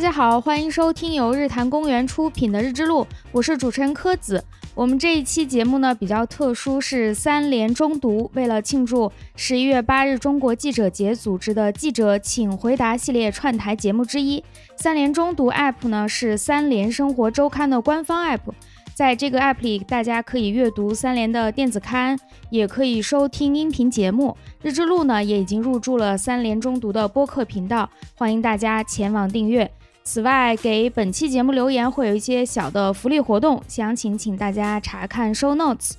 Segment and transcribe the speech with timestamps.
[0.00, 3.02] 大家好，欢迎收听由日坛公园出品的《日之路》，
[3.32, 4.42] 我是主持人柯子。
[4.74, 14.42] 我们这一期节目呢比较特殊，是三联中读为了庆祝十一月八日中国记者节组织的记者请回答系列串台节目之一。
[14.74, 18.40] 三联中读 App 呢是三联生活周刊的官方 App，
[18.94, 24.34] 在这个 App 里，大家可以阅读三联的电子刊，也可以收听音频节目。
[24.62, 29.70] 日之路呢也已经入驻了三联中读的播客频道，欢迎大家前往订阅。
[30.02, 35.92] 此外，给本期节目留言会有一些小的福利活动，详情请大家查看 show notes。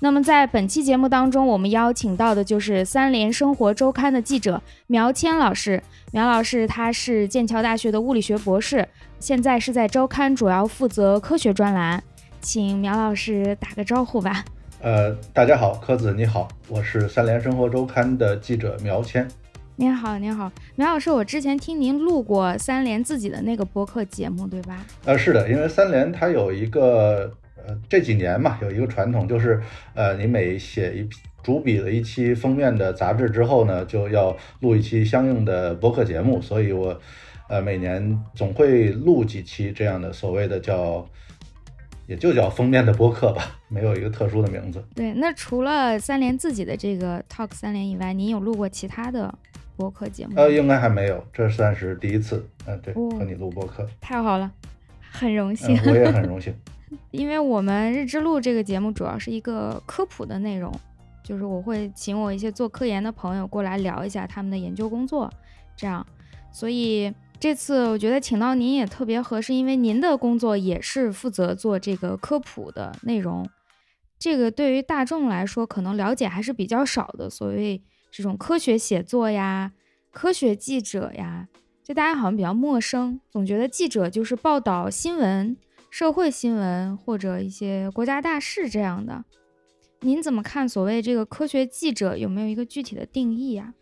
[0.00, 5.82] 那么在本期节目当中，我们邀请到的就是三联生活周刊的记者苗谦老师。
[6.12, 8.86] 苗老师他是剑桥大学的物理学博士，
[9.18, 12.00] 现在是在周刊主要负责科学专栏，
[12.42, 14.44] 请苗老师打个招呼吧。
[14.82, 19.26] 呃，大家好，柯子你好，我是三联生活周刊的记者苗谦。
[19.78, 24.86] 您好，您好，苗老师，我之前听您录过三联自己的那个播客节目，对吧？
[25.04, 29.60] 呃，是的，因为三联它有一个呃这几年嘛，有一个传统，就是
[29.92, 31.06] 呃你每写一
[31.42, 36.98] 主笔的一期封面的杂志之后呢，就要录一期相应的播客节目，所以我
[37.50, 41.06] 呃每年总会录几期这样的所谓的叫
[42.06, 44.82] 也就叫封面的播客吧，没有一个特殊的名字。
[44.94, 49.34] 对，那除了三联自己的这个 Talk 三联以外，您有录过其他的？
[49.76, 52.48] 播客节目呃，应该还没有，这算是第一次。
[52.66, 54.50] 嗯，对，和你录播客，太好了，
[55.12, 55.78] 很荣幸。
[55.86, 56.54] 我也很荣幸，
[57.12, 60.72] 因为我们日之路这个节目主要是一个科普的内容，
[61.22, 65.30] 就是我会请我一些做科研的朋友过来聊一下他们的研究工作，
[65.76, 66.04] 这样。
[66.50, 73.48] 所以这次我觉得请到您也特别合适，因为您的工作也是负责做这个科普的内容，
[74.18, 77.82] 这个对于大众来说可能了解还是比较少的，所谓。
[78.16, 79.72] 这种科学写作呀，
[80.10, 81.48] 科学记者呀，
[81.84, 85.54] 就大家好像比较陌生，总觉得记者就是报道新闻、
[85.90, 89.22] 社会新闻或者一些国家大事这样的。
[90.00, 93.74] 您怎么看所谓这个科学记者有没有一个具体的定义呀？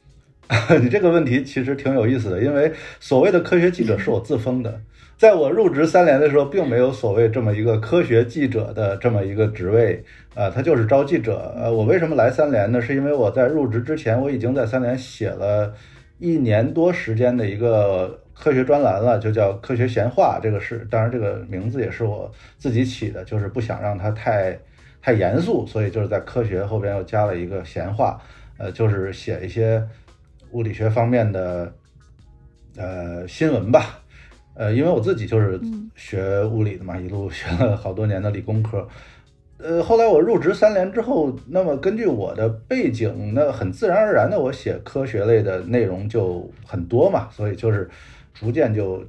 [0.83, 4.83] 你这个问题其实挺有意思的，因为所谓的科学记者是我自封的。
[5.25, 10.05] 在我入职三联的时候，并没有所谓这么一个科学记者的这么一个职位，
[10.35, 11.51] 呃，他就是招记者。
[11.57, 12.79] 呃，我为什么来三联呢？
[12.79, 15.73] 是因为我在入职之前，我已经在三联写了
[16.19, 20.37] 一年多时间的一个科学专栏了，就叫《科学闲话》。
[20.43, 24.55] 这个是，当然这个名字也是我自己起的，就是不想让它太
[25.01, 28.21] 太严肃，所以就是在科学后边又加了一个闲话，
[28.59, 29.83] 呃，就是写一些
[30.51, 31.73] 物理学方面的
[32.77, 34.01] 呃新闻吧。
[34.55, 35.61] 呃，因为我自己就是
[35.97, 38.87] 学物理的嘛，一路学了好多年的理工科。
[39.59, 47.89] 呃，后来我入职三联之后，那么根据我的背景，那很自然而然的，我写科学类的内容就很多嘛，所以就是
[48.33, 49.05] 逐渐就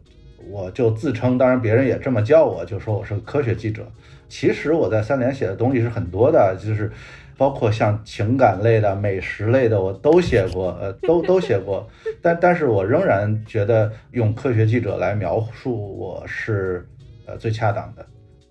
[0.49, 3.85] 我就自称，当然别人也这么叫我，就说我是个科学记者。
[4.27, 6.91] 其实我在三联写的东西是很多的，就是。
[7.37, 11.85] 包括像情感类的、美食类的，我都写过，呃，都 都写过，
[12.21, 16.87] 但但是我仍然觉得用科学记者来描述我是，
[17.25, 18.05] 呃，最恰当的。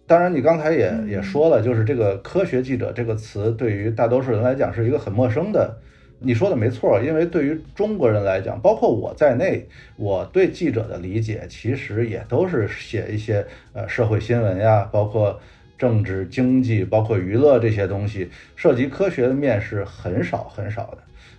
[0.06, 5.74] 当然，你刚才也也说了，就是这个科学记者这个词对于大多数人来讲是一个很陌生的。
[6.20, 9.66] 你说的没错，因为对于中国人来讲，包括我在内，
[9.96, 15.40] 我对记者的理解其实也都是写一些呃社会新闻呀，包括。
[15.76, 20.98] 政治、经济，包括娱乐这些东西，涉及科学的面是很少很少的。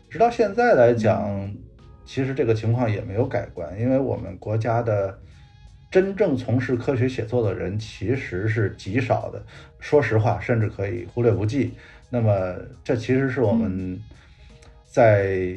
[0.09, 1.51] 直到现在来讲，
[2.05, 5.19] 其实这个情况也没有改观，因为我们国家的
[5.89, 9.41] 真正从事科学写作的人其实是极少的。
[9.79, 11.73] 说实话，甚至可以忽略不计。
[12.09, 13.99] 那么，这其实是我们
[14.85, 15.55] 在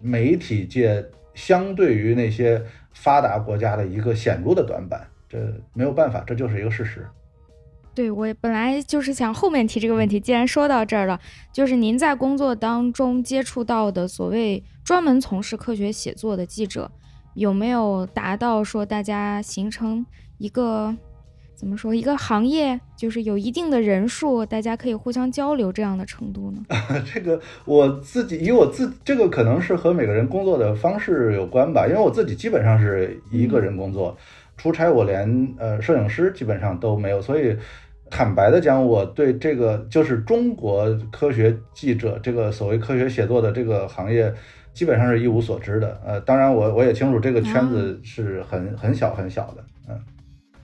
[0.00, 1.04] 媒体界
[1.34, 2.62] 相对于那些
[2.92, 5.06] 发达国家的一个显著的短板。
[5.28, 5.38] 这
[5.72, 7.06] 没有办法，这就是一个事实。
[7.96, 11.18] 对我本来就是想后面提这个问题，既然说到这儿了，
[11.50, 16.90] 就是您在工作当中接触到的所谓专门从事科学写作的记者，
[17.32, 20.04] 有没有达到说大家形成
[20.36, 20.94] 一个
[21.54, 26.62] 怎么说一个行业，就是有一定的人数，大家可以互相交流这样的程度呢？
[27.10, 34.14] 这个我自己以我自这个可能是和每个人工作的方式有关吧，因为我自己基本上是一个人工作，
[34.58, 37.56] 出差我连呃摄影师基本上都没有，所以。
[38.10, 44.32] 坦白的讲，我对这个就是中国科学记者这个所谓科学写作的这个行业，
[44.72, 46.00] 基本上是一无所知的。
[46.04, 50.00] 呃，当然我我也清楚这个圈子是很很小很小的，嗯，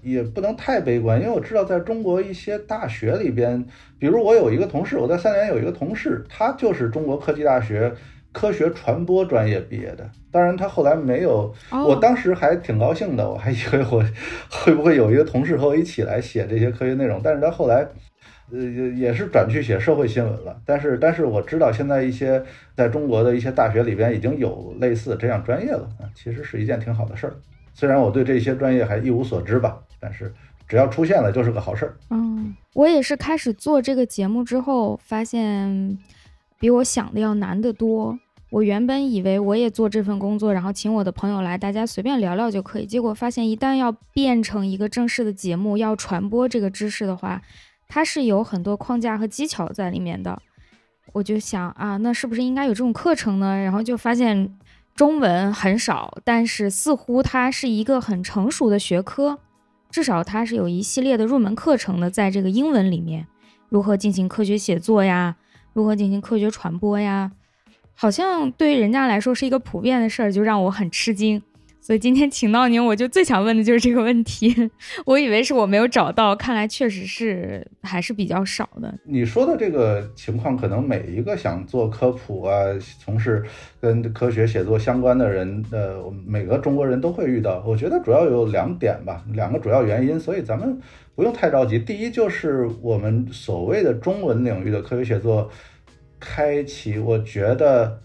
[0.02, 3.64] 也不能太悲观，因为我知道在中国一些大学里边，
[3.98, 7.92] 比如我有一个同事，我在三联有一个同事，他就是中国科技大学
[8.32, 10.10] 科学传播专业毕业的。
[10.30, 14.02] 当然，他后来没有，我当时还挺高兴的，我还以为我
[14.50, 17.20] 会不会有一个同事和我一起来写这些科学内容。
[17.22, 17.86] 但是他后来，
[18.50, 20.58] 呃，也是转去写社会新闻了。
[20.64, 22.42] 但是，但是我知道现在一些
[22.74, 27.34] 在中国的一些大学里边已经有类似这样专业了啊，其实是一件挺好的事儿。
[27.74, 30.32] 虽然我对这些专业还一无所知吧，但是
[30.66, 31.94] 只要出现了就是个好事儿。
[32.08, 35.98] 嗯，我也是开始做这个节目之后，发现
[36.58, 38.18] 比我想的要难得多。
[38.52, 42.84] 我原本以为我也做这份工作，然后请我的朋友来，大家随便聊聊就可以。
[42.84, 47.40] 结果发现，一旦要变成一个正式的节目，要传播这个知识的话，
[47.88, 50.38] 它是有很多框架和技巧在里面的。
[51.14, 53.56] 我就想啊，那是不是应该有这种课程呢？
[53.56, 54.54] 然后就发现
[54.94, 59.38] 中文很少，但是似乎它是一个很成熟的学科，
[59.90, 63.26] 至少它是有一系列的入门课程的，在这个英文里面，
[63.70, 65.36] 如何进行科学写作呀，
[65.72, 67.32] 如何进行科学传播呀。
[67.94, 71.42] 好像对于人家来说是一个普遍的事儿，就让我很吃惊。
[71.80, 74.70] 所以今天请到您，我就最想问的就是这个问题。
[75.04, 78.94] 我以为是我没有找到，看来确实是还是比较少的。
[79.04, 82.54] 你说的这个情况，可能每一个想做科普啊、
[83.00, 83.42] 从事
[83.80, 87.60] 跟科学写作相关的人，呃，每个中国人都会遇到。
[87.66, 90.80] 我觉得主要有两点吧，两个主要原因，所以咱们
[91.16, 91.80] 不用太着急。
[91.80, 95.50] 第一，就是我们所谓的中文领域的科学写作。
[96.22, 98.00] 开启，我觉得，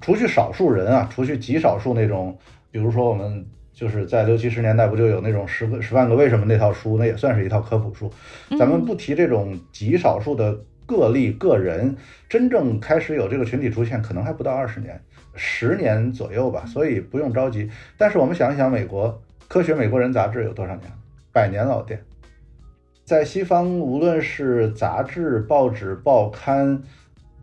[0.00, 2.34] 除去少数人啊，除去极少数那种，
[2.70, 3.44] 比如说我们
[3.74, 8.10] 就是在六七十年代不就有那种十个十万个为什么那套书，那也算是一套科普书。
[8.58, 11.94] 咱们不提这种极少数的个例个人，
[12.26, 14.98] 真正开始有这个群体出现，可能还不到二十年，
[15.34, 16.64] 十年左右吧。
[16.64, 17.70] 所以不用着急。
[17.98, 19.08] 但是我们想一想，美国
[19.46, 20.90] 《科学美国人》杂志有多少年？
[21.30, 22.02] 百年老店，
[23.04, 26.82] 在西方，无论是杂志、报纸、报刊。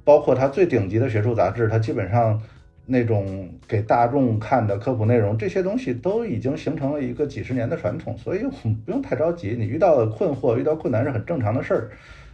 [0.09, 2.41] 包括它最顶级的学术杂志，它基本上
[2.87, 9.55] 那种给大众看的科普内容，这些东西都已经形成了一个几十年的传统，所以我们不用太着急。
[9.55, 11.91] 你遇到困惑、遇到困难是很正常的事儿。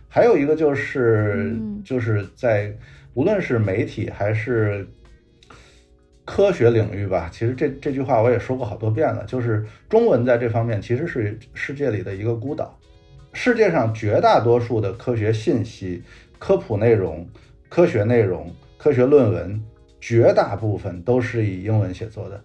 [0.07, 2.73] 还有一个就是，就是在
[3.13, 4.87] 无论是媒体还是
[6.23, 12.79] 科学领域吧，其实这这句话我也说过好多遍了，就是中文在这方面其实是世界里的一个孤岛。
[13.33, 16.01] 世界上绝大多数的科学信息、
[16.39, 17.27] 科普内容。
[17.69, 19.61] 科学内容、科学论文，
[19.99, 22.41] 绝大部分都是以英文写作的。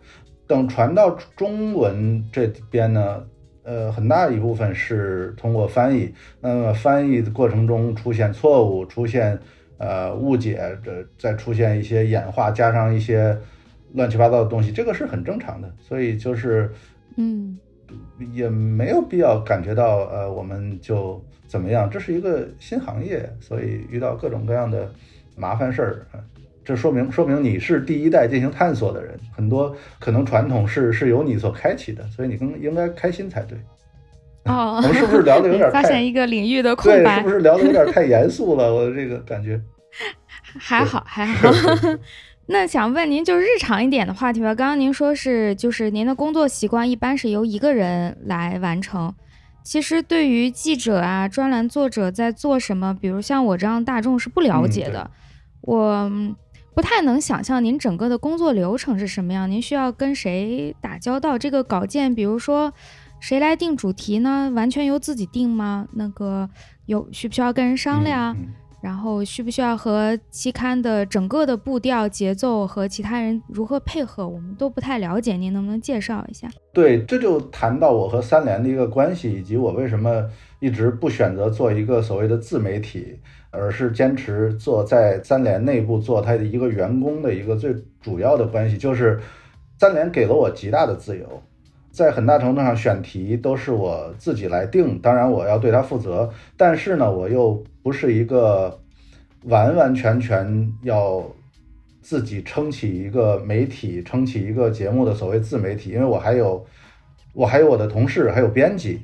[0.46, 3.24] 等传到中文这边呢，
[3.62, 6.12] 呃，很大一部分是通过翻译。
[6.40, 9.38] 那么翻译的过程中出现错误、出现
[9.78, 13.38] 呃误解，这再出现一些演化，加上一些
[13.92, 15.72] 乱七八糟的东西，这个是很正常的。
[15.78, 16.72] 所以就是，
[17.16, 17.56] 嗯，
[18.32, 21.88] 也没有必要感觉到呃我们就怎么样。
[21.90, 24.90] 这是一个新行业，所以遇到各种各样的。
[25.36, 26.20] 麻烦事儿啊，
[26.62, 33.56] 这说明说明你是第一代进行探索的人，很多可能传统是是由你所开启的，所以你更应该开心才对。
[34.44, 37.18] 哦， 我们是不是聊的有点 发现一个领域的空白？
[37.18, 38.74] 是不是聊的有点太严肃了？
[38.74, 39.58] 我这个感觉
[40.58, 41.48] 还好还好。
[42.52, 44.52] 那想问您，就日常一点的话题吧。
[44.52, 49.14] 刚刚您说是就是您的工作习惯一般是由一个人来完成。
[49.62, 55.08] 其实，对于记者啊、专栏作者在做什么，比如像我这样大众是不了解的，
[55.60, 56.10] 我
[56.74, 59.48] 不太能想象您整个的工作流程是什么样。
[59.48, 61.38] 您需要跟谁打交道？
[61.38, 62.72] 这个稿件，比如说
[63.20, 64.50] 谁来定主题呢？
[64.56, 65.86] 完全由自己定吗？
[65.92, 66.50] 那个
[66.86, 68.36] 有需不需要跟人商量？
[68.80, 74.26] 然后需不需要和期刊的整个的步调、节奏和其他人如何配合？
[74.26, 76.48] 我们都不太了解，您能不能介绍一下？
[76.72, 80.24] 对，这就谈到我和三联的一个关系，以及我为什么
[80.60, 83.18] 一直不选择做一个所谓的自媒体，
[83.50, 89.20] 而是坚持做在三联内部做他的一个员工的一个最主要的关系，就是
[89.78, 91.42] 三联给了我极大的自由。
[91.92, 96.30] 在很大程度上，选题都是我自己来定，当然我要对他负责。
[96.56, 98.78] 但是呢，我又不是一个
[99.44, 101.20] 完完全全要
[102.00, 106.64] 自己撑起一个媒体、撑起一个节目的所谓自媒体，因为我还有
[107.34, 109.00] 我还有我的同事，还有编辑，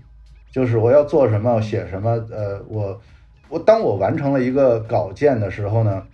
[0.52, 2.10] 就是我要做什么、写什么。
[2.30, 3.00] 呃，我
[3.48, 6.04] 我当我完成了一个稿件的时候呢，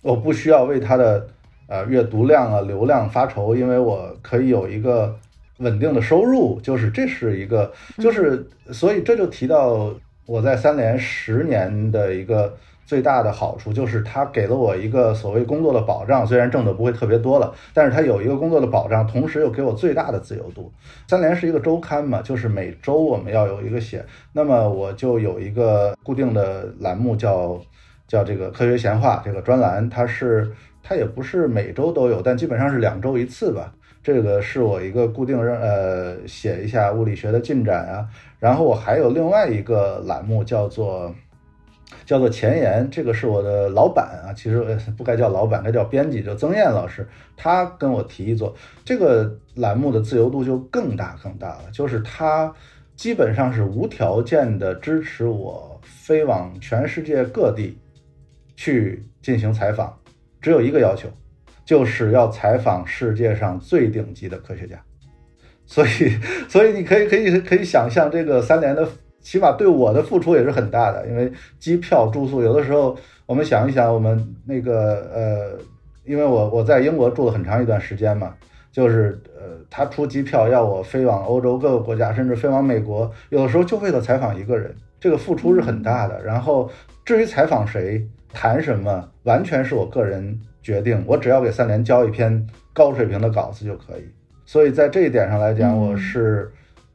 [0.00, 1.26] 我不需要为他的
[1.66, 5.14] 呃阅读量啊、流量发愁，因为我可以有一个。
[5.62, 9.94] 稳定的收入，就是这是一个，就是所以这就提到
[10.26, 12.54] 我在三联十年的一个
[12.84, 20.70] 最大的好处，就是它给了我一个所谓工作的保障，虽然挣的不会特别多了，但是它有一个工作的保障，同时又给我最大的自由度。
[21.08, 27.58] 三联是一个周刊嘛，就是每周我们要有一个写，那么我就有一个固定的栏目叫
[28.06, 30.52] 叫这个科学闲话这个专栏，它是
[30.82, 33.72] 它也不是每周都有，但基本上是两周一次吧。
[34.02, 38.08] 这个是我一个固定任，呃，写一下物理学的进展啊。
[38.38, 41.14] 然后我还有另外一个栏目叫做
[42.04, 47.06] 叫做前沿，这个是我的老板啊，其实不该叫老板，该叫编辑，叫曾燕老师，
[47.36, 48.52] 他跟我提议做
[48.84, 52.52] 这个栏目的自由度就更大更大了，就是他
[52.96, 57.78] 基本上是无条件的支持我飞往全世界各地
[58.56, 59.96] 去进行采访，
[60.40, 61.08] 只有一个要求。
[61.64, 64.76] 就是要采访世界上最顶级的科学家，
[65.64, 66.18] 所以，
[66.50, 68.86] 所以你可以可以可以想象，这个三联的
[69.20, 75.58] 起码对我的付出也是很大的，因为机票、住宿，有的时候我们想一想，我们那个呃，
[76.04, 78.34] 因为我我在英国住了很长一段时间嘛，
[78.72, 86.20] 就是呃，他出机票要我飞往欧洲各个国家，甚至飞往美国，有的时候就为了采访一个人，这个付出是很大的。
[86.24, 86.68] 然后
[87.04, 90.40] 至于采访谁、谈什么，完全是我个人。
[90.62, 94.02] 决定，我只要给三联交一篇高水平的稿子就可以。
[94.46, 96.50] 所以在这一点上来讲，我是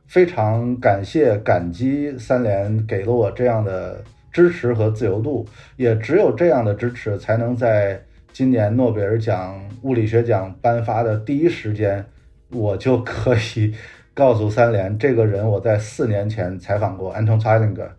[0.07, 5.45] 非常感谢、感激三联给了我这样的支持和自由度。
[5.75, 12.05] 也只有这样的支持，才能在今年诺贝尔奖物理学奖颁发的第一时间，
[12.51, 13.73] 我就可以
[14.13, 17.89] 告诉三联，这个人我在四年前采访过，Anton Zeilinger。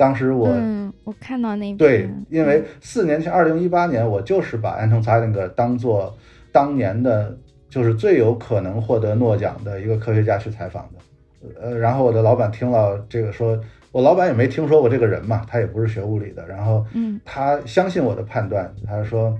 [0.00, 6.16] 当时我，嗯，我看到那对，因为四年前，二零一八年，我就是把安藤查林格当做
[6.50, 7.36] 当年的，
[7.68, 11.50] 就是最有可能获得诺奖的一个科学家去采访的。
[11.60, 13.60] 呃，然后我的老板听了这个，说
[13.92, 19.38] 我老板也没听说过这个人嘛，他也不是学物理的，然后，嗯，他相信我的判断，他说，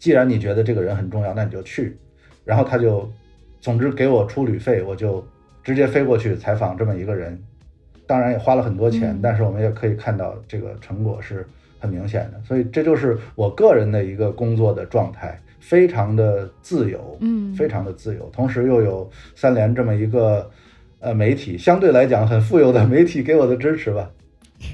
[0.00, 1.96] 既然你觉得这个人很重要，那你就去。
[2.44, 3.08] 然后他就，
[3.60, 5.24] 总之给我出旅费，我就
[5.62, 7.40] 直接飞过去采访这么一个人。
[8.12, 20.50] 当然也花了很多钱，但是我们也可以看到这个成果是很明显的，所以这就是我个人的一个工作的状态，非常的自由，嗯，非常的自由，同时又有三联这么一个
[21.00, 24.10] 呃媒体，相对来讲很富有的媒体给我的支持吧。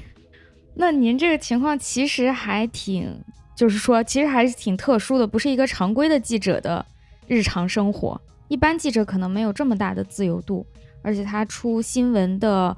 [0.75, 3.21] 那您这个情况其实还挺，
[3.55, 6.85] 就是说其实还是挺特殊的，不是一个常规的记者的
[7.25, 8.19] 日常生活，
[8.49, 10.65] 一般记者可能没有这么大的自由度，
[11.01, 12.75] 而且他出新闻的。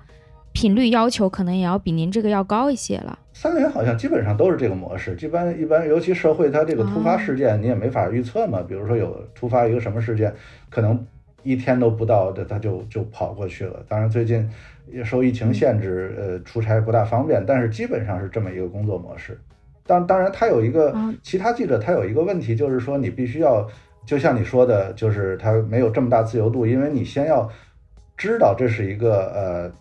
[0.54, 3.18] 频率要求可能也要比您这个要高一些了。
[3.34, 8.62] 三联好像基本上都是这个模式，一般一般，尤其社会它这个突发事件你也没法预测嘛。
[8.62, 10.32] 比如说有突发一个什么事件，
[10.70, 11.08] 可能
[11.42, 13.84] 一天都不到的他就就跑过去了。
[13.88, 14.48] 当然最近
[14.92, 19.40] 也受疫情限制，呃，出差不大方便，但是基本上是这么一个工作模式。
[19.88, 20.94] 当当然他有一个
[21.24, 23.68] 其他记者他有一个问题，就是说你必须要
[24.06, 27.50] 就像你说的，就是他没有这么大自由度，因为你先要
[28.18, 29.72] 知道这是一个呃。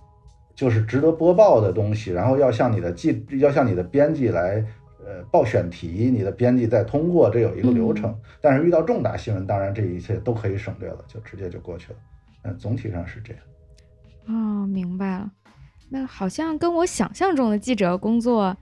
[0.61, 4.63] 就是值得播报的东西，然后要向你的记，要向你的编辑来，
[5.03, 8.15] 呃，报选题，你的编辑再通过，这有一个流程。
[8.43, 11.99] 但是遇到重大新闻，当然这一切都可以省略了，就直接就过去了。
[12.43, 13.43] 嗯，总体上是这样。
[14.27, 15.31] 哦，明白了。
[15.89, 18.55] 那好像跟我想象中的记者工作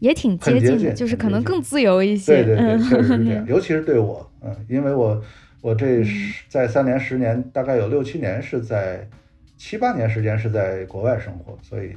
[0.00, 2.44] 也挺接近的，就是可能更自由一些。
[2.44, 3.42] 对对对，确实是这样。
[3.48, 5.22] 尤其是对我，嗯，因为我
[5.62, 6.04] 我这
[6.50, 9.08] 在三年十年，大概有六七年是在。
[9.56, 11.96] 七八年时间是在国外生活，所以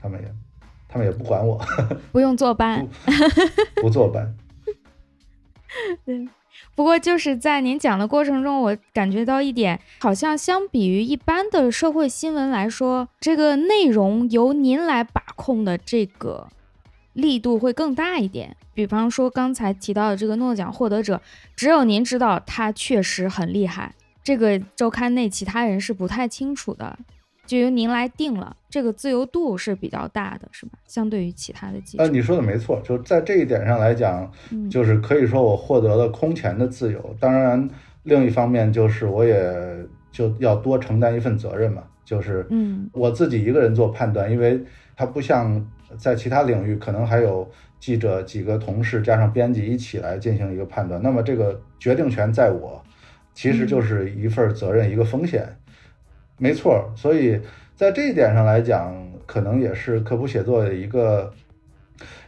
[0.00, 0.28] 他们也，
[0.88, 1.60] 他们也不管我，
[2.12, 2.86] 不用坐班，
[3.80, 4.34] 不坐班。
[6.04, 6.28] 对，
[6.74, 16.48] 不过就是在您讲的过程中，我感觉到一点，好像相比于一般的社会新闻来说，这个内容由您来把控的这个
[17.14, 18.56] 力度会更大一点。
[18.74, 21.22] 比方说刚才提到的这个诺奖获得者，
[21.56, 23.94] 只有您知道他确实很厉害。
[24.22, 26.96] 这个周刊内其他人是不太清楚的，
[27.44, 28.56] 就由您来定了。
[28.70, 30.78] 这个自由度是比较大的，是吧？
[30.86, 34.30] 相对于其他的记者，呃，你说的没错，就在这一点上来讲，
[34.70, 37.16] 就是可以说我获得了空前的自由。
[37.18, 37.68] 当然，
[38.04, 39.54] 另一方面就是我也
[40.10, 44.62] 就要多承担一份责任嘛，就是嗯，我自己一个人做判断，因为
[44.96, 47.46] 它不像在其他领域，可能还有
[47.78, 51.02] 记者几个同事加上编辑一起来进行一个判断。
[51.02, 52.81] 那么这个决定权在我。
[53.34, 55.46] 其实就是一份责任，一个风险，
[56.36, 56.92] 没错。
[56.94, 57.40] 所以
[57.74, 58.94] 在这一点上来讲，
[59.26, 61.32] 可能也是科普写作的一个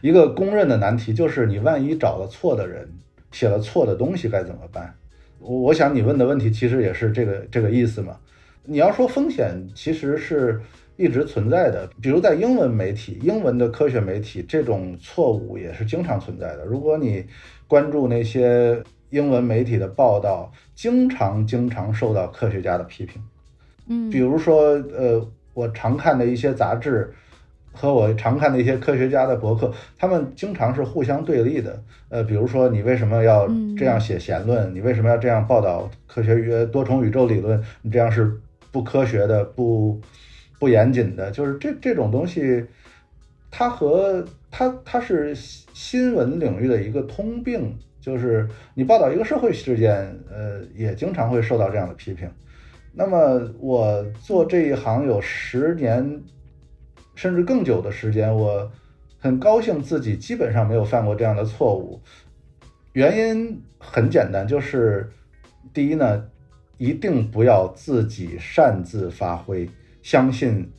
[0.01, 2.89] 一个公认的难题，就是你万一找了错的人，
[3.31, 4.93] 写了错的东西该怎么办？
[5.39, 8.17] 我我想你问的问题其实也是这个这个意思嘛。
[8.63, 10.59] 你要说风险，其实是
[10.97, 11.87] 一直存在的。
[12.01, 16.65] 比如在英文媒体、英文的科学媒体，这种错误也是经常存在的。
[16.65, 17.25] 如果你
[17.67, 18.81] 关注那些。
[19.09, 23.21] 英文媒体的报道经常经常受到科学家的批评，
[23.87, 27.13] 嗯，比如说，呃，我常看的一些杂志，
[27.71, 31.81] 和我常看的一些科学家的博客，他们经常是互相对立的。
[32.09, 33.47] 呃，比如说你为什么要
[33.77, 34.73] 这样写弦论？
[34.73, 37.61] 你为什么要这样报道科学宇多重宇宙理论？
[37.81, 38.39] 你这样是
[38.71, 39.99] 不科学的，不
[40.59, 41.31] 不严谨的。
[41.31, 42.65] 就是这这种东西，
[43.51, 47.77] 它和它它是新闻领域的一个通病。
[48.05, 49.95] 就是你报道一个社会事件，
[50.29, 52.29] 呃，也经常会受到这样的批评。
[52.93, 56.21] 那么我做这一行有十年。
[57.17, 58.69] 甚至更久的时间，我
[59.17, 61.97] 很高兴自己基本上没有犯过这样的错误。
[62.91, 65.09] 原因很简单，就是
[65.73, 66.25] 第一呢，
[66.77, 69.65] 一定不要自己擅自发挥，
[70.03, 70.69] 相信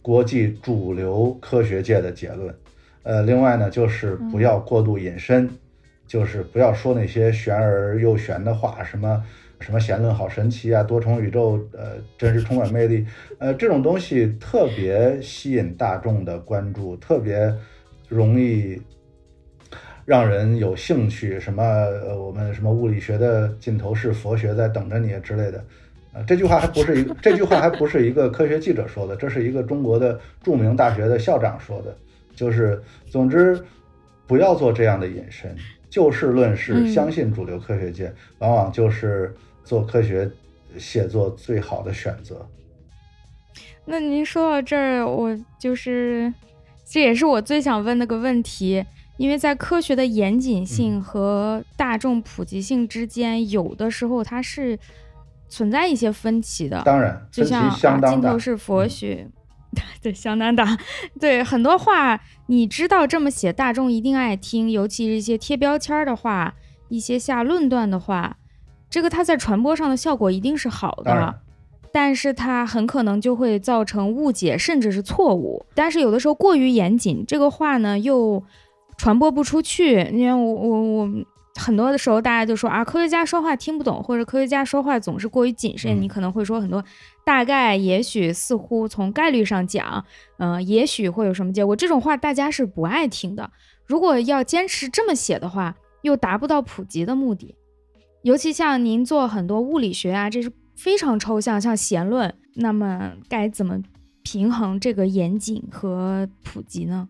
[0.00, 2.54] 国际主流科学界的结论。
[3.02, 5.50] 呃，另外呢，就是不要过度引申，
[6.10, 9.24] 就是不要说那些玄而又玄的话，什么。
[9.60, 13.04] 什么弦论好神奇啊，多重宇宙，呃，真是充满魅力，
[13.36, 17.54] 呃，这种东西特别吸引大众的关注，特别
[18.08, 18.80] 容易
[20.06, 21.38] 让人有兴趣。
[21.38, 25.62] 什么，呃，我们什么物理学的尽头是佛学在等着你之类的，
[26.14, 31.94] 啊，这句话还不是一个，这句话还不是一个科学记者说的，这是一个中国的著名大学的校长说的。
[32.34, 33.62] 就是，总之，
[34.26, 35.54] 不要做这样的引申，
[35.90, 39.36] 就事论事，相信主流科学界，往往就是。
[39.62, 40.28] 做科学
[40.78, 42.44] 写作最好的选择。
[43.84, 46.32] 那您说到这儿，我就是
[46.84, 48.84] 这也是我最想问那个问题，
[49.16, 54.76] 因为在科学的严谨性和大众普及性之间，有的时候它是
[55.46, 56.82] 存在一些分歧的。
[56.84, 57.70] 当然，就像
[58.02, 59.28] 镜头是佛学，
[60.02, 60.78] 对，相当大。
[61.20, 66.54] 对，很多话你知道这么写，大众一定爱听，尤其是一些贴标签的话，
[66.88, 68.36] 一些下论断的话。
[68.88, 71.40] 这个它在传播上的效果一定是好的，
[71.92, 75.64] 但是它很可能就会造成误解，甚至是错误。
[75.74, 78.42] 但是有的时候过于严谨，这个话呢又
[78.96, 80.02] 传播不出去。
[80.12, 81.10] 因为我我我
[81.60, 86.00] 很多的时候大家就说啊，科学家说话听不懂，或者科学家说话总是过于谨慎。
[86.00, 86.82] 你可能会说很多
[87.24, 90.02] 大概、也许、似乎，从概率上讲，
[90.38, 91.76] 嗯，也许会有什么结果。
[91.76, 93.50] 这种话大家是不爱听的。
[93.86, 97.54] 如果要坚持这么写的话，又达不到普及的目的。
[98.22, 103.78] 尤其像您做很多物理学啊，这是非常抽象，像弦论，那么该怎么
[104.22, 107.08] 平衡这个严谨和普及呢？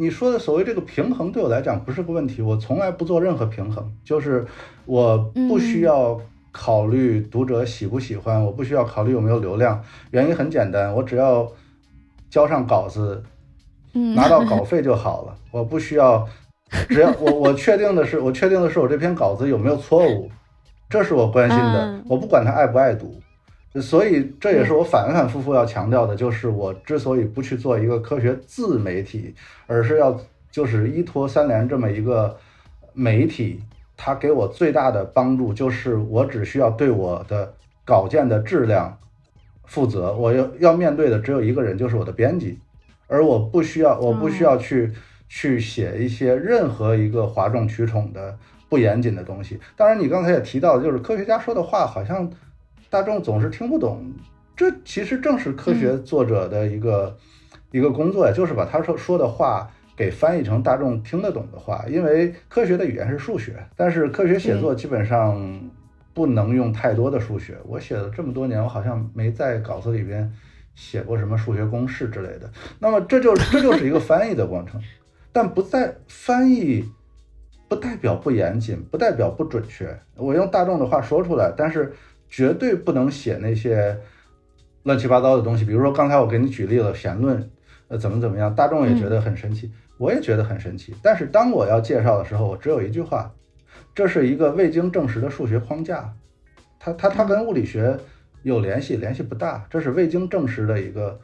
[0.00, 4.46] 你说的所谓这个平衡，对我来讲不是个问题，我从来不做任何平衡，就是
[4.86, 6.18] 我不需要
[6.50, 11.46] 考虑读者喜不喜欢，我不需要考虑有没有流量，原因很简单，我只要
[12.30, 13.22] 交上稿子，
[13.92, 16.26] 拿到稿费就好了，我不需要。
[16.88, 20.30] 只要我我确定的是，我确定的是我这篇稿子有没有错误，
[20.88, 22.00] 这是我关心的。
[22.08, 23.20] 我不管他爱不爱读，
[23.74, 29.34] 所以这也是我反反复复要强调的，就是我之所以不去做一个科学自媒体，
[29.66, 30.18] 而是要
[30.50, 32.36] 就是依托三联这么一个
[32.92, 33.60] 媒体，
[33.96, 37.54] 它给我最大的帮助就是我只需要对我的
[37.84, 38.98] 稿件的质量
[39.66, 42.58] 负责，我要要面对的只有一个人，就是我的编辑，
[43.06, 44.92] 而我不需要，我不需要去。
[45.32, 48.36] 去写一些任何一个哗众取宠的
[48.68, 49.60] 不严谨的东西。
[49.76, 52.28] 当然，你刚才也提到，就是科学家说的话好像
[52.90, 54.12] 大众总是听不懂。
[54.56, 57.16] 这其实正是科学作者的一个
[57.70, 61.84] 一个工作呀，就是把他说说的话给翻译成大众听得懂的话。
[61.88, 65.70] 因为科学的语言是数学，但是科学写作基本上
[66.12, 67.56] 不能用太多的数学。
[67.64, 70.30] 我写了这么多年，我好像没在稿子里边
[70.74, 72.50] 写过什么数学公式之类的。
[72.80, 74.82] 那么，这就 这就是一个翻译的过程。
[75.32, 76.84] 但不在翻译，
[77.68, 79.96] 不代表不严谨，不代表不准确。
[80.16, 81.94] 我用大众的话说出来，但是
[82.30, 83.98] 绝对不能写那些
[84.84, 85.64] 乱七八糟的东西。
[85.64, 87.50] 比如说刚才我给你举例了弦论，
[87.88, 90.94] 呃，怎么怎么样，大众也觉得很神奇，我也觉得很神奇。
[91.02, 93.30] 但是当我要介绍的时候，我只有一句话：
[93.94, 96.14] 这是一个未经证实的数学框架，
[96.78, 97.98] 它它它跟物理学
[98.42, 99.66] 有联系，联系不大。
[99.68, 101.20] 这是未经证实的一个。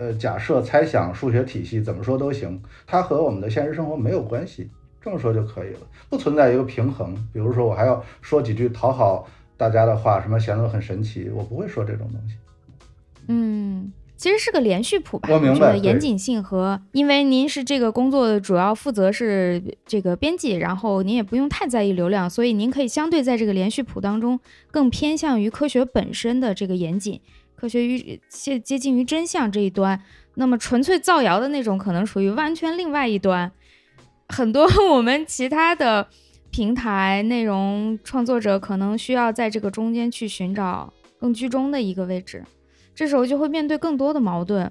[0.00, 4.70] 呃，假设、猜想、数学体系怎么说都行，它和我们的现实生活没有关系，
[5.02, 7.16] 这么说就可以了，不存在一个平衡。
[7.32, 9.28] 比如说，我还要说几句讨好
[9.58, 12.36] 大家的话，什么弦论很神奇，我不会说这种东西。
[13.26, 15.28] 嗯，其实是个连续谱吧。
[15.32, 15.76] 我明白。
[15.76, 24.38] 严谨性和，因为您是这个工作的主要负责是这个编辑，然后您也不用太在意流量，所以您可以相对在这个连续谱当中
[24.70, 27.20] 更偏向于科学本身的这个严谨。
[27.54, 30.00] 科学与接接近于真相这一端，
[30.36, 33.50] 那么纯粹造谣的那种可能属于完全另外一端。
[34.28, 36.06] 很多 我们其他的
[36.50, 42.42] 平台内容创作者可能需要在这个中间去寻找更居中的一个位置，
[42.94, 44.70] 这时候就会面对更多的矛盾。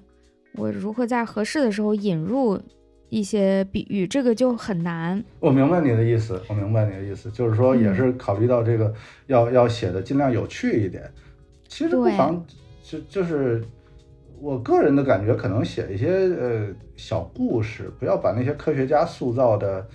[0.55, 2.59] 我如何在合适的时候引入
[3.09, 5.23] 一些比喻，这个就很难。
[5.39, 8.93] 我明白你的意思，我明白你的意思，就是说也是考虑到这个
[9.27, 11.09] 要要写的尽量有趣一点。
[11.67, 12.45] 其实不妨
[12.81, 13.63] 就就是
[14.39, 19.87] 我个人的感觉，可能写一些呃小故事，不要把那些科学家塑造的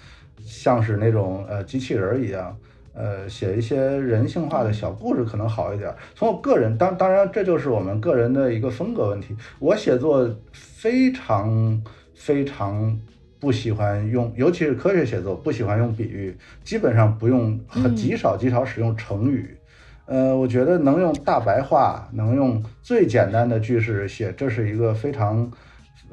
[0.44, 2.56] 像是那种呃机器人一样。
[2.94, 5.90] 呃，写一些人性化的小故事可能好一点。
[6.14, 9.34] 从我个人，当当然这就是我们个人的一个风格问题。
[9.58, 11.82] 我写作非常
[12.14, 13.00] 非常
[13.40, 19.56] 不喜欢用， 尤其是科学写作，不喜欢用比喻，基本上不用，很极少极少使用成语。
[20.04, 25.50] 呃，我觉得能用大白话，能用最简单的句式写，这是一个非常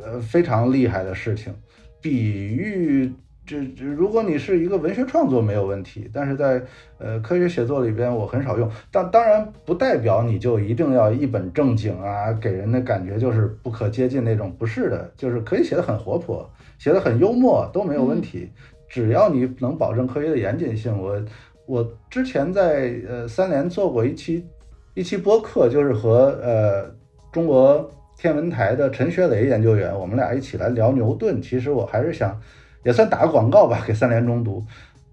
[0.02, 1.54] 呃非常厉害的事情。
[2.02, 3.12] 比喻。
[3.50, 6.62] 这这，如果你是一个文学创作没有问题，但是在
[7.00, 18.52] 呃科学写作里边我很少用，但当然不代表你就一定要一本正经啊，给人的感觉就是不可接近那种，不是的，就是可以写的很活泼，写的很幽默都没有问题，
[18.88, 20.96] 只要你能保证科学的严谨性。
[20.96, 21.20] 我
[21.66, 24.46] 我之前在呃三联做过一期
[24.94, 26.94] 一期播客，就是和呃
[27.32, 32.40] 中国天文台的陈学雷研究员，我们俩一起来聊牛顿，其实我还是想。
[32.84, 34.66] 也算打个广告吧，给三联中读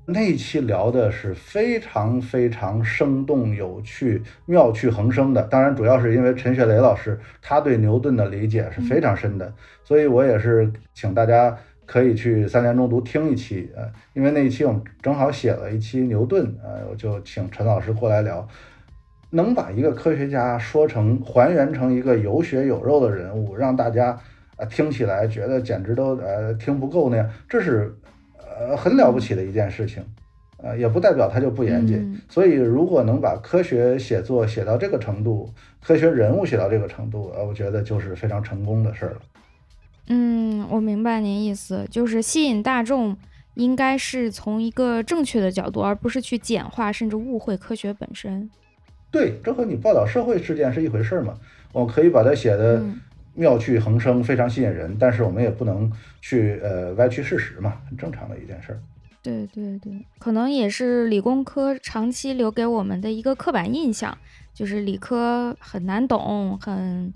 [0.08, 5.42] 那一期聊的是非常非常生动有趣、妙趣横生的。
[5.42, 9.52] 当然，主要是因为陈学雷老师他对牛顿的理解是非常深的，
[9.82, 13.82] 所以我也是请大家可以去三联中读听一期呃，
[14.14, 18.46] 因为那一期我们正好写了一期牛顿呃，我就请陈老师过来聊，
[19.30, 24.16] 能把一个科学家说成还原成一个有血有肉的人物，让大家。
[24.56, 27.94] 啊，听起来觉得简直都呃听不够那样，这是
[28.38, 30.02] 呃很了不起的一件事情，
[30.62, 32.18] 呃也不代表它就不严谨。
[32.28, 35.52] 所以如果能把科学写作写到这个程度，
[35.84, 39.18] 科学人物写到这个程度，呃，我觉得就是非常成功的事儿了。
[40.08, 43.14] 嗯，我明白您意思，就是吸引大众
[43.54, 48.48] 应该是从一个正确的角度，而不是去简化甚至误会科学本身。
[49.10, 51.34] 对，这和你报道社会事件是一回事儿嘛？
[51.72, 52.82] 我可以把它写的。
[53.36, 58.80] 妙趣横生，非常吸引人，但是我们也不能去呃歪曲事实嘛，很正常的一件事儿。
[59.22, 64.16] 对对对，可能也是理工科长期留给我们的一个刻板印象，
[64.54, 67.12] 就是理科很难懂，很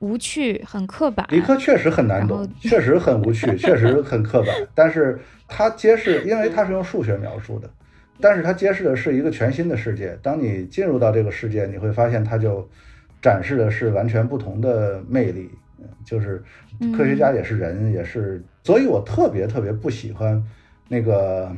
[0.00, 1.26] 无趣，很刻板。
[1.30, 4.48] 理科确实很难懂，确实很无趣， 确实很刻板。
[4.74, 7.70] 但是它揭示，因为它是用数学描述的，
[8.20, 10.18] 但是它揭示的是一个全新的世界。
[10.22, 12.68] 当你进入到这个世界，你会发现它就。
[13.26, 15.50] 展示的是完全不同的魅力，
[16.04, 16.40] 就是
[16.96, 20.40] 科学家也是人，也是，所以我特别特别不喜欢
[20.86, 21.50] 那个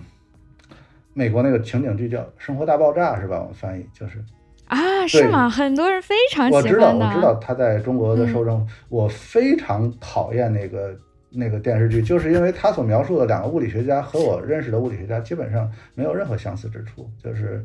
[1.13, 3.45] 美国那个情景剧叫《生活大爆炸》，是吧？
[3.47, 4.25] 我翻译就是
[4.65, 5.51] 啊，是吗？
[5.51, 10.97] 很多人非常喜欢我知道，我知道他在中国的受众，我非常讨厌那个
[11.29, 17.63] 那个电视剧，就是因为他所描述的两个物理学家和我认识的物理学家基本上没有任何相似之处，就是。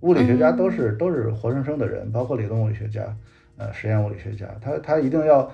[0.00, 3.02] 物理学家都是都是活生生的人，包括理论物理学家，
[3.56, 5.50] 呃，实验物理学家，他他一定要，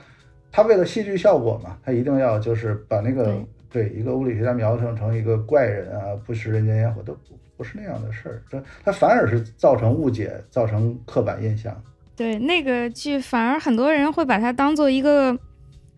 [0.53, 3.35] 他为了戏剧效果嘛，他一定要就是把那个
[3.71, 11.75] 对一个物理学家描述成一个怪人啊，不食人间烟火，都不不是那样的事儿，这他反而是造成误解，造成刻板印象。
[12.15, 15.37] 对那个剧，反而很多人会把它当做一个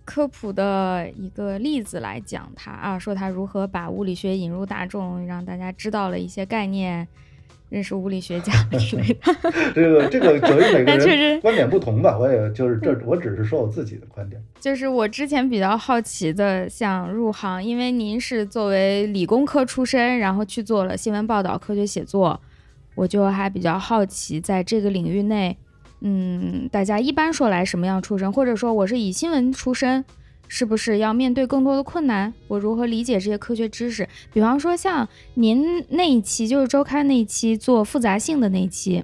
[0.05, 7.07] 科普的一个例子来讲它啊，说他如何把物理学引入大众，让大家知道了一些概念。
[7.69, 14.41] 认识物理学家 之类的，这个这个由于每个人观点不同吧，我也就是这，我只是说我自己的观点。
[14.61, 22.41] 就是我之前比较好奇的，想入行，因为您是作为理工科出身，然后去做了新闻报道、科学写作，
[22.95, 25.57] 我就还比较好奇，在这个领域内，
[26.01, 30.05] 嗯，大家一般说来什么样出身，或者说我是以新闻出身。
[30.49, 32.33] 是不是要面对更多的困难？
[32.49, 34.09] 我如何理解这些科学知识？
[34.33, 39.03] 比方说，像您那一期，就是周刊那一期做复杂性的那一期，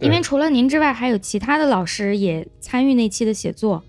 [0.00, 3.82] 因为除了您之外，还有其他的老师也参与那期的写作，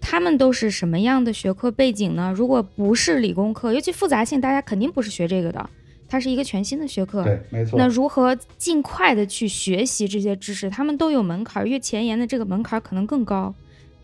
[0.00, 2.32] 他们都是什么样的学科背景呢？
[2.36, 5.68] 如果不是理工科，尤其复杂性，大家肯定不是学这个的，
[6.08, 7.24] 它是一个全新的学科。
[7.24, 7.78] 对，没错。
[7.78, 10.70] 那如何尽快的去学习这些知识？
[10.70, 13.54] 他们都有门槛，越前沿的这个门槛可能更高，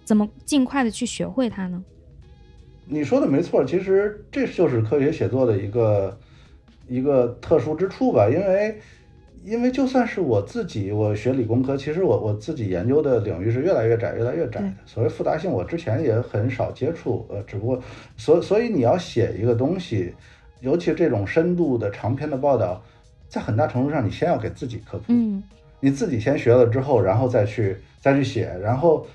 [0.05, 1.83] 怎么尽快的去学会它呢？
[2.87, 6.19] 你说的没错，其实这就是科学写作的一个
[6.87, 8.29] 一个特殊之处吧。
[8.29, 8.79] 因为，
[9.43, 14.73] 因为就算是我自己，我学理工科，其实我我自己研究的领域是越来越窄，越来越窄的。
[14.85, 17.81] 所谓复杂性，我之前也很少接触，呃，只不过，
[18.17, 20.15] 所所以你要写一个东西，
[20.61, 22.83] 尤其这种深度的长篇的报道，
[23.29, 25.43] 在很大程度上，你先要给自己科普，嗯，
[25.81, 29.07] 你自己先学了之后，然后再去再去写，然后。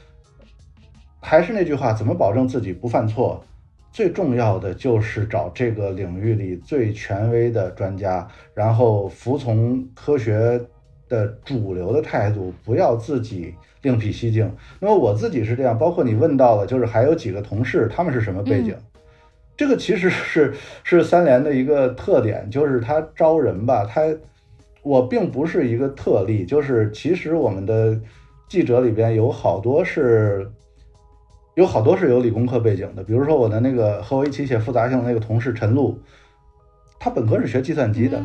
[1.21, 3.43] 还是那句话，怎么保证自己不犯错？
[3.91, 10.62] 最重要的就是找这个领域里最权威的专家，然后服从科学
[11.08, 14.49] 的主流的态度，不要自己另辟蹊径。
[14.80, 18.75] 那么我自己是这样，包括你问到了，就是还有几个同事，他们是什么背景？
[19.58, 24.04] 这个其实是是三联的一个特点，就是他招人吧，他
[24.84, 27.99] 我并不是一个特例，就是其实我们的
[28.47, 30.49] 记者里边有好多是。
[31.59, 35.99] 有好多是有理工科背景的，比如说我的那个和我一起写复杂性的那个同事陈露，
[36.97, 38.17] 他本科是学计算机的，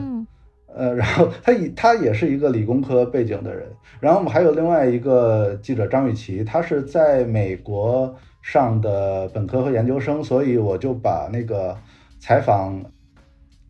[0.72, 3.66] 呃，然后他以他也是一个理工科背景的人。
[3.98, 11.76] 然后我们还有另外一个记者张雨绮，他是在美国上的本科和研究生，所以我就把那个
[12.20, 12.80] 采访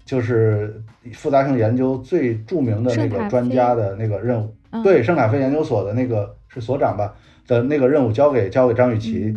[0.05, 0.79] 就是
[1.14, 7.14] 复杂性研究最著名的那个专家的那个任务，对圣卡菲研究所的那个是所长吧
[7.46, 9.35] 的那个任务交给交给张雨绮。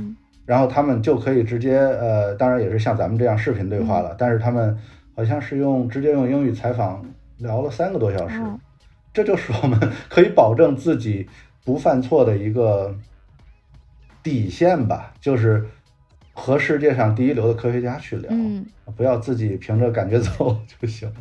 [0.47, 4.15] 然后他们就可以直接，呃，当然也是像咱们这样视频对话了。
[4.17, 4.75] 但是他们
[5.13, 7.05] 好像是用直接用英语采访
[7.37, 8.39] 聊了三个多小时，
[9.13, 11.27] 这就是我们可以保证自己
[11.65, 12.95] 不犯错的一个
[14.23, 15.65] 底线吧，就是
[16.31, 18.31] 和世界上第一流的科学家去聊，
[18.95, 21.15] 不要自己凭着感觉走就行了。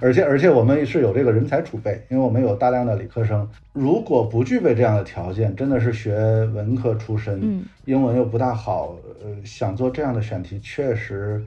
[0.00, 3.48] 而且而且我们是有这个人才储备，因为我们有大量的理科生。
[3.72, 11.44] 如果不具备这样的条件，真的是学文科出身，英文又不大好，呃，想做这样的选题，确实，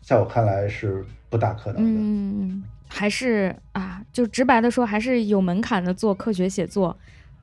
[0.00, 2.00] 在我看来是不大可能的。
[2.00, 5.92] 嗯，还是啊，就直白的说，还是有门槛的。
[5.92, 6.96] 做科学写作，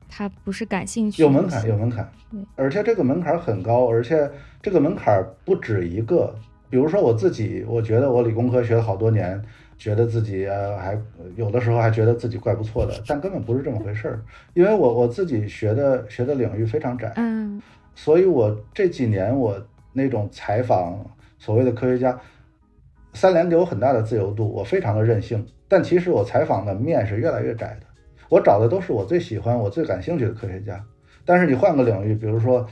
[0.08, 1.22] 他不是感兴趣。
[1.22, 2.10] 有门槛，有门槛。
[2.54, 6.34] 而且这个门槛很高，而且这个门槛不止一个。
[6.68, 9.40] 比如说我自己，我觉得我理工科学了好多年。
[9.78, 10.98] 觉得自己呃还
[11.36, 14.20] 有的时候还觉得自己怪不错的， 但根本不是这么回事儿，
[14.54, 17.60] 因为我我自己学的学的领域非常窄，嗯，
[17.94, 19.60] 所以我这几年我
[19.92, 21.04] 那种采访
[21.38, 22.18] 所谓的科学家，
[23.12, 27.86] 三联给我很大的自由度，我非常的任性，但其实我采访的面是越来越窄的，
[28.30, 30.82] 我找的都是我最喜欢、我最感兴趣的科学家，
[31.24, 32.66] 但是你换个领域，比如说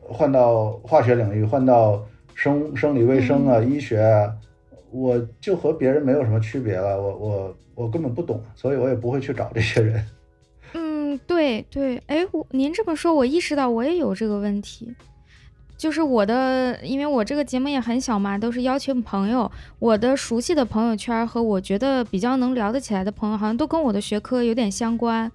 [0.00, 4.34] 换到化学领域，换到生生理卫生啊、医学啊。
[4.90, 10.04] 我就和别人没有什么区别了，我我我根本不懂，所以我也不会去找这些人。
[10.74, 14.94] 嗯，对对，哎，我您这么说，我意识到我也有这个问题，
[15.76, 25.30] 就是我的，因为我这个节目也很小嘛，都是邀请朋友，我的熟悉的朋友圈和我觉得比较能聊得起来的朋友，好像都跟我的学科有点相关。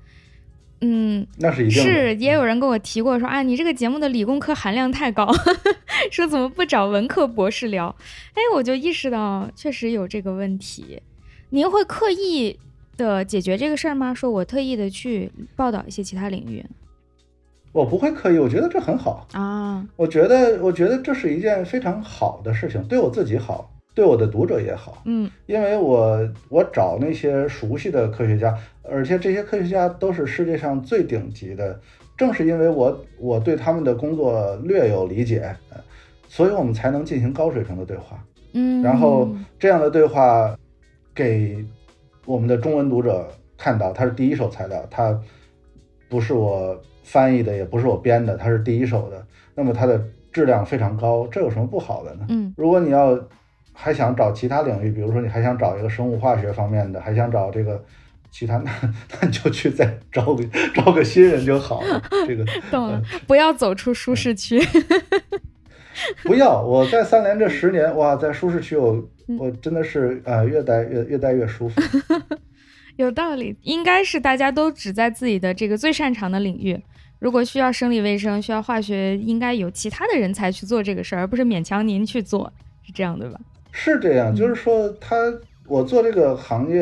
[0.88, 5.28] 嗯，那是一定是，也有人跟我提过说啊，你这个节目的理工科含量太高，
[6.12, 7.96] 说怎么不找文科博士聊？
[8.34, 11.02] 哎，我就意识到确实有这个问题。
[11.50, 12.60] 您会刻意
[12.98, 14.14] 的解决这个事儿吗？
[14.14, 16.64] 说我特意的去报道一些其他领域？
[17.72, 19.86] 我不会刻意，我觉得这很好啊。
[19.96, 23.72] 我觉得，我觉得这是一件非常好的事情，对我自己好。
[23.96, 28.54] 对我的读者也好，嗯，因为我我找那些熟悉的科学家，
[28.84, 31.80] 而且这些科学家都是世界上最顶级的。
[32.18, 35.56] 正是因为我我对他们的工作略有理解，
[36.28, 38.22] 所以我们才能进行高水平的对话。
[38.52, 40.58] 嗯，然后这样的对话
[41.14, 41.66] 给
[42.26, 43.26] 我们的中文读者
[43.58, 45.18] 看到，它是第一手材料，它
[46.10, 49.26] 不是我翻译的，也不是我编的，它是第一手的。
[49.56, 50.02] 那么它的
[50.34, 52.26] 质量非常高，这有什么不好的呢？
[52.28, 53.18] 嗯，如果你要。
[53.78, 57.84] 还想找其他领域，比如说你还想找一个生物化学方面的，还想找这个
[58.32, 62.02] 其他， 那那你就去再招个招个新人就好了。
[62.26, 64.60] 这个 懂了，不要走出舒适区。
[66.24, 69.08] 不要，我在三联这十年，哇，在舒适区，我
[69.38, 71.82] 我真的是啊，越待越越待越舒服。
[72.98, 76.82] 有道理，应该是大家都只在自己的这个最擅长的领域。
[77.20, 82.52] 如果需要生理卫生，需要化学，应该有其他的人才去做这个事儿，而不是勉强您去做，
[82.84, 83.40] 是这样对吧？
[83.78, 85.18] 是这样，就是说，他
[85.68, 86.82] 我做这个行业，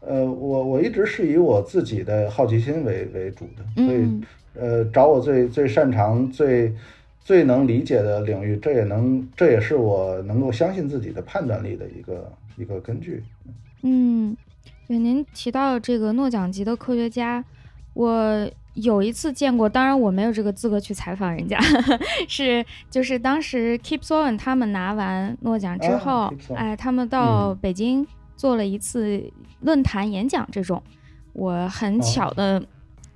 [0.00, 4.20] 呃，我我一直是以我自己的好奇心为为主的，所以，
[4.54, 6.70] 呃，找我最最擅长、最
[7.24, 13.24] 最能理解的领域，这也能，这也是我能够相信自己的判断力的一个一个根据。
[13.80, 14.36] 嗯，
[14.86, 17.42] 对，您提到这个诺奖级的科学家，
[17.94, 18.50] 我。
[18.76, 21.58] 有一次见过，当然我没有这个资格去采访人家，
[22.28, 29.22] 是就是当时 Keep Sowen 他们拿完诺奖之后，哎，他们到北京做了一次
[29.60, 30.82] 论坛演讲，这种，
[31.32, 32.62] 我很巧的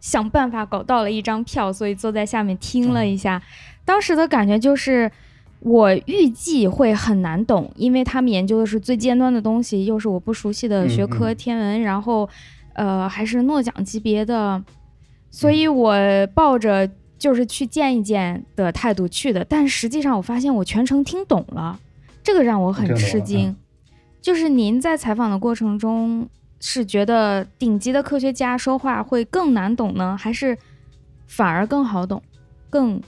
[0.00, 3.42] 想办法搞到了一张票，所以坐在下面听了一下，
[3.84, 5.12] 当时的感觉就是
[5.60, 12.26] 我预计会很难懂，因为他们研究的是最尖端的东西，又是我不熟悉的学科天文，然后
[12.72, 14.64] 呃还是诺奖级别的。
[15.30, 15.94] 所以，我
[16.34, 21.78] 抱着就是去见一见的态度去的，但实际上我发现我全程听懂了，
[22.22, 23.54] 这个让我很吃惊。
[24.20, 26.28] 就是您在采访的过程中，
[26.60, 30.58] 是觉得顶级的科学家说话会更难懂呢，还是
[31.26, 32.20] 反而更好懂、
[32.68, 33.00] 更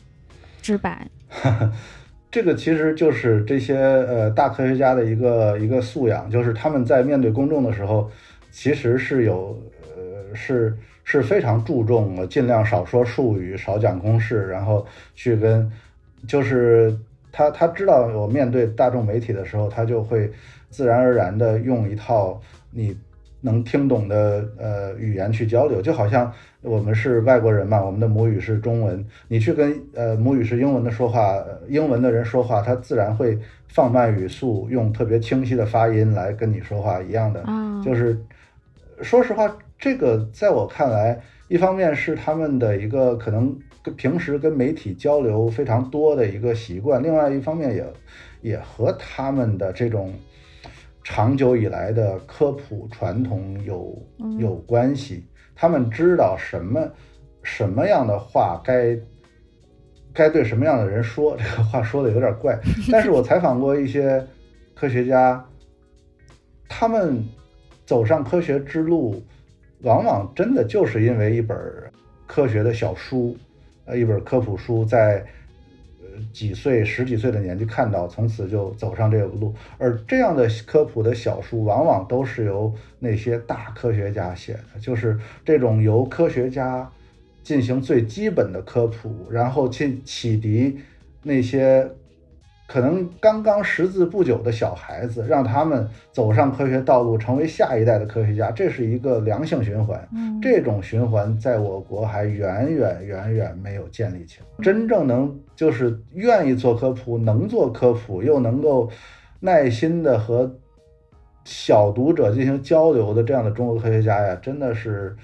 [0.62, 1.08] 直白？
[2.30, 8.10] 这个其实就是这些呃大科学家的一个一个素养，就是他们在面对公众的时候，
[8.50, 9.60] 其实是有
[9.96, 10.78] 呃是。
[11.04, 15.70] 是非常注重尽量少说术语，少讲公式，然后去跟，
[16.28, 16.96] 就是
[17.32, 20.30] 他他知道我面对大众媒体的时候，他就会
[20.70, 22.96] 自然而然的用一套你
[23.40, 33.36] 能听懂的呃语言去交流，就好像我们是外国人嘛，我们的母语是中文，你去跟呃母语是英文的说话，英文的人说话，他自然会
[33.66, 37.44] 放慢语速，用特别清晰的发音来跟你说话一样的，
[37.84, 38.16] 就是
[39.02, 39.52] 说实话。
[39.82, 47.84] 这个在我看来，一方面是他们的一个可能跟平时跟媒体交流非常多的一个习惯，另外一方面也
[48.42, 50.14] 也和他们的这种
[51.02, 54.00] 长久以来的科普传统有
[54.38, 55.24] 有关系。
[55.56, 56.88] 他们知道什么
[57.42, 58.96] 什么样的话该
[60.12, 62.56] 该对什么样的人说，这个话说的有点怪。
[62.92, 64.24] 但是我采访过一些
[64.76, 65.44] 科学家，
[66.68, 67.20] 他们
[67.84, 69.20] 走上科学之路。
[69.82, 71.58] 往往真的就是因为一本
[72.26, 73.36] 科学的小书，
[73.84, 75.24] 呃，一本科普书，在
[76.00, 79.54] 呃几岁、十几岁的年纪看到，从此就走上这个路。
[79.78, 86.90] 而这样的科普的小书，往往都是由那些大科学家写的，就是这种由科学家
[87.42, 90.78] 进行最基本的科普，然后去启迪
[91.22, 91.90] 那些。
[92.72, 100.08] 可能刚刚识字不久的小孩子，让他们走上科学道路，成为下一代的科学家，这是一个良性循环。
[100.40, 104.46] 这种循环在我国还远远远远没有建立起来。
[104.64, 108.88] 真正能就是愿意做科普、能做科普又能够
[109.40, 110.50] 耐心的和
[111.44, 115.14] 小读者进行交流的这样的中国科学家呀，真的是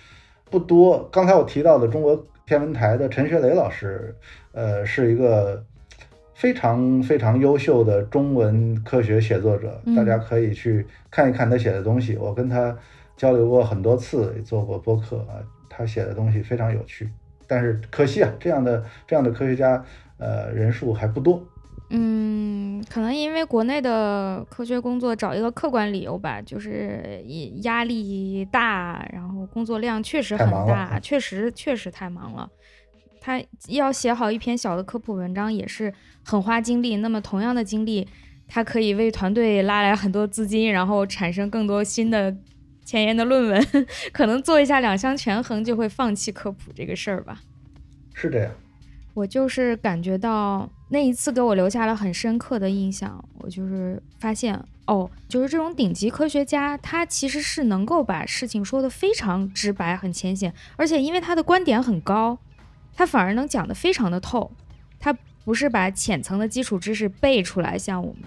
[0.51, 1.09] 不多。
[1.11, 4.15] 刚才我提到的中国天文台的陈学雷老师，
[4.53, 5.65] 呃，是一个。
[6.39, 12.17] 非常非常优秀的中文科学写作者，大家可以去看一看他写的东西。
[12.17, 12.77] 我跟他
[13.17, 15.43] 交流过很多次，也做过播客啊。
[15.69, 17.09] 他写的东西非常有趣，
[17.49, 19.85] 但是可惜啊，这样的这样的科学家，
[20.19, 21.43] 呃，人数还不多。
[21.91, 27.21] 嗯，可能因为国内的科学工作找一个客观理由吧，就是
[27.63, 32.49] 压力大，然后工作量确实很大，确实确实太忙了。
[33.29, 35.93] 他要写好一篇小的科普文章也是
[36.25, 36.97] 很花精力。
[36.97, 38.09] 那么同样的精力，
[38.47, 42.35] 他可以为团队拉来很多资金，然后产生更多新的
[42.87, 43.67] 前沿的论文。
[44.15, 47.43] 可能做一下两相权衡，就会放弃科普这个事儿吧。
[48.15, 48.51] 是这样。
[49.13, 53.23] 我就是感觉到那一次给我留下了很深刻的印象。
[53.41, 62.39] 我就是发现哦，就是这种顶级科学家，他其实是能够把事情说得非常直白、很浅显，而且因为他的观点很高。
[62.99, 64.51] 他反而能讲得非常的透，
[64.99, 68.25] 他不是把浅层的基础知识背出来，像我们，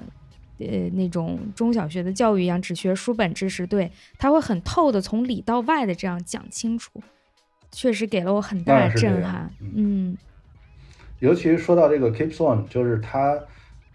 [0.60, 3.68] 呃那种中小学的教育一样，只学书本知识。
[3.68, 6.90] 对他会很透的从里到外的这样讲清楚，
[7.70, 9.52] 确实给了我很大的震撼。
[9.60, 10.18] 嗯，
[11.20, 13.38] 尤其说到这个 Keep Swan，就是他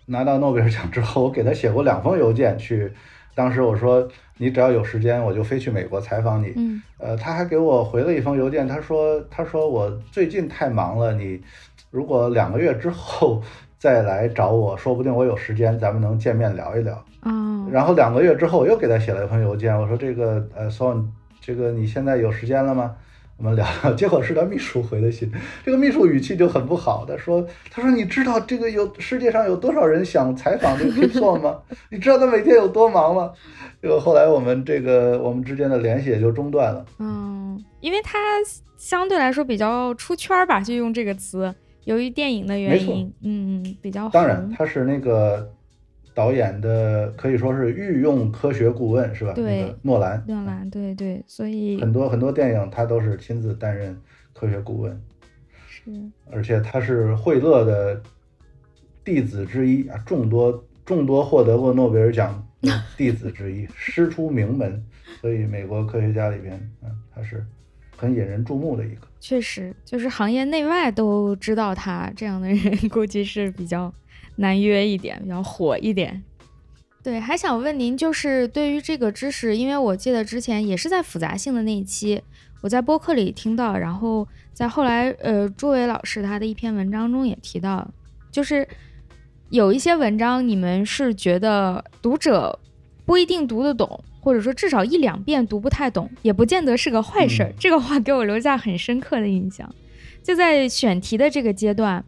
[0.04, 2.92] 拿到诺贝尔奖之后，我给他写过两封邮件去。
[3.36, 6.54] 当时我说，你只要有时间，我就飞去美国采访你。
[6.56, 11.38] 嗯，呃，他还给我回了一封邮件，他说，他说我最近太忙了，你
[11.90, 13.42] 如果两个月之后
[13.78, 17.04] 再来找我，说不定我有时间，咱们能见面聊一聊。
[17.24, 21.04] 嗯，然后两个月之后，我又给他写了一封邮件，我说这个，呃，Son，
[21.38, 22.96] 这个你现在有时间了吗？
[23.38, 25.30] 我们聊聊，结果是他秘书回的信，
[25.64, 31.58] 这个秘书语气就很不好，他说：“他说你知道这个有世界上有多少人想采访这个 Kipson 吗？
[31.90, 33.30] 你知道他每天有多忙吗？”
[33.82, 36.84] 结果后来我们这个我们之间的联系也就中断了。
[36.98, 38.18] 嗯，因为他
[38.78, 45.52] 相对来说比较出圈吧，就用这个词，由于电影的原因，嗯，比较当然他是那个。
[46.16, 49.34] 导演的可以说是御用科学顾问是吧？
[49.34, 50.24] 对，诺兰。
[50.26, 53.94] 诺兰，对对，所以很多很多电影他都是亲自担任
[54.32, 54.98] 科学顾问。
[55.68, 55.92] 是。
[56.32, 58.02] 而且他是惠勒的
[59.04, 64.82] 弟子之一啊，众多众多获得过诺贝尔奖的弟子之一， 师出名门，
[65.20, 67.44] 所以美国科学家里边，嗯，他是
[67.94, 69.06] 很引人注目的一个。
[69.20, 73.92] 确实，就是行业内外都知道他这样的人，估计是比较。
[74.36, 76.22] 难约一点，比较火一点。
[77.02, 82.20] 对，还想问您，就是对于这个知识，因为我记得之前也是在复杂性的那一期，
[82.62, 87.88] 我我在播客里听到，然后在后来呃朱伟老师他的一篇文章中也提到，
[88.32, 88.66] 就是
[89.50, 92.58] 有一些文章你们是觉得读者
[93.04, 97.52] 不一定读得懂，或者说至少一两遍读不太懂，也不见得是个坏事儿。
[97.56, 99.72] 这个话给我留下很深刻的印象。
[100.24, 102.04] 就在选题的这个阶段，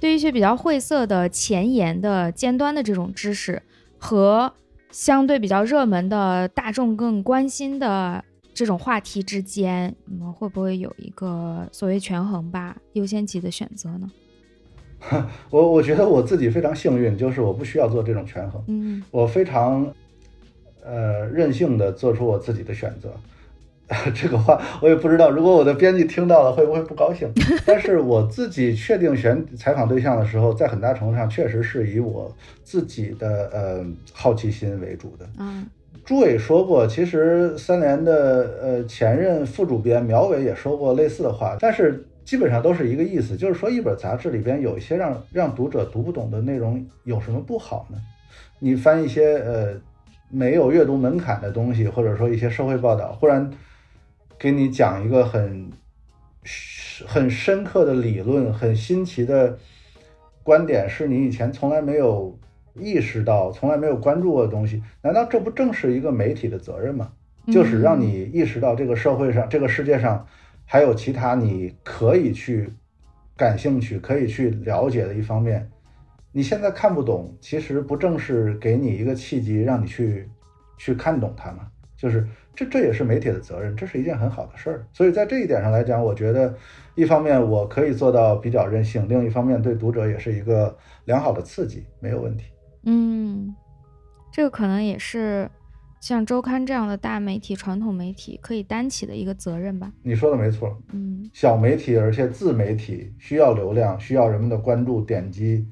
[0.00, 3.62] 对于一些比较晦涩的前沿的尖端的这种知识
[3.98, 4.52] 和
[4.90, 8.24] 相对比较热门的大众更关心的
[8.54, 12.76] 这种话题之间，你们会不会有一个所谓权衡吧？
[12.94, 14.10] 优先级的选择呢？
[15.50, 19.86] 我我觉得我自己非常幸运，就是我不需要做这种权衡，嗯我非常
[20.84, 23.12] 呃任性的做出我自己的选择。
[24.14, 27.28] 这个话我也不知道，如果我的编辑听到了会不会不高兴？
[27.66, 35.28] 但是我自己确定选采访对象的时候，在很大程度上确实是以我自己的呃好奇心为主的。
[35.38, 35.66] 嗯
[36.04, 47.98] 朱伟说过，其实三联的呃前任副主编苗伟也说过类似的话，但是基本上都是一个意思，就是说一本杂志里边有一些让让读者读不懂的内容，有什么不好呢？
[48.60, 49.74] 你翻一些呃
[50.30, 53.48] 没有阅读门槛的东西，或者说一些社会报道，忽然
[54.40, 55.70] 给你讲一个很
[57.06, 59.58] 很深刻的理论，很新奇的
[60.42, 62.38] 观点，是你以前从来没有
[62.74, 67.12] 意识到、从来没有关注过的东西，难道这不正是一个媒体的责任吗？
[67.52, 70.26] 就是让你意识到这个社会上、这个世界上
[70.64, 72.72] 还有其他你可以去
[73.36, 75.70] 感兴趣、可以去了解的一方面。
[76.32, 80.26] 你现在看不懂，其实不正是给你一个契机，让你去
[80.78, 81.68] 去看懂它吗？
[82.00, 84.86] 就是这，这也是媒体的责任，这是一件很好的事儿。
[84.90, 86.54] 所以在这一点上来讲，我觉得
[86.94, 90.74] 一方面我可以做到比较任性，另一方面对读者也是一个
[91.04, 92.46] 良好的刺激，没有问题。
[92.84, 93.54] 嗯，
[94.32, 95.46] 这个可能也是
[96.00, 99.92] 像周刊这样的大媒体、传统媒体可以担起的一个责任吧。
[100.02, 105.66] 你说的没错，嗯，小媒体而且自媒体需要流量，需要人们的关注、点击，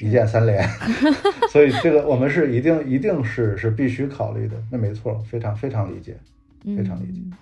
[0.00, 0.66] 一键三连，
[1.50, 4.56] 所以这个我们是一定一定是是必须考虑的。
[4.70, 6.16] 那没错，非常非常理解。
[6.64, 7.32] 非常理解嗯。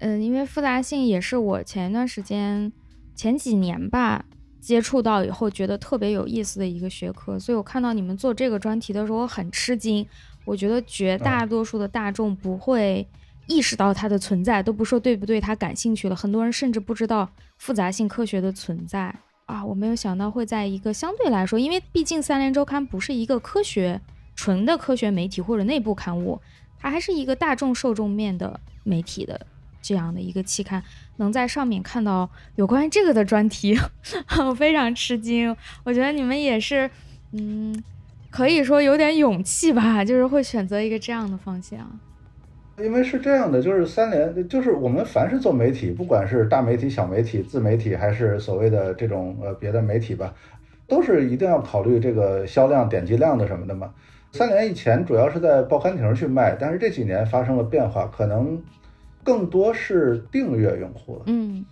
[0.00, 2.70] 嗯，因为复杂性也是我前一段时间
[3.14, 4.24] 前几年吧
[4.60, 10.06] 接触到以后觉得特别有意思的一个学科，所以我看到你们做这个专题的时候，我很吃惊。
[10.44, 13.06] 我觉得绝大多数的大众不会
[13.46, 17.28] 意识到它的存在，都不说对不对它感兴趣了，很多人甚至不知道
[17.58, 19.14] 复杂性科学的存在
[19.48, 19.64] 啊！
[19.64, 23.98] 我没有想到会在一个相对来说，因为毕竟三联周刊不是一个科学
[24.36, 26.38] 纯的科学媒体或者内部刊物，
[26.78, 29.40] 它还是一个大众受众面的媒体的
[29.80, 30.84] 这样的一个期刊，
[31.16, 33.74] 能在上面看到有关于这个的专题，
[34.38, 35.56] 我非常吃惊。
[35.82, 36.90] 我觉得你们也是，
[37.32, 37.74] 嗯，
[38.30, 41.98] 可以说有点勇气吧，就是会选择一个这样的方向。
[42.80, 50.32] 因为是这样的，就是三联，就是我们凡是做媒体，不管是大媒体、小媒体、自媒体，还是所谓的这种呃别的媒体吧，
[50.86, 53.92] 都是一定要考虑这个销量、点击量的什么的嘛。
[54.32, 58.62] 三联以前主要是在报刊亭去卖，但是这几年发生了变化，可能
[59.24, 61.22] 更多是订阅用户了。
[61.26, 61.64] 嗯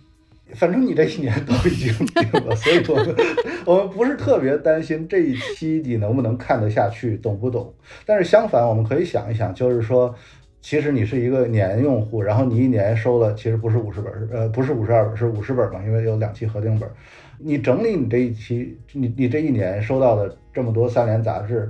[0.53, 3.15] 反正你这一年都已经定了，所以我们
[3.65, 7.73] 我们不是特别担心这一期你能不能看得下去，懂不懂？
[8.05, 10.15] 但是相反，我们可以想一想，就是说，
[10.61, 16.89] 其实你是一个年用户，然后你一年收了，其实不是五十本，呃，不是五十二本，是五十本嘛，因为有两期合订本。
[17.37, 21.69] 你整理你这一期，你你这一年收到的这么多三联杂志，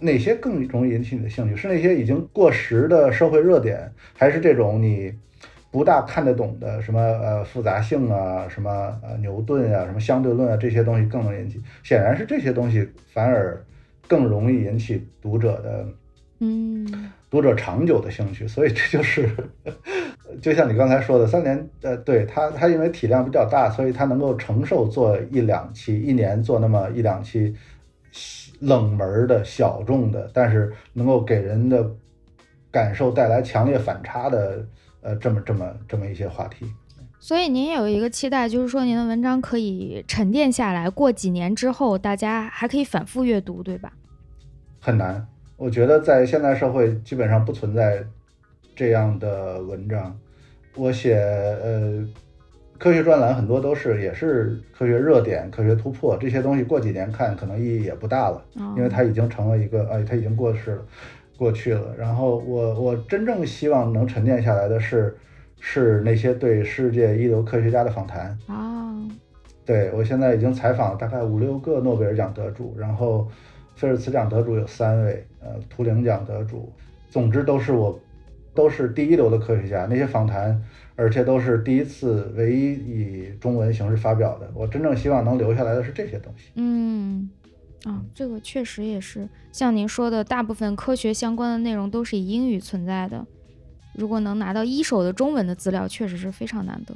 [0.00, 1.54] 哪些更容易引起你的兴趣？
[1.54, 5.12] 是那些已经过时的社会热点，还是这种你？
[5.70, 11.60] 不大看得懂的什么呃复杂性啊，什么呃牛顿啊，什么相对论啊，这些东西更能引起。
[11.82, 13.62] 显然是这些东西反而
[14.06, 15.86] 更容易引起读者的，
[16.38, 18.46] 嗯读者长久的兴趣。
[18.46, 19.28] 所以这就是，
[20.40, 27.54] 就像你刚才说的，三年呃，对他，他因为体量比较大，所以他能够承受做一两期，一年做那么一两期
[28.60, 31.90] 冷门的小众的，但是能够给人的
[32.70, 34.66] 感受带来强烈反差的。
[35.00, 36.66] 呃，这么这么这么一些话题，
[37.20, 43.92] 所以您有一个期待，就是说您的文章可以沉淀下来，过几年之后，大家还可以反复阅读，对吧？
[44.80, 45.24] 很难，
[45.58, 48.02] 我觉得在现代社会基本上不存在
[48.74, 50.16] 这样的文章。
[50.76, 52.06] 我写呃
[52.78, 60.82] 科学专栏很多都是也是科学热点、科学突破这些东西，过几年看可能意义也不大了，哦、因为它已经成了一个呃，它已经过世了。
[61.36, 65.16] 过去了，然后我我真正希望能沉淀下来的是，
[65.60, 68.92] 是那些对世界一流科学家的访谈啊。
[69.64, 73.28] 对我现在已经采访了大概五六个诺贝尔奖得主，然后
[73.76, 76.72] 菲尔茨奖得主有三位，呃，图灵奖得主，
[77.08, 77.98] 总之都是我
[78.54, 79.86] 都是第一流的科学家。
[79.88, 80.60] 那些访谈，
[80.96, 84.50] 而且都是第一次唯一以中文形式发表的。
[84.54, 86.50] 我真正希望能留下来的是这些东西。
[86.54, 87.30] 嗯，
[87.84, 93.26] 啊，这个确实也是像您说的，大部分科学相关的内容都是以英语存在的。
[93.94, 96.94] 如果能拿到一手的中文的资料，确实是非常难得。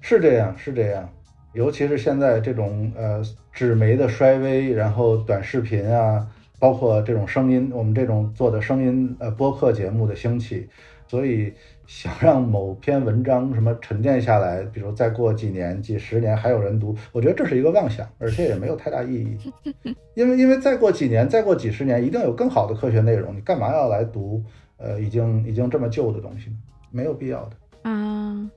[0.00, 1.08] 是这样，是这样。
[1.54, 6.26] 尤其是现在这种呃纸媒的衰微，然后短视频啊，
[6.64, 10.66] 包括这种声音，我们这种做的声音呃播客节目的兴起，
[11.06, 11.52] 所以
[11.86, 19.36] 想让某篇文章什么沉淀下来，比如再过几年、几十年还有人读，我觉得这是一个妄想，而且也没有太大意义。
[20.16, 24.42] 因为因为再过几年、再过几十年，一定有更好的科学内容，你干嘛要来读
[24.78, 26.56] 呃已经已经这么旧的东西呢？
[26.90, 28.50] 没有必要的啊。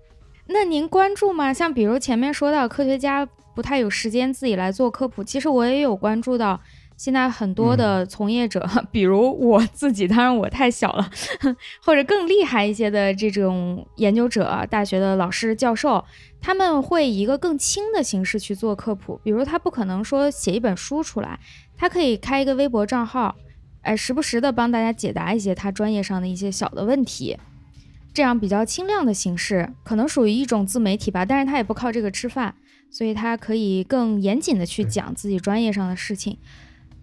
[0.45, 1.51] 那您关注吗？
[1.51, 6.61] 像比如前面说到科学家不太有时间自己来做科普，其实我也有关注到，
[6.97, 11.09] 现在很多的从业者， 比如我自己，当然我太小了，
[11.85, 16.03] 或者更厉害一些的这种研究者、大学的老师、教授，
[16.41, 21.39] 他们会以一个更轻的形式去做科普，比如他不可能说写一本书出来，
[21.77, 23.35] 他可以开一个微博账号，
[23.83, 27.37] 哎，时不时的帮大家解答一些他专业上的一些小的问题。
[28.11, 32.55] 这样比较轻量的形式，可能属于一种自媒体吧，但是他也不靠这个吃饭，
[32.89, 36.35] 所以他可以更严谨的去讲自己专业上的事情，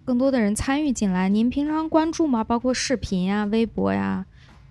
[0.05, 1.27] 更多的人参与进来。
[1.27, 2.43] 您平常关注吗？
[2.43, 4.23] 包括视频呀、微博呀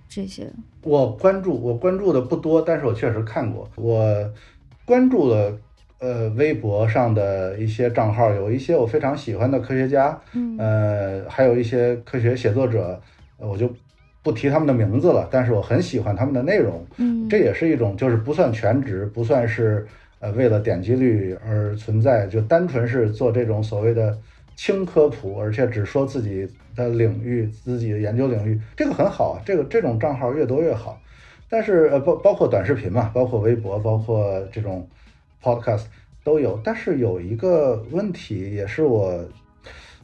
[0.09, 0.49] 这些？
[0.83, 3.69] 我关注，我关注的不多，但是我确实看过。
[3.75, 4.33] 我
[4.85, 5.59] 关注了，
[5.99, 13.01] 呃，微博上的一些账号，有一些我非常喜欢的科学家，嗯，呃，还有一些科学写作者，
[13.39, 13.69] 我就。
[14.23, 19.87] 不提他们的名字了，但是我很喜欢他们的内容，嗯，这也是一种就是不算全职，不算是
[20.19, 24.19] 呃为了点击率而存在，就单纯是做这种所谓的
[24.57, 31.01] 轻科普，而且只说自己的领域、自己的研究领域，这个很好，这个这种账号越多越好。
[31.49, 34.89] 但是呃包包括短视频嘛，包括微博，包括这种
[35.43, 35.85] podcast
[36.23, 36.61] 都有。
[36.65, 39.25] 但是有一个问题，也是我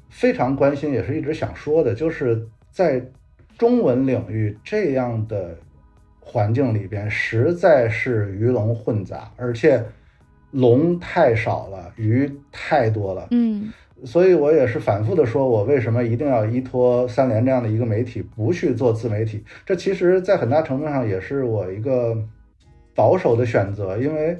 [0.08, 3.04] 非常关心，也是一直想说的，就是在。
[3.58, 5.54] 中文领域这样的
[6.18, 9.84] 环境里边，实在是鱼龙混杂，而且
[10.52, 13.28] 龙太少了，鱼太多了。
[13.32, 13.70] 嗯，
[14.04, 19.44] 所以我也是反复的说，我为什么一定要依托三联这样的一个媒体，不去做自媒体？
[19.64, 22.16] 这其实，在很大程度上也是我一个
[22.94, 24.38] 保守的选择，因为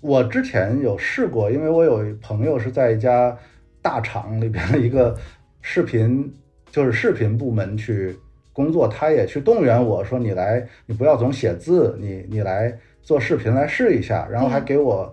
[0.00, 3.36] 我之前有试过，因为我有朋友是在一家
[3.82, 5.16] 大厂里边的一个
[5.60, 6.32] 视频，
[6.70, 8.16] 就是视频部门去。
[8.52, 15.10] 工作，他也去动员我说：“你来，你不要总写字，你你来做视频来试一下。”然后还给我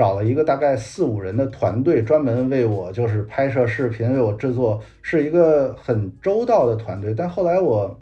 [0.00, 7.12] 找了一个大概四五人的团队，专门为我就是拍摄视频，为我制作，是一个很周到的团队。
[7.12, 7.98] 但后来我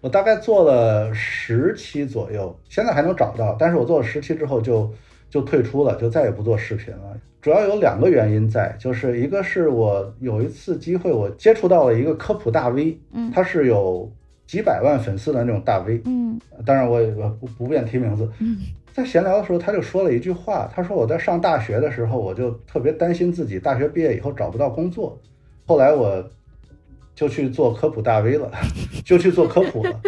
[0.00, 4.88] 我大概做了十期左右，现在还能找到，但是我做了十期之后就
[5.28, 7.18] 就退出了，就再也不做视频了。
[7.40, 14.08] 主要有两个原因在，就是一个是我有一次机会，我接触到了一个科普大 V，嗯，他是有
[14.46, 18.58] 几百万粉丝的那种大 V，嗯，当然我也不不便提名字，嗯，
[18.92, 25.20] 在闲聊的时候他就说了一句话，他说我在上大学的时候我就特别担心自己大学毕业以后找不到工作，
[25.66, 26.28] 后来我
[27.14, 28.50] 就去做科普大 V 了，
[29.04, 30.00] 就去做科普了，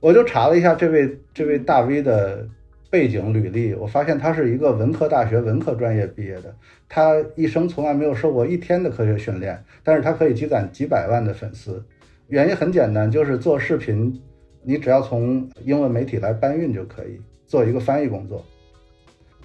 [0.00, 2.48] 我就查了一下这位这位大 V 的。
[2.90, 6.54] 背景履历，我发现他是一个文科大学文科专业毕业的，
[6.88, 11.84] 他一生从来没有受过一天的科学训练，但是他可以积攒几百万的粉丝。
[12.28, 14.22] 原因很简单，就是做视频，
[14.62, 17.20] 你只要从英文媒体来搬运就可以
[17.54, 18.44] 做一个翻译工作。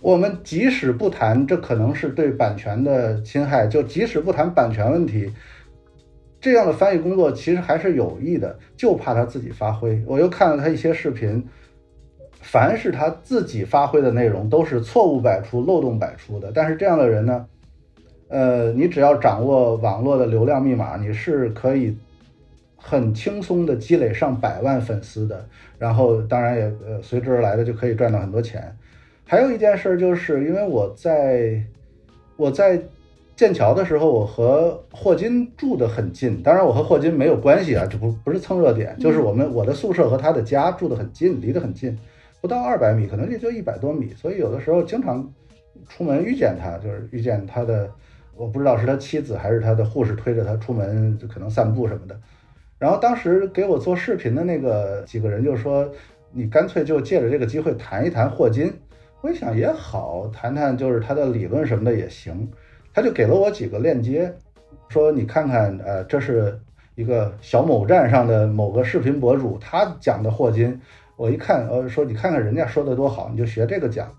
[0.02, 5.32] 我们即使不谈这可能是对版权的侵害，就即使不谈版权问题，
[6.42, 10.02] 这样的翻译工作其实还是有益的，就怕他自己发挥。
[10.08, 11.48] 我又看了他一些视频。
[12.42, 16.50] 凡是他自己发挥的内容，都是错误百出、漏洞百出的。
[16.56, 17.46] 但是这样的人呢，
[18.30, 21.96] 呃，你只要掌握网络的流量密码，你是可以
[22.80, 25.46] 很轻松的积累上百万粉丝的。
[25.78, 28.76] 然后，当然也呃随之而来的就可以赚到很多钱。
[29.26, 31.62] 还有一件事就是，因为我在
[32.36, 32.82] 我在
[33.36, 36.42] 剑桥的时候，我和霍金住得很近。
[36.42, 41.98] 当然，我和霍金没有关系啊，这不不是蹭热点，就是我们我的宿舍和他的家住得很近，离得很近。
[42.42, 45.32] 不到二百米，可能也就一百多米，所以有的时候经常
[45.88, 47.90] 出门遇见他，就是遇见他的，
[48.36, 52.20] 我不知道是他妻子还是他的护士推着他出门，就可能散步什么的。
[52.80, 55.88] 然后当时给我做视频的那个几个人就说
[56.32, 58.74] ：“你干脆就借着这个机会谈一谈霍金。”
[59.22, 62.50] 我一想也好，谈谈就是他的理论什么的也行。
[62.94, 64.34] 他就给了我几个链接，
[64.88, 66.58] 说你看看，呃，这是
[66.96, 70.80] 一个小某站上的某个视频博主，他讲的霍金。
[71.18, 74.10] 我一看，呃，说你看看人家说的多好，你就学这个讲。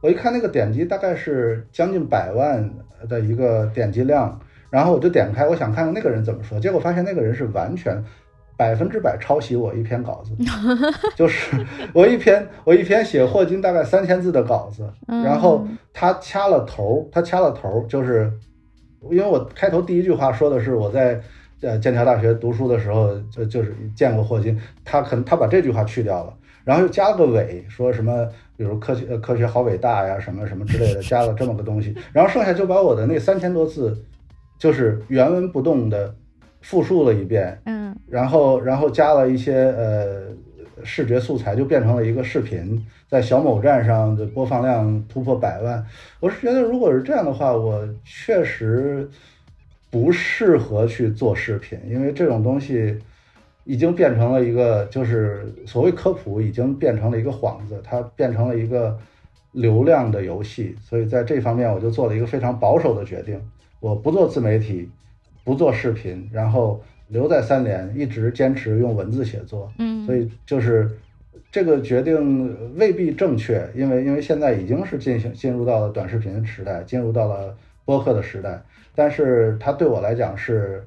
[0.00, 2.72] 我一看那个点击大概是将近百万
[3.08, 4.40] 的一个点击量，
[4.70, 8.02] 然后我就点开，我想看看那个人怎么说，结果发现那个人是完全
[8.56, 10.32] 百分之百抄袭我一篇稿子，
[11.16, 11.56] 就是
[11.92, 18.32] 我一篇我一篇写霍金大概三千字的稿子，然后他掐了头，他掐了头，就是
[19.10, 21.20] 因为我开头第一句话说的是我在
[21.60, 26.32] 呃剑桥大学读书的时候就就是见过霍金，他可能他把这句话去掉了。
[26.64, 31.94] 然后又加了个尾，说什么，比如科学，科学好伟大呀，什么什么之类的，加了这么个东西。
[32.12, 33.96] 然后剩下就把我的那三千多字，
[34.58, 36.14] 就是原文不动的
[36.60, 40.28] 复述了一遍，嗯，然后然后加了一些呃
[40.84, 45.84] 视觉素材，就变成了一个视频，在小某站上的播放量突破百万。
[46.20, 49.08] 我是觉得，如果是这样的话，我确实
[49.90, 52.98] 不适合去做视频，因为这种东西。
[53.68, 58.96] 已经变成了一个，就是所谓科普，已经变成了一个幌子，它变成了一个
[59.50, 60.76] 流量的游戏。
[60.80, 63.40] 所以在这方面，我就做了一个非常保守的决定，
[63.80, 64.88] 我不做自媒体，
[65.44, 69.72] 不做视频，然后留在三联，一直坚持用文字写作。
[69.78, 70.90] 嗯，所以就是
[71.50, 78.62] 这个决定未必正确，因为因为现在已经是进行进入到了短视频时代，进入到了播客的时代，
[78.94, 80.84] 但是它对我来讲是。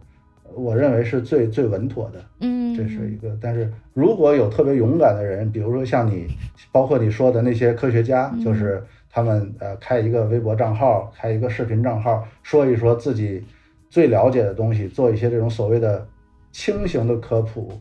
[0.55, 3.37] 我认为是最最稳妥的，嗯，这是一个。
[3.39, 6.25] 但是如果有特别勇敢的人，比如说像你，
[6.71, 13.43] 包括你说的那些科学家，就是他们呃开一个微博账号，开一个视频账号，说一说自己
[13.89, 16.07] 最了解的东西，做一些这种所谓的
[16.51, 17.71] 轻型的科普，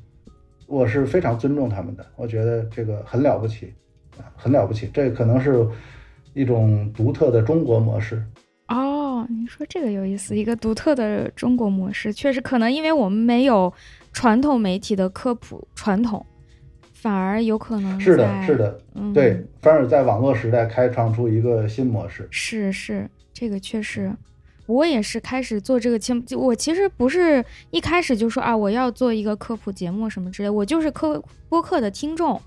[0.66, 2.07] 我是非常尊重他们的。
[2.16, 3.72] 我觉得这个很了不起，
[4.35, 4.89] 很了不起。
[4.93, 5.66] 这可能是
[6.35, 8.22] 一种独特的中国模式。
[8.68, 13.72] 哦你说这个有意思，一个独特的中国模式，确实可能因为我们没有
[14.12, 16.24] 传统媒体的科普传统，
[17.09, 18.78] 反而有可能是的，是的，
[19.14, 22.28] 对，反而在网络时代开创出一个新模式。
[22.30, 24.14] 是是，这个确实，
[24.66, 32.38] 我也是开始做这个节目，我其实不是一开始就说啊，我要做一个科普节目什么之类，我就是科播客的听众。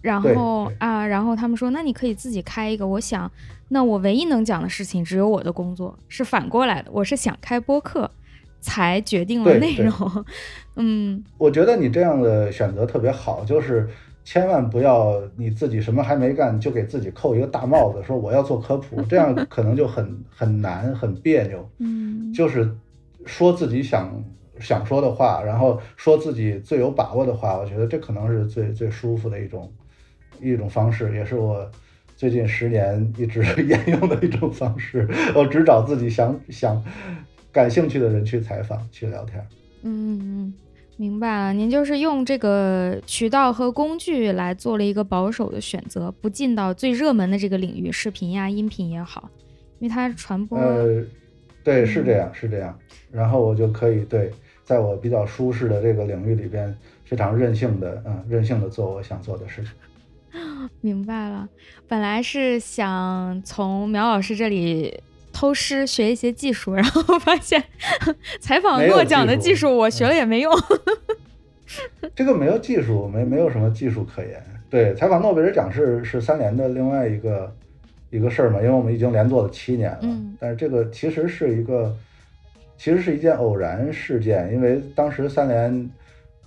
[0.00, 2.86] 然后啊，然后他们说，那你可以自己开一个。
[2.86, 3.28] 我想，
[3.70, 6.88] 那我唯一能讲的事情只有我的工作，是反过来的。
[6.92, 8.08] 我是想开播客，
[8.60, 10.24] 才决定了内容。
[10.76, 13.88] 嗯，我觉得你这样的选择特别好，就是
[14.24, 21.68] 千万不要你自己什么还没干就给自己扣一个大帽子，说我要做科普， 这样可能就很很难，很别扭。
[21.78, 22.70] 嗯，就是
[23.26, 24.22] 说自己想
[24.60, 29.72] 想说的话，然后说自己最有把握的话，我觉得这可能是最最舒服的一种。
[30.40, 31.68] 一种方式，也是我
[32.14, 35.04] 最近十年一直 沿用的一种方式。
[35.34, 36.80] 我只找自己想想
[37.52, 39.44] 感兴趣的人去采访、去聊天。
[39.82, 40.54] 嗯嗯，
[40.96, 41.52] 明白了。
[41.52, 49.30] 您就是用这个渠道和工具来做了一个保守的选择，不进到最热门的这个领域，视频呀、音频也好，
[49.78, 50.58] 因为它传播。
[50.58, 51.04] 呃，
[51.62, 52.76] 对，是这样，是这样。
[53.10, 54.30] 然后我就可以对，
[54.64, 59.72] 在我比较舒适的这个领域里边，非常任性的，嗯，任性的做我想做的事情。
[60.82, 61.48] 明白了，
[61.86, 65.00] 本来是想从苗老师这里
[65.38, 67.62] 偷师学一些技术，然后发现
[68.40, 70.52] 采访诺奖的技术我学了也没用。
[72.16, 74.42] 这个没有技术，没没有什么技术可言。
[74.68, 77.54] 对，采访诺贝尔奖是是三联的另外一个
[78.10, 79.98] 一个事儿嘛，因为我们已经连做了七年了。
[80.02, 80.36] 嗯。
[80.40, 81.94] 但是这个其实是一个，
[82.76, 85.88] 其实是一件偶然事件，因为当时三联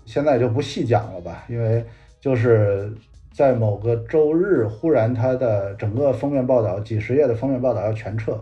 [0.06, 1.86] 现在就不细讲了吧，因为
[2.20, 2.92] 就是。
[3.34, 8.38] 在某个周日，忽然他的整个封面报道，几十页的封面报道要全撤、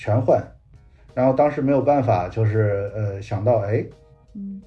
[0.00, 0.42] 全换，
[1.12, 3.84] 然后当时没有办法，就是呃想到，哎，
[4.34, 4.62] 嗯，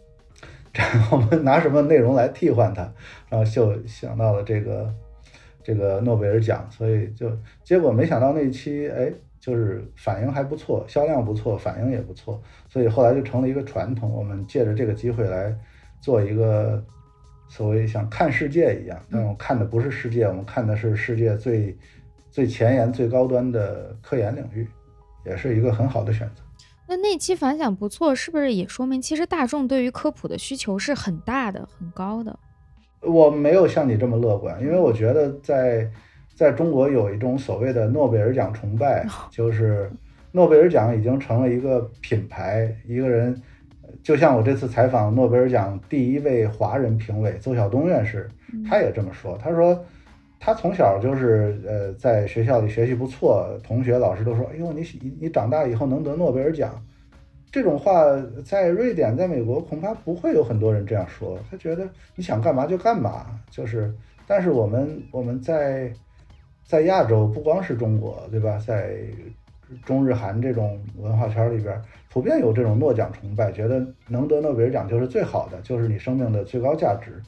[1.12, 2.84] 我们拿什么内容来替换它，
[3.30, 4.94] 然后就想到了这个
[5.64, 15.58] 这个诺贝尔奖，所以就结果没想到那一期，哎，就是反应还不错，销量不错，反应也不错，所以后来就成了一个传统，我们借着这个机会来
[16.00, 16.84] 做一个。
[17.50, 21.78] 所谓像看世界一样，但我看的不是世界，我们看的是世界最
[22.32, 24.68] 最前沿、最高端的科研领域，
[25.26, 26.42] 也是一个很好的选择。
[26.88, 32.38] 那那期反响不错，是不是也说明其实大众对于科普的需求是很大的、很高的？
[33.02, 35.90] 我没有像你这么乐观，因为我觉得在
[36.36, 39.92] 在中国有一种所谓的诺贝尔奖崇拜，就是
[40.32, 43.42] 诺贝尔奖已经成了一个品牌，一个人。
[44.02, 48.28] 就像我这次采访诺贝尔奖第一位华人评委邹晓东院士，
[48.68, 49.38] 他也这么说。
[49.42, 49.86] 他说，
[50.46, 56.86] 他从小就是呃在学校里学习不错，同学老师都说：“哎呦，你你你长大以后能得诺贝尔奖。”
[57.50, 58.04] 这种话
[58.44, 61.40] 在瑞典、在美国恐怕不会有很多人这样说。
[61.50, 63.96] 他觉得你想干嘛就干嘛，就是
[64.28, 65.90] 但是我们我们在
[66.66, 68.58] 在亚洲，不光是中国，对吧？
[68.58, 68.98] 在
[69.86, 71.82] 中日韩这种文化圈里边，
[72.12, 77.22] 普遍有这种诺奖崇拜，觉得能得诺贝尔奖就是最好的，就是你生命的最高价值。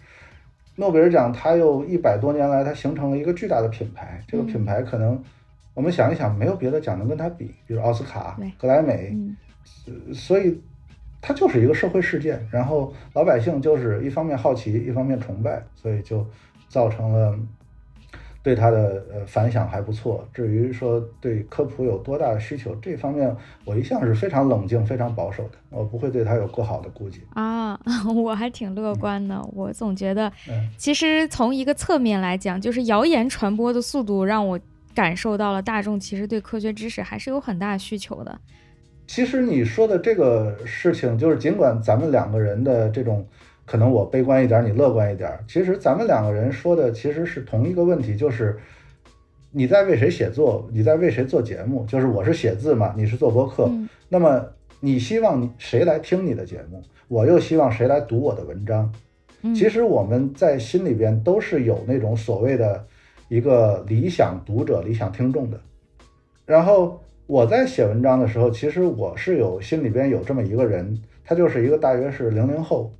[0.75, 5.21] 诺贝尔奖它又一百多年来，它形成了一个巨大的品牌，这个品牌可能
[5.73, 9.15] 我们想一想，没有别的奖能跟它比，比如奥斯卡、格莱美，
[10.13, 10.61] 所以
[11.21, 12.45] 它就是一个社会事件。
[12.51, 16.25] 然后老百姓就是一方面好奇，一方面崇拜，所以就
[16.67, 17.37] 造成了。
[18.45, 20.23] 对它的呃反响还不错。
[20.31, 23.35] 至于说对科普有多大的需求，这方面
[23.65, 27.79] 我一向是非常冷静、非常保守的，我不会对它有过好的估计啊。
[28.15, 30.31] 我还挺乐观的，我总觉得，
[30.77, 34.59] 其实从一个侧面来讲，就是谣言传播的速度让我
[34.93, 38.39] 感受到了大众其实对科学知识还是有很大需求的。
[39.07, 43.27] 其实你说的这个事情，就是尽管咱们两个人的这种。
[43.65, 45.31] 可能我悲观一点，你乐观一点。
[45.47, 48.57] 其实咱们两个人说的其实是同一个问题，就是
[49.51, 51.83] 你在为谁写作，你在为谁做节目。
[51.87, 53.69] 就是我是写字嘛，你是做播客。
[54.07, 54.45] 那么
[54.79, 56.83] 你希望谁来听你的节目？
[57.07, 58.93] 我又希望谁来读我的文章？
[59.55, 62.85] 其实我们在心里边都是有那种所谓的
[63.29, 65.59] 一个理想读者、理想听众的。
[66.45, 72.91] 然后我在写文章的时候，其实我是有心里边有这么一个人，他就是一个大约是零零后。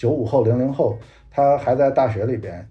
[0.00, 0.98] 九五后、零零后，
[1.30, 2.66] 他还在大学里边，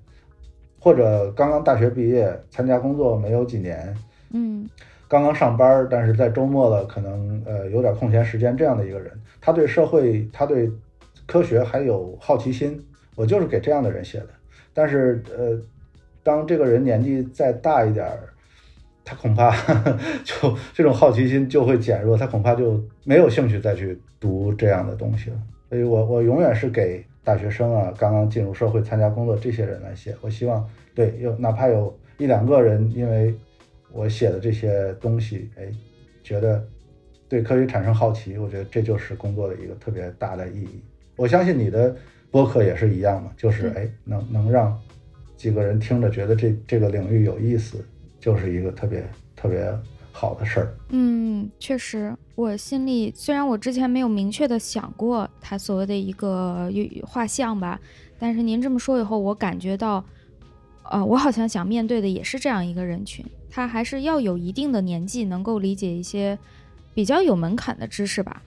[0.79, 3.95] 或者刚刚大学毕业，参加工作没有几年，
[4.31, 4.67] 嗯，
[5.07, 10.71] 刚刚上班，但是在周末了，可能呃有点空闲时间，这样的一个人，他对社会、他对
[11.27, 12.83] 科学还有好奇心，
[13.15, 14.29] 我就是给这样的人写的。
[14.73, 15.55] 但是呃，
[16.23, 18.33] 当这个人年纪再大一点儿，
[19.05, 19.51] 他恐怕
[20.25, 25.37] 就这种好奇心就会减弱，他恐怕就没有兴趣再去读这样的东西了。
[25.69, 27.05] 所以我我永远是给。
[27.21, 33.35] 大学生啊，刚刚进入社会参加工作，这些人来写，我希望对有哪怕有一两个人，因为
[33.91, 35.69] 我写的这些东西，哎，
[36.23, 36.65] 觉得
[37.27, 40.81] 对科学产生好奇，我觉得这就是工作的一个特别大的意义。
[41.17, 41.95] 我相信你的
[42.31, 44.75] 播客也是一样嘛，就是哎，能能让
[45.35, 47.85] 几个人听着觉得这这个领域有意思，
[48.19, 49.03] 就是一个特别
[49.35, 49.71] 特别。
[50.19, 56.69] 好的事儿，嗯，确实，我心里虽然我之前没有明确的想过他所谓的一个
[57.07, 57.79] 画像吧，
[58.19, 60.03] 但是您这么说以后，我感觉到，
[60.91, 66.37] 呃，我好像想面对的也是这样一个人群，他还是要有一定的年纪，能够理解一些
[66.93, 68.41] 比较有门槛的知识吧，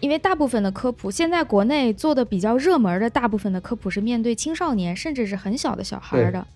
[0.00, 6.46] 因为大部分的科普，现在国内做的比较热门的大部分的科普是面对青少年，甚至是很小的小孩的。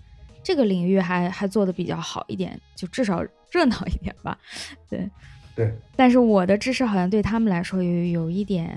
[0.43, 4.37] 这个领域还还做的比较好一点，就至少热闹一点吧。
[4.89, 5.09] 对，
[5.55, 5.71] 对。
[5.95, 8.75] 但是我的知识好像对他们来说有有一点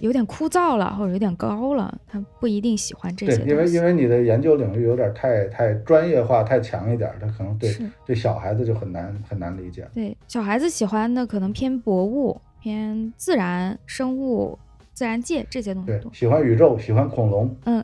[0.00, 3.38] 有点枯燥了，或者有点高了，他不一定喜欢这些。
[3.38, 7.74] 对，因为因为你的研究领域有点太太专业化、太强一点，他可能对
[8.04, 9.88] 对小孩子就很难很难理解。
[9.94, 14.58] 对，小孩子喜欢的可能偏博物、偏自然生物、
[14.92, 16.02] 自然界这些东西对。
[16.12, 17.56] 喜欢宇宙，喜欢恐龙。
[17.64, 17.82] 嗯，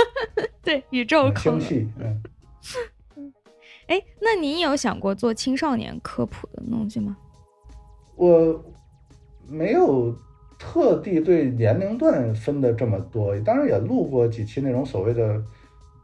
[0.62, 2.22] 对，宇宙、恐龙，嗯。
[3.86, 7.16] 哎，那你有想过做青少年科普的东西吗？
[8.16, 8.64] 我
[9.46, 10.16] 没有
[10.58, 15.42] 特地对年龄段分的这么多，当然也录过几期那种所谓的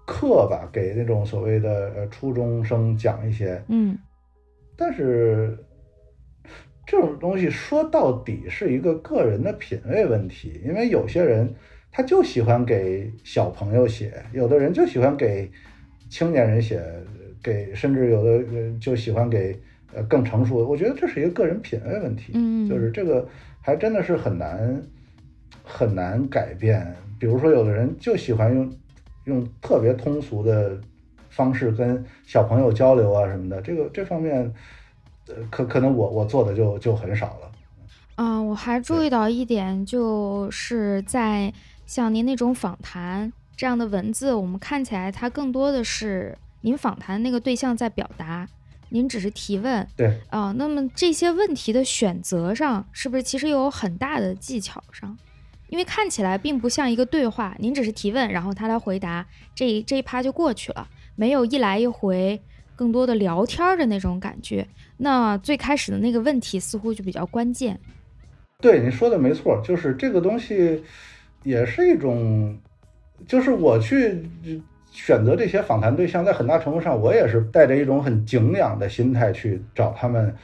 [0.06, 3.62] 课吧，给那种所谓的呃初中生讲一些。
[3.68, 3.96] 嗯，
[4.76, 5.56] 但是
[6.86, 11.54] 这种东西说到底是一个个人的品味问题，因为有些人
[11.90, 15.50] 他就喜欢给小朋友写，有的人就喜欢给
[16.10, 16.84] 青年人写。
[17.42, 19.58] 给甚至有的人就喜欢给
[19.94, 23.26] 呃更成熟的，我觉得这是一个个人品味问题，嗯，就是这个
[23.60, 24.82] 还真的是很难
[25.64, 26.94] 很难改变。
[27.18, 28.72] 比如说，有的人就喜欢用
[29.24, 30.78] 用特别通俗的
[31.28, 34.52] 方式跟小朋友交流啊什么的，这个这方面
[35.28, 37.52] 呃可可能我我做的就就很少了。
[38.16, 41.52] 嗯，我还注意到一点，就是在
[41.86, 46.36] 像您那种访谈这样的文字，我们看起来它更多的是。
[46.62, 48.46] 您访谈那个对象在表达，
[48.90, 55.16] 您只是提问，对啊，那么这些问题的选择上，是不是其实有很大的技巧上？
[55.68, 62.40] 因为看起来并不像一个对话，您只是提问，然后他来回答，这一这一趴就过去了，没有一来一回
[62.74, 64.66] 更多的聊天的那种感觉。
[64.96, 67.78] 那最开始的那个问题似乎就比较关键。
[68.60, 70.82] 对，你说的没错，就是这个东西
[71.44, 72.58] 也是一种，
[73.26, 74.28] 就是我去。
[74.90, 80.34] 选择这些访谈对象，在很大程度上，我也是带着一种很敬仰的心态去找他们。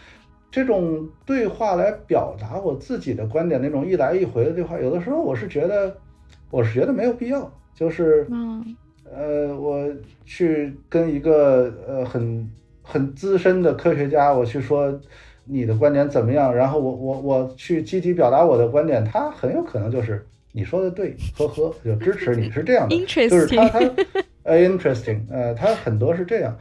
[0.50, 5.94] 这种对话来表达我自己的观点，那种一来一回的对话，有的时候我是觉得，
[6.50, 7.52] 我是觉得没有必要。
[7.74, 8.26] 就是，
[9.04, 9.86] 呃，我
[10.24, 12.50] 去跟一个呃很
[12.82, 14.98] 很资深的科学家，我去说
[15.44, 22.96] 你的观点怎么样，然后我我我去积极表达我的观点，他很有可能就是你说的对，呵呵，就支持你是这样的，
[23.28, 23.80] 就是他他
[24.46, 26.56] 呃 interesting，呃，他很多是这样。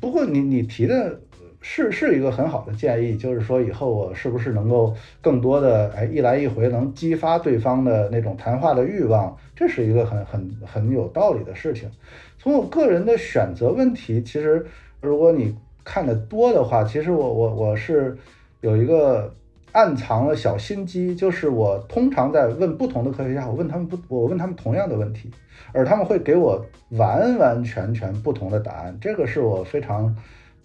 [0.00, 1.20] 不过你你提的。
[1.68, 11.90] 是是一个很好的建议，就是说以后我是不是能够更多的哎一来一回能激发对方的那种谈话的欲望，这是一个很很很有道理的事情。
[12.38, 14.64] 从我个人的选择问题，其实
[15.00, 18.16] 如果你看的多的话，其实我我我是
[18.60, 19.34] 有一个
[19.76, 25.30] 暗藏了小心机，就是我通常在问不同的科学家，我问他们不，我问他们同样的问题，
[25.72, 30.16] 而他们会给我完完全全不同的答案，这个是我非常。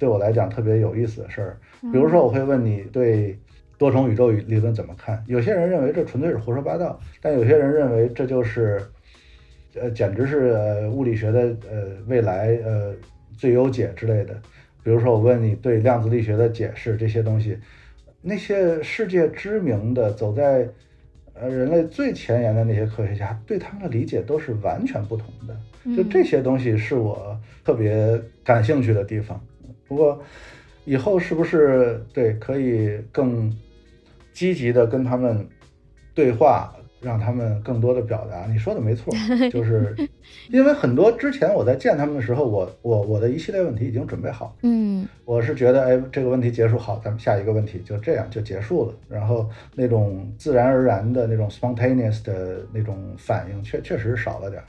[0.02, 1.58] 对我来讲特别有意思的事儿，
[1.92, 3.38] 比如说我会问你对
[3.78, 5.24] 多重宇宙理论怎么看？
[5.28, 8.82] 有些人认为这纯粹是胡说八道，但有些人认为这就是，
[9.76, 12.92] 呃，简直是物理学的呃未来呃
[13.38, 14.34] 最优解之类的。
[14.82, 17.60] 比如说我问你对量子力学的解释这些东西，
[18.22, 20.70] 那些世界知名的走在
[21.34, 25.58] 呃人类最前沿的那些科学家对他们的理解都是完全不同的。
[25.96, 29.40] 就这些东西是我特别感兴趣的地方。
[29.88, 30.24] 不过，
[30.86, 33.52] 以后是不是对可以更
[34.32, 35.48] 积极的跟他们
[36.14, 38.46] 对话，让他们更多的表达？
[38.52, 39.14] 你说的没错，
[39.52, 39.96] 就是
[40.50, 48.94] 因为很多之前我在见他们的时候，我我我的一系列问题已经准备好嗯，我是觉得，哎，这个问题结束好，咱们下一个问题就这样就结束了。
[49.10, 54.62] 然后那种自然而然的那种 spontaneous 的那种反应，确确实少了点。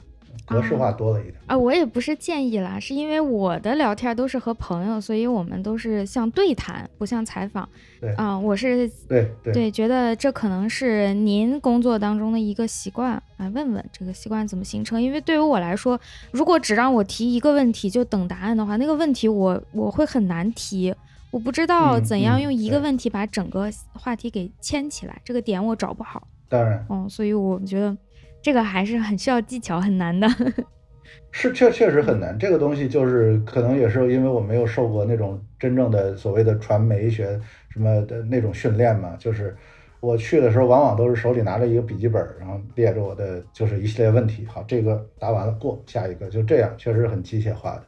[0.45, 7.67] 格式化多了一点啊，我也不是建议啦，是因为我的聊天都是和朋友，所以我们都是像对谈，不像采访。
[8.01, 15.01] 对啊，我是对对，觉得这可能是您工作当中的一个习惯，来问问这个习惯怎么形成。
[15.01, 15.99] 因为对于我来说，
[16.31, 20.93] 如果只让我提一个问题就等答案的话，那个问题我我会很难提，
[21.31, 26.27] 我不知道怎样用一个问题把整个话题给牵起来，这个点我找不好。
[26.49, 27.95] 当然，嗯，所以我觉得。
[28.43, 30.27] 这个还是很需要技巧，很难的。
[31.31, 32.37] 是确确实很难。
[32.37, 37.39] 这个东西就是可能也是因为我没有受过那种真正的所谓的传媒学
[37.69, 39.15] 什么的那种训练嘛。
[39.17, 39.55] 就是
[39.99, 44.45] 我去的时候，往往都是手里拿着一个笔记本，然后列着我的就是一系列问题。
[44.45, 47.83] 好，这个答完了过下一个，就这样，确实很机械化的。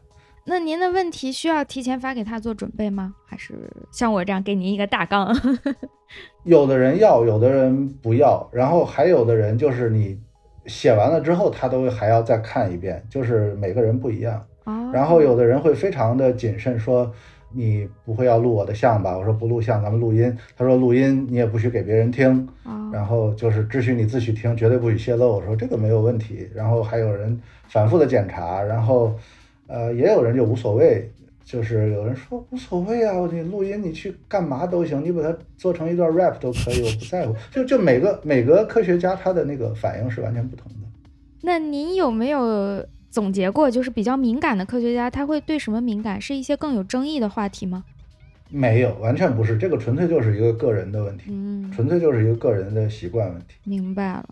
[0.45, 3.13] 那您的问题需要提前发给他做准备吗？
[3.27, 3.53] 还是
[3.91, 5.35] 像我这样给您一个大纲？
[6.43, 10.19] 有的人要，有的人不要，然后还有的人就是你。
[10.65, 14.45] 写完了之后，他都还要再看一遍，就是每个人不一样。
[14.91, 17.11] 然后有的人会非常的谨慎，说
[17.51, 19.17] 你不会要录我的像吧？
[19.17, 20.35] 我说不录像，咱们录音。
[20.57, 22.47] 他说录音你也不许给别人听，
[22.91, 25.33] 然后就是只许你自己听，绝对不许泄露。
[25.33, 26.49] 我说这个没有问题。
[26.53, 27.39] 然后还有人
[27.69, 29.15] 反复的检查，然后
[29.67, 31.11] 呃也有人就无所谓。
[31.45, 37.35] 就是有人说无所谓啊，你录音你去干嘛都行，你把它做成一段 rap 都可以，我不在乎。
[37.51, 40.79] 就就每个每个科学家他的那个反应是完全不同的。
[41.43, 46.19] 那您有没有总结过，就是比较敏感的科学家他会对什么敏感？
[46.19, 47.85] 是一些更有争议的话题吗？
[48.49, 53.55] 没有，完全不是，这个纯粹就是一个个人的问题，嗯，纯粹就是一个个人的习惯问题。
[53.63, 54.25] 明白了，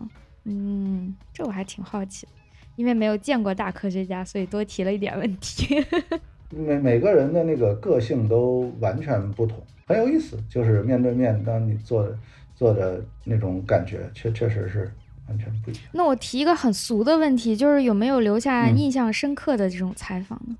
[0.44, 2.26] 嗯，这我还挺好奇，
[2.74, 5.76] 因为没有见过大科学家，所以多提了一点问题。
[6.56, 10.38] 每每个人的那个个性都完全不同，很有意思。
[10.48, 12.08] 就是面对面，当你做
[12.54, 14.90] 做的那种感觉，确确实是
[15.28, 15.82] 完全不一样。
[15.92, 20.56] 那我提一个很俗的问题，就是有没有留下印象深刻的这种采访呢？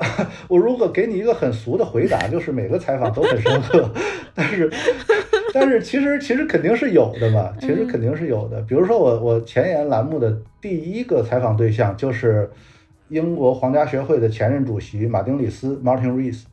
[0.48, 3.92] 我如果给你一个很俗的回答，就是每个采访都很深刻，
[4.34, 4.70] 但是
[5.52, 8.60] 但是其实其实肯定是有的嘛，其实肯定是有的。
[8.62, 12.50] 比如说我我前沿栏目的第一个采访对象就是。
[13.08, 16.44] 英国皇家学会的前任主席马丁·里斯 （Martin Rees），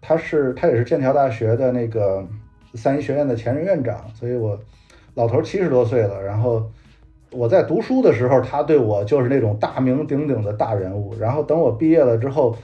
[0.00, 2.24] 他是他也是剑桥大学的那个
[2.74, 4.58] 三一学院的前任院长，所以我
[5.14, 6.22] 老头七十多岁了。
[6.22, 6.64] 然后
[7.32, 11.12] 我在读书的时候，他对我就是那种大名鼎鼎的大人物。
[11.18, 12.56] 然后等我毕业了之后，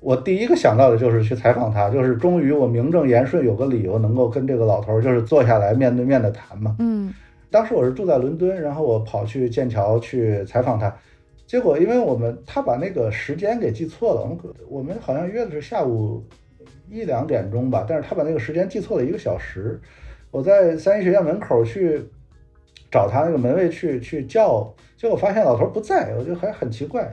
[0.00, 6.74] 我第一个想到的就是去采访他，就是终于我名正言顺有个理由能够跟这个老头就是坐下来面对面的谈嘛。
[6.80, 7.14] 嗯，
[7.50, 10.92] 当时我是住在伦敦，然后我跑去剑桥去采访他。
[11.50, 14.38] 结果，因为我们他把那个时间给记错了，我们
[14.68, 16.22] 我们好像约的是下午
[16.88, 19.80] 一两点钟吧，但是他把那个时间记错了一个小时。
[20.30, 22.04] 我在三一学院门口去
[22.88, 27.12] 找他那个门卫去去叫，结果发现老头不在，我就还很奇怪。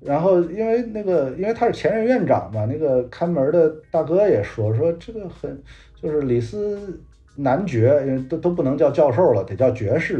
[0.00, 5.62] 然后因为那个因为他是前任院长嘛，那个看门的大哥也说说这个很
[6.00, 6.98] 就是李斯
[7.36, 10.18] 男爵，因为都都不能叫教授了，得叫爵士。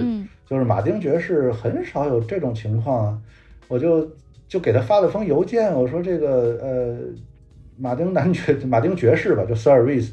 [0.51, 3.19] 就是马丁爵士很少有这种情况啊。
[3.69, 4.11] 我就
[4.49, 6.97] 就给他发了封邮件，我说这个呃，
[7.79, 10.11] 马丁男爵，马丁爵士吧，就 Service，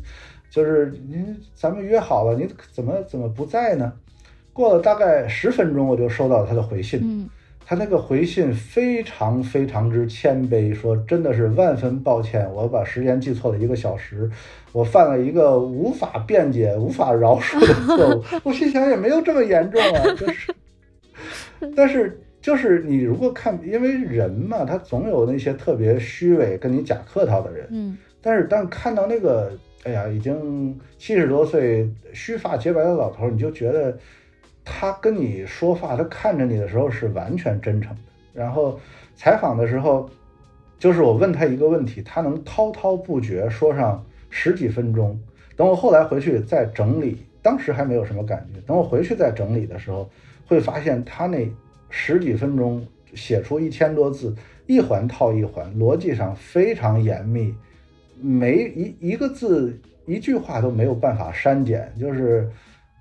[0.52, 3.92] 就是您咱们约好了，你怎么怎么不在呢？
[4.54, 7.28] 过了大概十分钟，我就收到他的回信。
[7.70, 14.32] 他那个回信非常非常之谦卑，说真的是万分抱歉，我把时间记错了一个小时，
[14.72, 18.24] 我犯了一个无法辩解、无法饶恕的错误。
[18.46, 20.56] 我心想也没有这么严重啊， 就是，
[21.76, 29.52] 但是就是你如果看，因为人嘛，他总有那些特别虚伪、跟你假客套的人，嗯但是当看到那个，
[29.84, 33.98] 哎呀，已经七十多岁、须发洁白的老头，你就觉得
[34.70, 38.02] 他跟你说话，他看着你的时候是完全真诚的。
[38.34, 38.78] 然后
[39.16, 40.10] 采访的时候，
[40.78, 45.18] 就是我问他一个问题，他能滔滔不绝说上十几分钟。
[45.56, 48.60] 等我后来回去再整理，当时还没有什么感觉。
[48.68, 50.10] 等我回去再整理的时候，
[50.46, 51.50] 会发现他那
[51.90, 54.36] 十几分钟写出一千多字，
[54.68, 57.56] 一环套一环，逻辑上非常严密。
[58.20, 62.50] 没一一个字一句话都没有办法删减，就是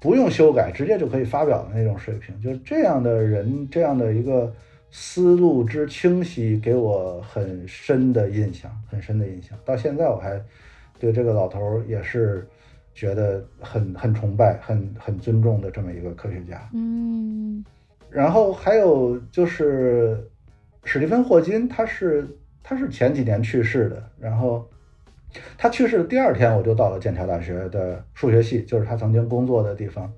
[0.00, 2.38] 不用修改，直接就可以发表的那种水平。
[2.40, 4.52] 就是这样的人，这样的一个
[4.90, 9.58] 思路之清晰，给我很深的印象，很深的印象。
[9.64, 10.40] 到现在我还
[10.98, 12.46] 对这个老头儿也是
[12.94, 16.68] 觉得很很崇拜、很很尊重的这么一个科学家。
[16.72, 17.64] 嗯
[18.08, 20.26] 然后还有就是
[20.84, 22.26] 史蒂芬霍金，他是
[22.62, 24.66] 他是前几年去世的，然后
[25.58, 30.12] 他去世的第二天，我就到了剑桥大学的数学系，就是他曾经工作的地方，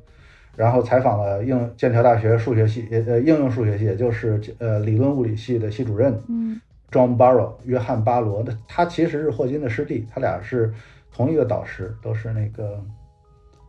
[0.57, 6.61] 然后采访了应剑桥大学数学系，也呃应用数学系，也就是呃理论物理系的系主任嗯
[6.91, 10.73] John Barrow 约翰巴罗的，他其实是霍金的师弟，他俩是
[11.13, 12.83] 同一个导师，都是那个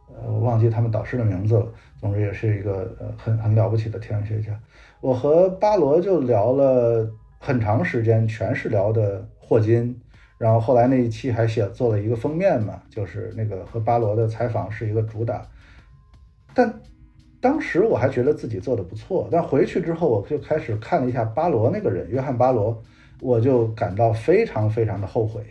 [0.08, 1.68] 呃我忘记他们导师的名字了。
[2.00, 4.58] 总之也是一个呃很很了不起的天文学家。
[5.02, 10.00] 我和巴罗就聊了很长时间，全是聊的霍金。
[10.40, 15.46] 然后后来那一期还写做了一个封面嘛，就是那个和巴罗的采访是一个主打。
[16.56, 16.82] 但
[17.42, 22.82] 当时我还觉得自己做的不错，但回去之后我就开始看了一下巴罗那个人，约翰巴罗，
[23.22, 25.42] 我就感到非常非常的后悔，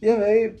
[0.00, 0.54] 因为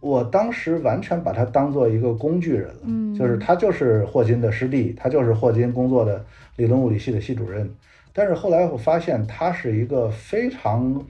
[0.00, 6.24] 我当时完全把他当做一个工具人了，嗯就是他就是霍金的师弟，他就是霍金工作的
[6.56, 7.68] 理论物理系的系主任，
[8.12, 11.04] 但是后来我发现他是一个非常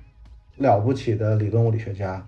[0.62, 2.26] 了不起的理论物理学家。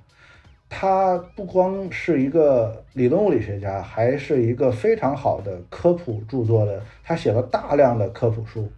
[0.68, 6.82] 他不光是一个理论物理学家，还是一个非常好的科普著作的。
[7.05, 8.68] 他写了大量的科普书，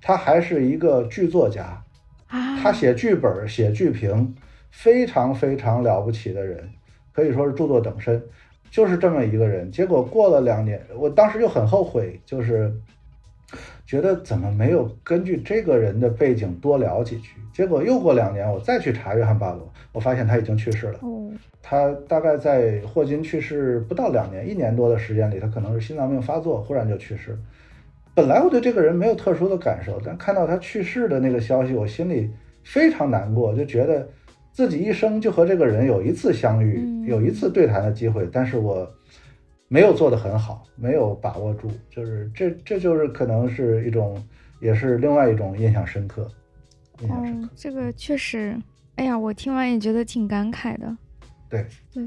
[0.00, 1.84] 他还是一个剧作家，
[2.26, 4.34] 啊，他写剧本、写剧评，
[4.70, 6.68] 非常非常了不起的人，
[7.12, 8.20] 可以说是著作等身，
[8.68, 9.70] 就是这么一个人。
[9.70, 12.74] 结果过了两年，我当时就很后悔，就是
[13.90, 17.30] 觉得怎么没有根据这个人的背景多聊几句。
[17.52, 20.98] 结果又过两年，我再去查约翰巴罗，我发现他已经去世了。
[21.02, 21.28] 哦，
[21.60, 27.36] 他大概在霍金去世不到两年，一年多的时间里，他可能是心脏病发作，忽然就去世。
[28.14, 32.30] 本来我对这个人没有特殊的感受，但看到他去世的那个消息，我心里
[32.62, 34.08] 非常难过，就觉得
[34.52, 38.88] 自己一生就和这个人有一次相遇，嗯有一次对谈的机会，但是我
[39.72, 44.20] 没有做得很好，没有把握住，就是这这就是可能是一种，
[44.60, 46.28] 也是另外一种印象深刻，
[47.00, 47.46] 印象深刻。
[47.46, 48.60] 哦，这个确实，
[48.96, 50.96] 哎呀，我听完也觉得挺感慨的。
[51.48, 51.64] 对
[51.94, 52.02] 对，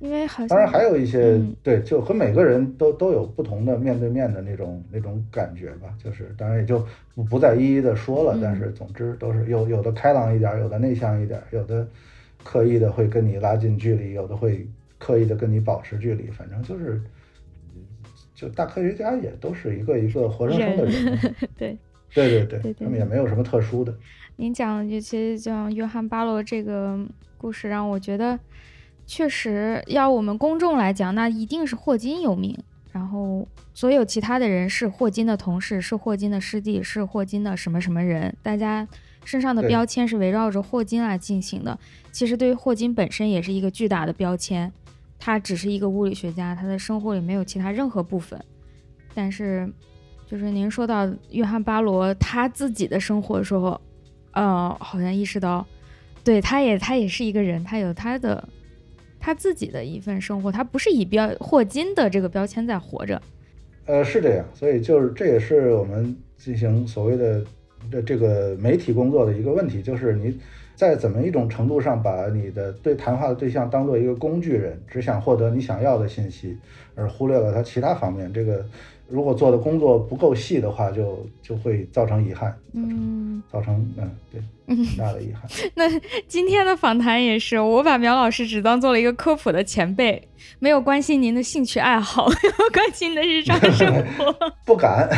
[0.00, 5.88] 因为好像当然还有一些、嗯对，就和每个人都都有不同的面对面的那种那种感觉吧。
[6.04, 11.88] 就是当然也就不不再一一的说了，嗯但是总之都是有有的开朗一点，有的内向一点，有的
[12.44, 14.68] 刻意的会跟你拉近距离，有的会
[14.98, 16.30] 刻意的跟你保持距离。
[16.30, 17.02] 反正就是，
[18.34, 21.34] 就大科学家也都是一个一个活生生的人。
[21.56, 21.78] 对。
[22.14, 23.94] 对对对，对对他们也没有什么特殊的。
[24.36, 26.98] 您讲的这些像约翰巴罗这个
[27.36, 28.38] 故事，让我觉得
[29.06, 32.56] 确实要我们公众来讲，那一定是霍金有名，
[32.92, 38.86] 然后所有其他的人是霍金的同事，是霍金的师弟，是霍金的什么什么人，大家
[39.24, 41.78] 身上的标签是围绕着霍金来进行的。
[42.12, 44.72] 其实对于霍金本身也是一个巨大的标签，
[45.18, 48.42] 他只是一个物理学家，他的生活里没有其他任何部分，
[49.14, 49.68] 但是。
[50.28, 53.80] 就是您说到约翰巴罗他自己的生活的时候，
[54.32, 55.64] 呃，好像意识到，
[56.24, 58.48] 对，他也他也是一个人，他有他的
[59.20, 63.22] 他自己的一份生活，他不是以标霍金的这个标签在活着。
[63.84, 67.44] 呃，是这样，所以就是这也是我们进行所谓的
[67.88, 70.36] 这这个媒体工作的一个问题，就是你
[70.76, 76.58] 在怎么一种程度上把你的对谈话的对象当做一个工具人，只想获得你想要的信息，
[76.94, 78.30] 而忽略了他其他方面。
[78.32, 78.64] 这个
[79.08, 85.42] 如果做的工作不够细的话，就就会造成遗憾，嗯，造成嗯对很 大的遗憾。
[85.74, 85.88] 那
[86.26, 90.20] 今天的访谈也是，我把苗老师只当做了一个科普的前辈，
[90.58, 93.86] 没有关心您的兴趣爱好， 没有关心您的日常生
[94.18, 94.34] 活。
[94.66, 95.08] 不敢，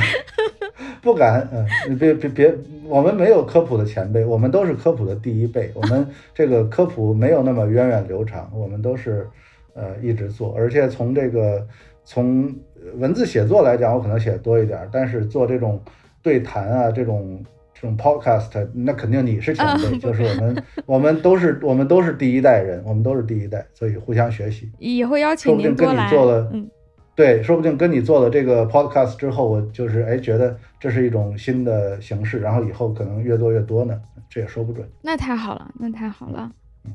[1.01, 5.70] 不敢，嗯，别别别，我们没有科普的前辈，我们都是科普的第一辈。
[5.74, 9.26] 我们这个科普没有那么源远流长，我们都是
[9.72, 11.66] 呃一直做，而且从这个
[12.05, 12.55] 从
[12.97, 15.80] 文字写作来讲，我可能写的多一点，但是做这种
[16.22, 24.70] 对谈啊，这种这种 podcast，那肯定你是前辈，啊就是我们我们都是我们都是第一代人，我们都是第一代，所以互相学习。
[24.78, 26.11] 以后邀说请不定跟你。
[26.11, 26.68] 做了，嗯，
[27.14, 34.89] 对，说不定跟你做了这个 podcast 之后，我就是哎觉得这是一种新的形式，然后以后可能越做越多呢，这也说不准。
[35.03, 36.51] 那太好了，那太好了。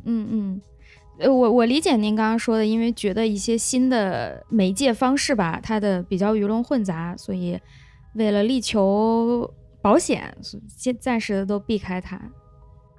[0.06, 0.62] 嗯嗯，
[1.20, 7.60] 呃，我我理解您刚刚说的，因为觉得一些新的媒介方式吧，它的比较鱼龙混杂，所以
[8.16, 9.50] 为了力求
[9.82, 12.20] 保险，所先暂时的都避开它。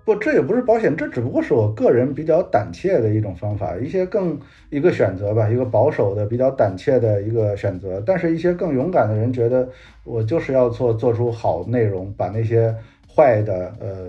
[0.04, 4.38] 不，这也不是保险，这只不过是我个人比较胆怯的一种方法，一些更
[4.68, 8.02] 一个选择吧，一个保守的、比较胆怯的一个选择。
[8.04, 9.66] 但是，一些更勇敢的人觉得，
[10.04, 12.74] 我就是要做做出好内容，把那些
[13.08, 14.08] 坏的、呃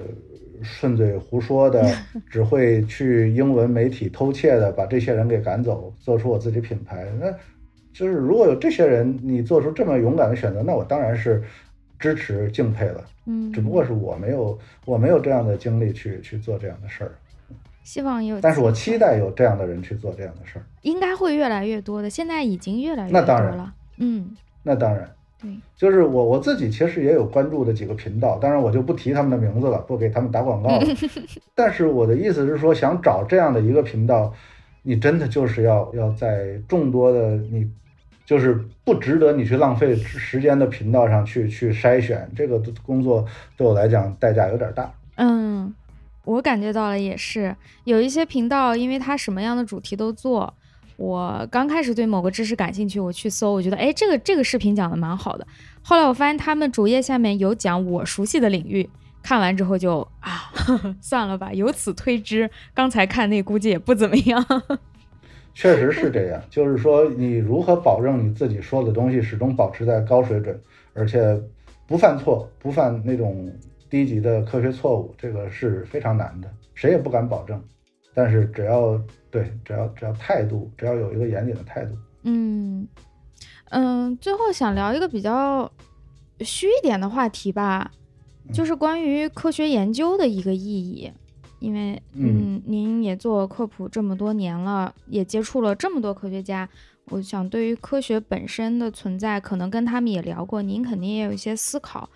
[0.61, 1.89] 顺嘴胡说的、
[2.29, 7.05] 只会去英文媒体偷窃的，把这些人给赶走，做出我自己品牌。
[7.19, 7.31] 那
[7.93, 11.43] 就是如果有这些人，你做出这么勇敢的选择，那我当然是
[11.97, 13.03] 支持、敬佩了。
[13.25, 17.11] 嗯，只不过是我没有我没有这样的精力去去做这样的事儿，
[17.83, 20.65] 希望有，但是我期待有这样的人去做这样的事儿。
[20.83, 23.73] 应该会越来越多的，现在已经越来越多那当然了。
[23.97, 25.09] 嗯，那当然，
[25.45, 30.85] 对，就是我我自己其实也有关注的几个频道，当然我就不提他们的名字了，不给他们打广告了。
[31.53, 34.33] 但是我的意思是说，想找这样的一个频道，
[34.83, 37.69] 你真的就是要要在众多的你。
[38.25, 43.23] 就是不值得你去浪费时间的频道上去去筛选，这个工作
[43.55, 44.91] 对我来讲代价有点大。
[45.17, 45.71] 嗯，
[46.23, 50.51] 我感觉到了，也是有一些频道，因为它什么样的主题都做。
[50.97, 55.45] 我刚开始对某个知识感兴趣，我去搜，我觉得哎，这个这个视频讲的蛮好的。
[55.81, 58.89] 后来我发现他们主页下面有讲我熟悉的领域，
[59.21, 60.51] 看完之后就啊，
[61.01, 61.51] 算了吧。
[61.53, 64.45] 由此推知，刚才看那估计也不怎么样。
[65.53, 70.59] 确实是这样，就是说你如何保证你自己说的东西始终保持在高水准，
[70.93, 71.41] 而且
[71.87, 73.49] 不犯错，不犯那种
[73.89, 77.61] 低级的科学错误，这个是非常难的，谁也不敢保证。
[78.16, 78.97] 但是只要
[79.30, 82.88] 对，只要只要态度，只要有一个严谨的态度，嗯
[83.70, 85.70] 嗯，最后想聊一个比较
[86.39, 87.91] 虚一点的话题吧，
[88.53, 91.11] 就是关于科学研究的一个意义。
[91.59, 96.68] 因为嗯，您也做科普这么多年了，也接触了这么多科学家，
[97.05, 102.07] 我想对于科学本身的存在，可能跟他们也聊过，您肯定也有一些思考。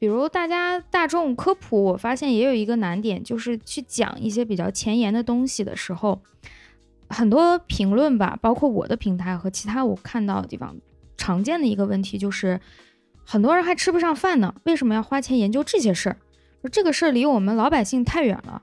[0.00, 6.22] 比如大家大众科普，我发现也有一个难点，就是去讲一些比较前沿的东西的时候，
[7.10, 10.74] 很多评论吧，包括我的平台和其他我看到的地方，
[11.18, 12.58] 常见的一个问题就是，
[13.26, 16.16] 很多人还吃不上饭呢，为什么要花钱研究这些事儿？
[16.72, 18.62] 这个事儿离我们老百姓太远了。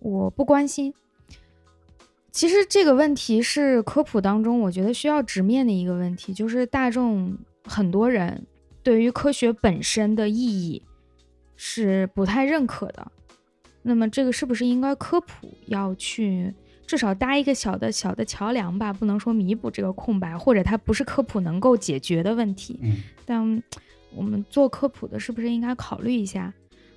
[0.00, 0.92] 我不关心。
[2.32, 8.44] 其实这个问题是科普当中我觉得需要直面的一个问题，就是大众很多人
[8.84, 10.80] 对于科学本身的意义
[11.56, 13.10] 是不太认可的。
[13.82, 16.54] 那么这个是不是应该科普要去
[16.86, 18.92] 至少搭一个小的小的桥梁吧？
[18.92, 22.78] 不能说弥补这个空白，或者它不是科普能够解决的问题。
[22.82, 22.96] 嗯，
[23.26, 23.62] 但
[24.14, 26.52] 我们做科普的是不是应该考虑一下，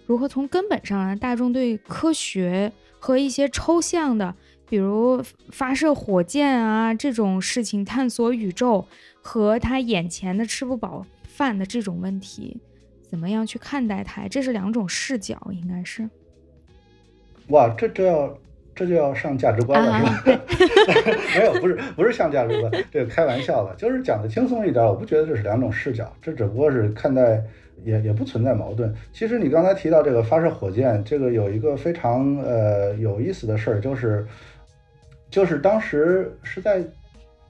[0.05, 4.33] 如何从根本上让大众对科学和一些抽象的，
[4.69, 8.87] 比如发射火箭啊这种事情，探索宇宙
[9.21, 11.05] 和他眼前的吃不饱
[11.37, 12.59] 饭的这种问题，
[13.07, 14.27] 怎么样去看待它？
[14.27, 16.09] 这是两种视角，应该是。
[17.49, 18.35] 哇，这这要
[18.73, 20.43] 这就要上价值观了，是吧？
[21.37, 24.83] 没有，不是不是上价值观，这个开玩笑的，就是讲的轻松一点。
[24.83, 27.39] 我不觉得这是两种视角，这只不过是看待，
[27.83, 28.91] 也也不存在矛盾。
[29.13, 34.25] 其实你刚才提到这个发射火箭，这个有一个非常呃有意思的事儿，就是
[35.29, 36.83] 就是当时是在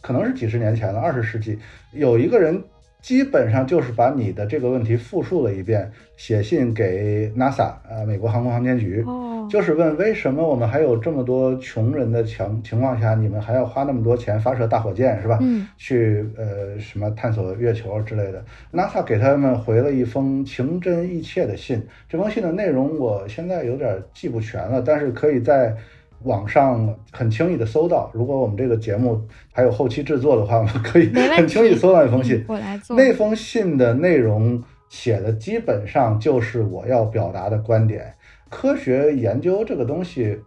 [0.01, 1.57] 可能是几十年前了，二十世纪，
[1.93, 2.61] 有一个人
[3.07, 9.01] 基本上就是把你的这个问题复述了一遍，写信给 NASA，呃，美国航空航天局，
[9.49, 15.39] 就是问为什么我们还有这么多穷人的情情况下，你们还要花那么多钱发射大火箭，是吧？
[15.41, 18.43] 嗯，去呃什么探索月球之类的。
[18.73, 25.73] NASA 给他们回了一封情真意切的信，这封信的内容我现在有点记不全了，但是可以在。
[26.23, 29.21] 网上很轻易的搜到，如果我们这个节目
[29.53, 32.43] 还有后期制作的话，我们可以很轻易搜到那封信。
[32.47, 32.97] 我来做。
[32.97, 38.13] 那封信的内容写的基本上就是我要表达的观点。
[38.49, 40.39] 科学研究这个东西，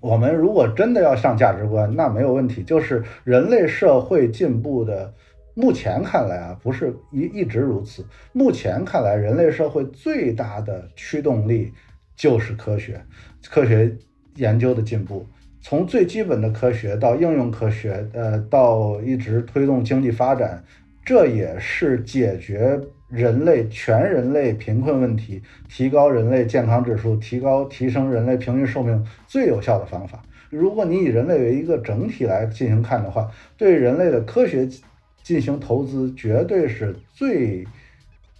[0.00, 2.62] 我们如果真的要上价值观，那没有问题。
[2.62, 5.12] 就是人类社会进步的，
[5.54, 8.04] 目前看来啊，不是一一直如此。
[8.32, 11.72] 目前看来，人类社会最大的驱动力
[12.16, 13.00] 就是科学，
[13.50, 13.94] 科学。
[14.36, 15.26] 研究的进步，
[15.60, 20.64] 从最基本的科学到应用科学，呃，到一直推动经济发展，
[21.04, 22.80] 这也是解决
[23.10, 30.22] 人类全人类贫困问题、提高人类健康指数、提高提升人类平均寿命最有效的方法。
[30.48, 34.66] 如果你以人类为一个整体来进行看的话，对人类的科学
[35.22, 37.66] 进行投资，绝对是最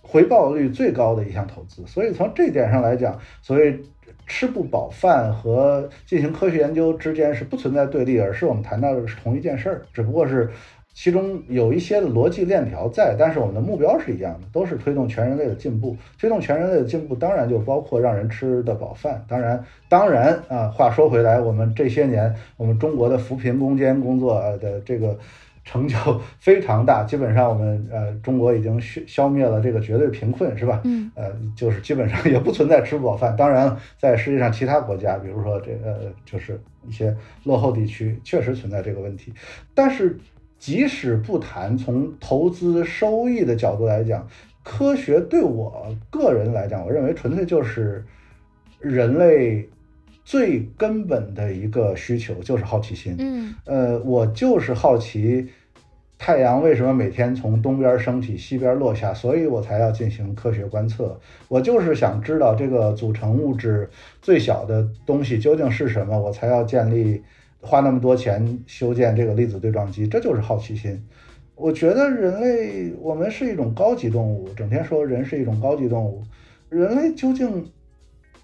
[0.00, 1.86] 回报率最高的一项投资。
[1.86, 3.78] 所以从这点上来讲，所谓。
[4.26, 10.50] 吃不饱饭和进行科学研究之间是不存在对立，而是我们谈到的是同一件事儿，只不过是
[10.94, 15.96] 其中有一些的逻辑链条在，但是我们的目标是一样的，都是推动全人类的进步。
[16.18, 19.24] 推动全人类的进步，当然就包括让人吃得饱饭。
[19.28, 25.18] 当然，当然啊，话说回来，我们这些年我们中国的扶贫攻坚工作的这个。
[25.64, 25.96] 成就
[26.40, 30.80] 非常大，基本上我们呃中国已经消消灭了这个绝对贫困，是吧？
[30.84, 33.34] 嗯，呃，就是基本上也不存在吃不饱饭。
[33.36, 39.32] 当然，在世界上其他国家，比如说这个就是一些落后地区，确实存在这个问题。
[39.74, 40.18] 但是，
[40.58, 44.26] 即使不谈从投资收益的角度来讲，
[44.62, 48.04] 科学对我个人来讲，我认为纯粹就是
[48.80, 49.68] 人类。
[50.24, 53.16] 最根本的一个需求就是好奇心。
[53.18, 55.48] 嗯，呃，我就是好奇
[56.16, 61.18] 太阳为什么每天从东边升起，西边落下，所以我才要进行科学观测。
[61.48, 63.90] 我就是想知道这个组成物质
[64.20, 67.20] 最小的东西究竟是什么，我才要建立
[67.60, 70.06] 花那么多钱修建这个粒子对撞机。
[70.06, 71.04] 这就是好奇心。
[71.56, 76.22] 我觉得人类我们是一种高级动物，整天说人是一种高级动物，
[76.68, 77.68] 人类究竟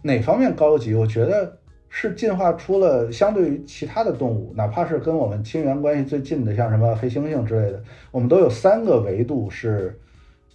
[0.03, 0.93] 哪方面高级？
[0.93, 1.58] 我觉得。
[1.91, 9.99] 是进化出了相对于其他的动物，哪怕是跟我们亲缘关系最近的，像什么黑猩猩之类的，我们都有三个维度是，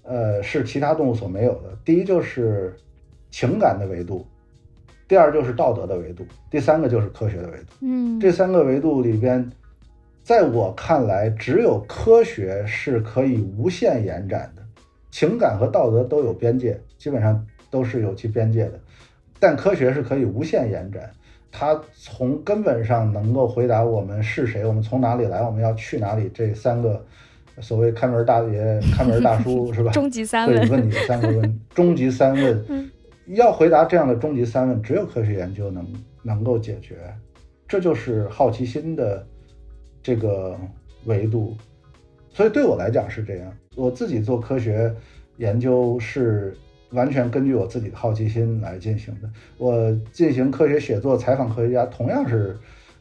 [0.04, 1.78] 呃，是其他动物所没有的。
[1.84, 2.76] 第一就是
[3.32, 4.26] 情感的维度，
[5.08, 7.66] 第二就是道德的维度，第三个就是科学的维度。
[7.82, 9.52] 嗯，这三个维度里边，
[10.24, 14.62] 在我看来，只有科学是可以无限延展的，
[15.10, 18.80] 情感和道德都有边界，基本上都是有其边界的，
[19.40, 21.12] 但科学是可以无限延展。
[21.56, 27.06] 它从根本上能够回答我们是谁，我们从哪里来，我们要去哪里这三个
[27.62, 29.92] 所谓看门大爷、 看门大叔是吧？
[29.92, 32.92] 终极三问，会问你的三个问， 终极三问，
[33.28, 35.88] 要回答这样的终极三问，只有科学研究能
[36.24, 36.96] 能够解决，
[37.68, 39.24] 这就是好奇心的
[40.02, 40.58] 这个
[41.06, 41.56] 维度。
[42.32, 44.92] 所以对我来讲是这样，我自己做科学
[45.38, 46.58] 研究是。
[46.94, 49.30] 完全根据我自己的好奇心来进行的。
[49.58, 52.58] 我进行科学写作、采访科学家，同样是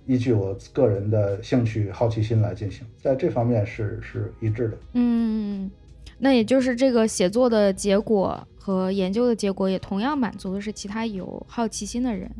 [0.06, 4.76] 依据我个人的兴趣、好奇心来进行，在这方面是是一致的。
[4.94, 5.70] 嗯，
[6.18, 12.30] 那也就是这个写作的结果和研究的结果，也同样满足的是其他有好奇心的人。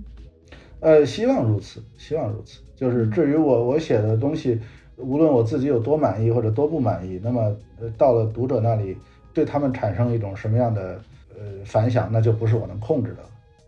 [0.81, 2.61] 呃，希望如此，希望如此。
[2.75, 4.59] 就是至于我我写的东西，
[4.97, 7.55] 无论我自己有多满意或者多不满意，那么
[7.97, 8.97] 到了读者那里，
[9.33, 11.01] 对他们产生一种什么样的？
[11.39, 13.25] 呃，反响那就不是我能控制的。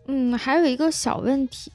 [0.07, 1.71] 嗯，还有一个小问题，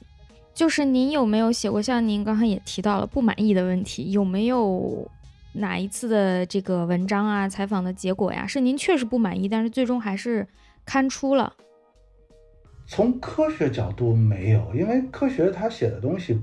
[0.53, 4.11] 就是您有没有写过像您刚才也提到了不满意的问题？
[4.11, 5.09] 有没有
[5.53, 10.47] 哪一次的这个文章啊、采访的结果呀，是您确实不满意，但是最终还是
[10.85, 11.53] 刊出了？
[12.87, 16.39] 从科学角度没有，因为科学它写的东西，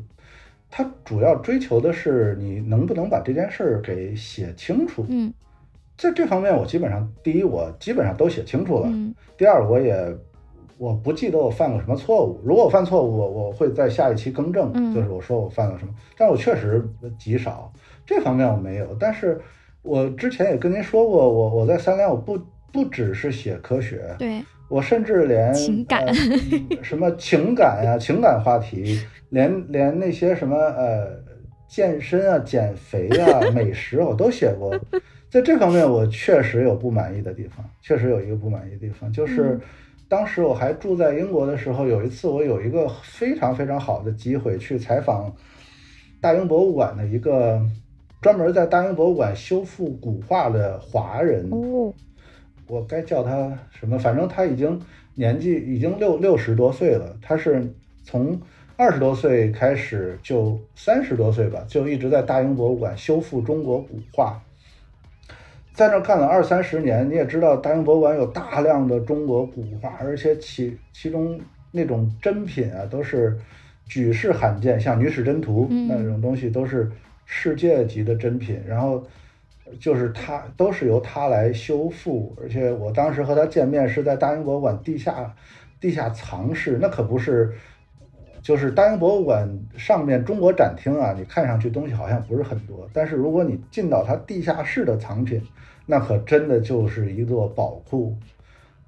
[0.71, 5.07] 它主要追求的是你能不能把这件事儿给写清楚。
[5.09, 5.33] 嗯。
[5.99, 8.89] 在这方面，我基本上第一，我基本上都写清楚了。
[9.37, 10.17] 第二，我也
[10.79, 12.41] 我不记得我犯过什么错误。
[12.45, 15.93] 如果我犯错误，我我会在下一期更正，就是我说我犯了什么。
[16.17, 16.89] 但我确实
[17.19, 17.73] 极少，
[18.07, 18.97] 这方面我没有。
[18.99, 19.41] 但是
[19.83, 22.39] 我之前也跟您说过，我我在三联，我不
[22.73, 26.07] 不只是写科学，对我甚至连情感
[26.81, 29.01] 什么情感呀、情感话题，
[29.31, 31.09] 连连那些什么呃
[31.67, 34.79] 健身啊、减肥啊、 美食，我都写过。
[35.31, 39.61] 在这方面我确实有不满意的地方，确实有一个不满意的地方，就是
[40.09, 45.31] 当时我还住在英国的时候，有一次我有一个非常非常好的机会去采访
[46.21, 47.61] 大英博物馆的一个
[48.23, 51.47] 专门在大英博物馆修复古画的华人。
[51.51, 51.93] 哦，
[52.67, 53.99] 我该叫他什么？
[53.99, 54.81] 反正他已经
[55.15, 57.71] 年纪已经六六十多岁了，他是
[58.03, 58.41] 从
[58.77, 64.41] 二十多岁开始就三十多岁吧，就一直在大英博物馆修复中国古画。
[65.79, 71.41] 在那干了二三十年，你也知道，大英博物馆有大量的中国古画，而且其其中
[71.71, 73.39] 那种珍品啊，都是
[73.87, 76.91] 举世罕见，像《女史箴图》那种东西都是
[77.27, 78.61] 世界级的珍品。
[78.67, 79.07] 然后
[79.79, 85.33] 就是他都是由他来修复，而且我当时和他见面是在大英博物馆地下
[85.81, 87.53] 地下藏室，那可不是。
[88.49, 89.47] 就是大英博物馆
[89.77, 95.39] 上面中国展厅啊，你看上去东西好像不是很多，但是如果你进到它地下室的藏品，
[95.85, 98.17] 那可真的就是一座宝库。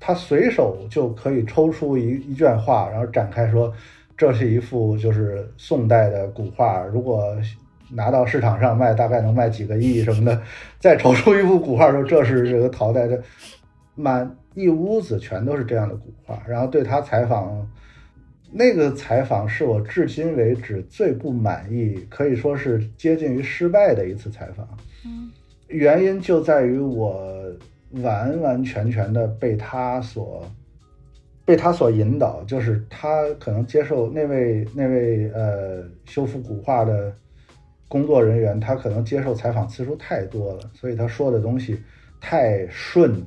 [0.00, 3.70] 他随手就可以抽出一一卷画，然后展开说，
[4.16, 7.36] 这是一幅就是宋代的古画，如果
[7.90, 10.40] 拿到市场上卖，大概能卖几个亿什么的。
[10.78, 13.22] 再抽出一幅古画说，这是这个陶代的，
[13.94, 17.68] 满一屋子全都是这样的古画，然后对他采访。
[18.52, 24.66] 那个采访是我至今为止最不满意，可以说是接近于失败的一次采访。
[25.68, 27.42] 原因就在于我
[27.92, 30.44] 完完全全的被他所
[31.44, 37.12] 被他所引导，就是他可能接受那位那位呃修复古画的
[37.86, 41.80] 工作人员，他可能接受采访次数太多了，所以他说的东西
[42.20, 43.24] 太顺。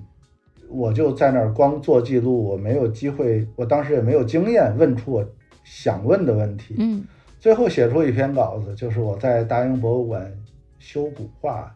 [0.73, 5.25] 我就在那儿光做记录，我没有机会，我当时也没有经验问出我
[5.63, 6.75] 想问的问题。
[6.79, 7.03] 嗯，
[7.39, 10.33] 最后写出一篇稿子，就是我在大英博物馆
[10.79, 11.73] 修补画，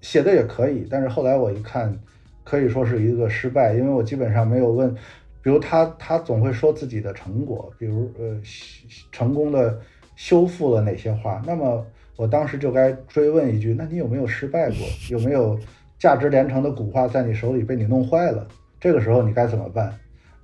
[0.00, 1.98] 写的也可以，但是后来我一看，
[2.44, 4.94] 可以说是一个失败，因为我基本上没有问，
[5.42, 8.40] 比如他他总会说自己的成果，比如呃
[9.10, 9.80] 成功的
[10.14, 11.84] 修复了哪些画，那么
[12.16, 14.78] 我当时就该追问一句，那你有没有失败过？
[15.10, 15.58] 有没有？
[16.00, 18.48] 价值连城的古画在你手里被你弄坏了，
[18.80, 19.94] 这个时候你该怎么办？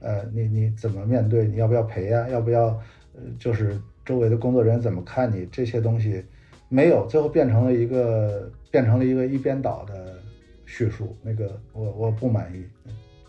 [0.00, 1.46] 呃，你你怎么面对？
[1.46, 2.28] 你要不要赔呀？
[2.28, 2.66] 要不要？
[3.14, 5.46] 呃，就是周围的工作人员怎么看你？
[5.50, 6.22] 这些东西
[6.68, 10.18] 没有，最后变成了一个变成了一个一边倒的
[10.66, 11.16] 叙述。
[11.22, 12.62] 那个我我不满意。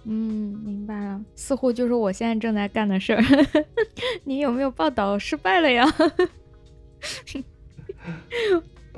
[0.04, 3.22] 嗯，明白了，似乎就是我现在正在干的事儿。
[4.26, 5.86] 你有没有报道失败了呀？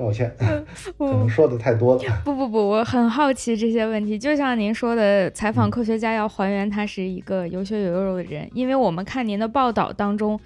[0.00, 0.34] 抱歉，
[0.96, 2.02] 可能说的太多了。
[2.24, 4.18] 不不不，我很好奇这些问题。
[4.18, 10.40] 就像您说的，采访科学家要还原他是一个有血有肉的人，因为我们看您的报道当中，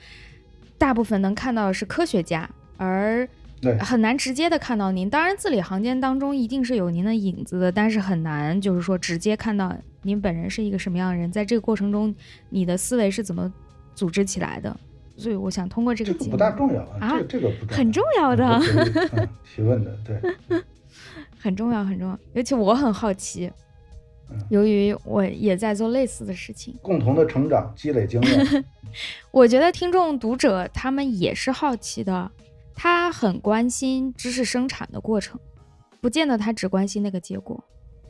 [0.77, 3.29] 大部分能看到的是科学家，而
[3.79, 5.09] 很难直接的看到您。
[5.09, 9.73] 当然，字里行间当中一定是有您的影子的，但是很难就是说直接看到
[10.03, 11.31] 您本人是一个什么样的人。
[11.31, 12.13] 在这个过程中，
[12.51, 13.51] 你的思维是怎么
[13.95, 14.77] 组织起来的？
[15.17, 18.61] 所以我想通过这个节目，不大重要啊，这这个不很重要的
[19.45, 20.61] 提问的，对，
[21.39, 23.51] 很重要很重要，尤其我很好奇，
[24.51, 28.65] 由于我也在做类似的事情，共同的成长，积累经验，
[29.31, 32.31] 我觉得听众读者他们也是好奇的，
[32.75, 35.39] 他很关心知识生产的过程，
[36.01, 37.63] 不见得他只关心那个结果。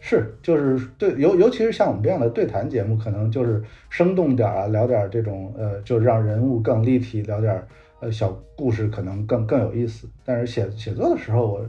[0.06, 7.66] 是，就是对，尤尤其是像我们这样的对谈节目，可能就是生动点儿啊，聊点儿这种呃，就让人物更立体，聊点儿
[8.00, 10.06] 呃小故事，可能更更有意思。
[10.22, 11.66] 但是写写作的时候，我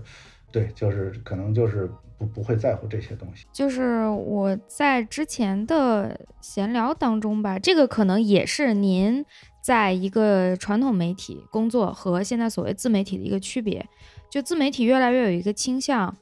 [0.51, 3.45] 对，就是可能就是不不会在乎这些东西。
[3.53, 9.23] 就是我在之前的闲聊当中吧，这个可能也是您
[9.61, 13.85] 在一个传统媒体工作和现在所谓自媒体的一个区别。
[14.29, 16.13] 就自媒体越来越有一个倾向。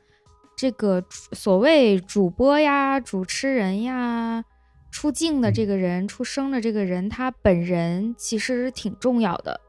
[0.55, 4.45] 这个所谓主播呀、主持人呀、
[4.91, 9.59] 出镜的这个人、出声的这个人，他本人其实挺重要的。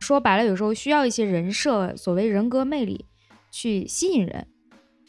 [0.00, 3.06] 说白了，有时候需要一些人设，所谓人格魅力，
[3.50, 4.46] 去吸引人。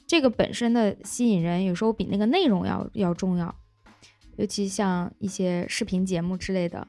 [0.05, 3.53] 这个本身的吸引人，有时候比那个内容要要重要。
[4.37, 6.87] 尤其像一些视频节目之类的。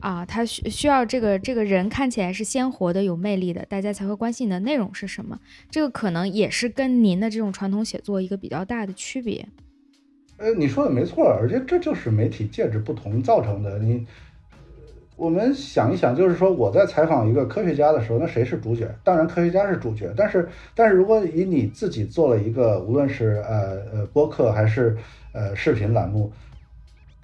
[0.00, 5.38] 啊，他需需要这个这个人看起来是鲜活的、有魅力的，大家才会关心你的内容是什么。
[5.70, 9.46] 这个可能也是跟您的这种传统写作一个比较大的区别。
[10.36, 13.80] 呃，你说的没错，而且这就是媒体介质不同造成的。
[13.80, 14.06] 你，
[15.16, 18.88] 我们想一想，就是说我在采访一个科学家的时候，那谁是主角？
[19.02, 24.96] 当然科学家是主角，但是但是如果以你自己做了一个，无论是呃呃播客还是
[25.32, 26.32] 呃视频栏目。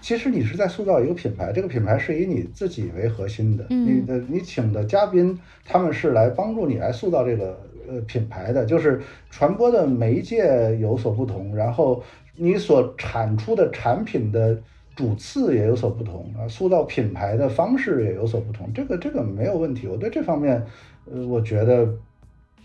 [0.04, 3.64] 其实你是在塑造一个品牌，这个品牌是以你自己为核心的。
[3.70, 7.58] 你的你请的嘉宾，他们是来帮助你来塑造这个
[7.88, 9.00] 呃品牌的，就是
[9.30, 12.02] 传播的媒介有所不同，然后
[12.36, 14.60] 你所产出的产品的
[14.94, 20.62] 主次也有所不同啊，塑造品牌的方式也有所不同，这个这个没有问题，我对这方面，
[21.10, 21.88] 呃，我觉得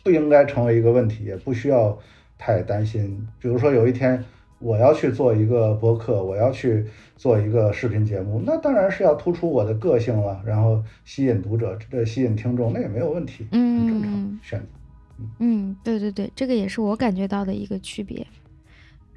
[0.04, 1.98] 不应该成为一个问题，也不需要
[2.38, 3.26] 太担心。
[3.40, 4.22] 比如说有一天。
[4.60, 14.66] 我要去做一个博客，我要去做一个视频节目，那当然是要突出我的个性了，然后吸引读者，这吸引听众，那也没有问题，很正常选择。
[15.40, 18.26] 嗯，对对对，这个也是我感觉到的一个区别。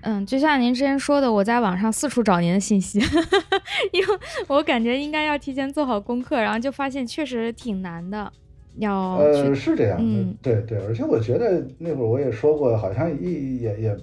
[0.03, 3.01] 嗯，就像您之前说的，我在网上四处找您的信息，
[3.93, 4.07] 因为
[4.49, 8.33] 我感觉应该要提前做好功课，然后就发现确实挺难的。
[8.79, 13.97] 要呃，是这样嗯，对对，而且我觉得那会儿我也说过，好像也也也。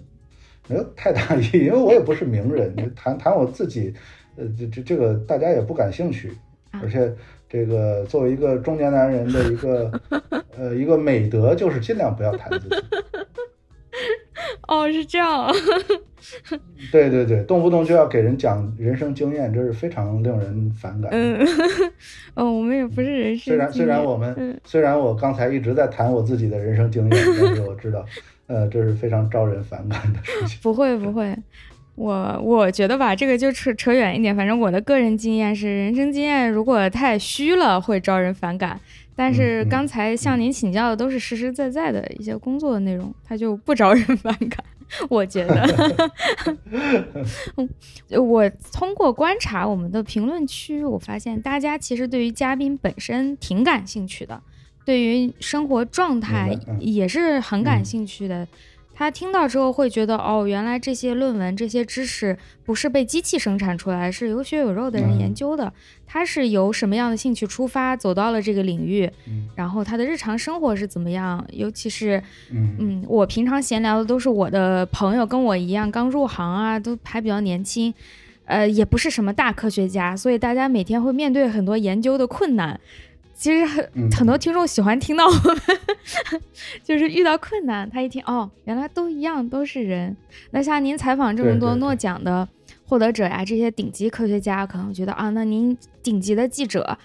[0.70, 3.94] 没有太大意义，因为我也不是名人，谈谈我自己，
[4.38, 6.32] 呃，这这这个大家也不感兴趣，
[6.82, 7.12] 而且
[7.50, 9.92] 这个作为一个中年男人的一个
[10.56, 12.76] 呃一个美德就是尽量不要谈自己。
[14.68, 15.52] 哦，是这样。
[16.92, 21.10] 对对对，动不动就要给人讲人生经验，这是非常令人反感。
[21.12, 21.40] 嗯，
[22.36, 23.46] 哦，我们也不是人生。
[23.46, 28.06] 虽然虽然我们虽然我刚才一直在谈我自己的人生经验，但是我知道。
[28.50, 30.58] 呃，这是非常招人反感的事情。
[30.64, 31.38] 不会不会，
[31.94, 34.36] 我我觉得吧，这个就扯扯远一点。
[34.36, 38.80] 反正我的个人经验是，人生经验如果太虚了，会招人反感。
[39.16, 44.64] 但是刚才向您请教的都是实实在在的一些工作的内容，它就不招人反感。
[45.10, 46.10] 我觉得，
[48.20, 54.42] 我通过观察我们的评论区，我发现大家其实对于嘉宾本身挺感兴趣的。
[54.90, 58.48] 对于生活状态也是很感兴趣的，
[58.92, 62.36] 他听到之后会觉得，哦，原来这些论文、这些知识
[62.66, 65.72] 不是被机器生产出来，是有血有肉的人研究的。
[66.08, 69.08] 他是由什么样的兴趣出发走到了这个领域，
[69.54, 71.46] 然后他的日常生活是怎么样？
[71.52, 77.94] 尤其是，嗯，我平常闲聊的都是我的朋友，跟我一样刚入行啊，都还比较年轻，
[78.46, 82.80] 呃，也不是什么大科学家，所以大家每天会面对很多研究的困难。
[83.40, 86.42] 其实很很多听众喜欢听到我们，
[86.84, 90.14] 就是遇到困难，他一听哦，原来都一样，都是人。
[90.52, 92.46] 那像您采访这么多诺奖的
[92.84, 96.98] 获得者呀，这些顶级科学家，可能觉得啊，那您顶级的记者，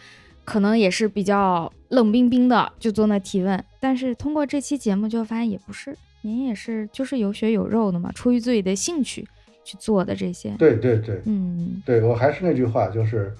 [0.44, 3.64] 可能也是比较冷冰冰的，就坐那提问。
[3.78, 9.24] 但是通过这期节目，就发现也不是，您也是就是有血有肉的嘛，出于自己的兴趣
[9.62, 10.50] 去做的这些。
[10.58, 13.32] 对对对，嗯，对我还是那句话，就是。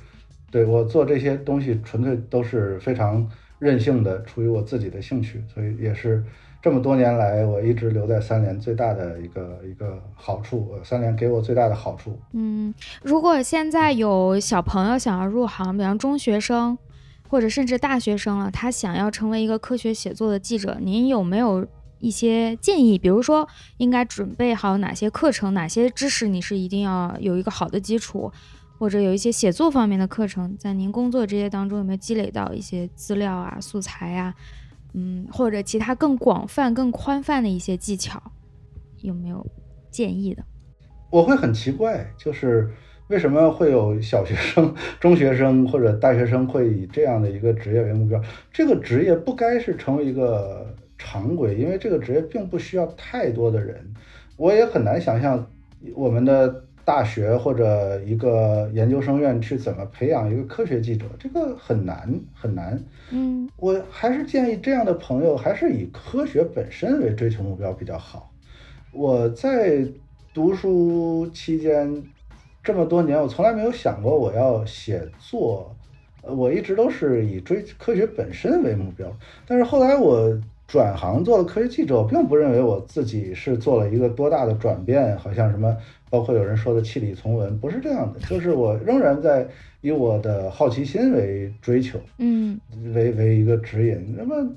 [0.54, 3.28] 对我做这些东西纯粹都是非常
[3.58, 6.22] 任性的，出于我自己的兴趣，所以也是
[6.62, 10.70] 这么多年来我一直留在三联最大的一个一个好处。
[10.84, 12.16] 三联给我最大的好处。
[12.34, 12.72] 嗯，
[13.02, 16.78] 如果现在有小朋友想要入行，比方中学生
[17.28, 21.66] 或者甚至大学生了，他想要成为一个科学写作的记者，您有没有
[21.98, 22.96] 一些建议？
[22.96, 23.48] 比如说
[23.78, 28.30] 应该准备好哪些课程，哪些知识你是一定要有一个好的基础？
[28.76, 34.34] 或者有一些写作方面的课程，在您工作这些当中有没有积累到一些资料啊、素材啊，
[34.94, 38.20] 嗯，或者其他更广泛、更宽泛的一些技巧，
[39.00, 39.46] 有没有
[39.90, 40.42] 建议的？
[41.08, 42.68] 我会很奇怪，就是
[43.06, 48.20] 为什么会有小学生、中学生或者大学生会以这样的一个职业为目标？
[48.52, 53.94] 这个职业不该是成为一个常规，因为这个职业并不需要太多的人。
[54.36, 55.46] 我也很难想象
[55.94, 56.64] 我们的。
[56.84, 62.78] 大学或者一个研究生院去怎么培养一个科学记者，这个很难很难。
[63.10, 68.30] 嗯，我还是建议这样的朋友还是以科学本身为追求目标比较好。
[68.92, 69.86] 我在
[70.34, 72.02] 读书期间
[72.62, 75.74] 这么多年，我从来没有想过我要写作，
[76.22, 79.10] 呃，我一直都是以追科学本身为目标。
[79.46, 85.76] 但是后来我转行做了科学记者，我并不认为我自己是做了一个多大的转变，好像什么。
[86.14, 89.48] 包括有人说的弃理从文，不是这样的，就是我仍然在
[89.80, 92.56] 以我的好奇心为追求，嗯，
[92.94, 94.14] 为为一个指引。
[94.16, 94.48] 那么，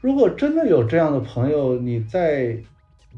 [0.00, 2.56] 如果真的有这样的朋友，你在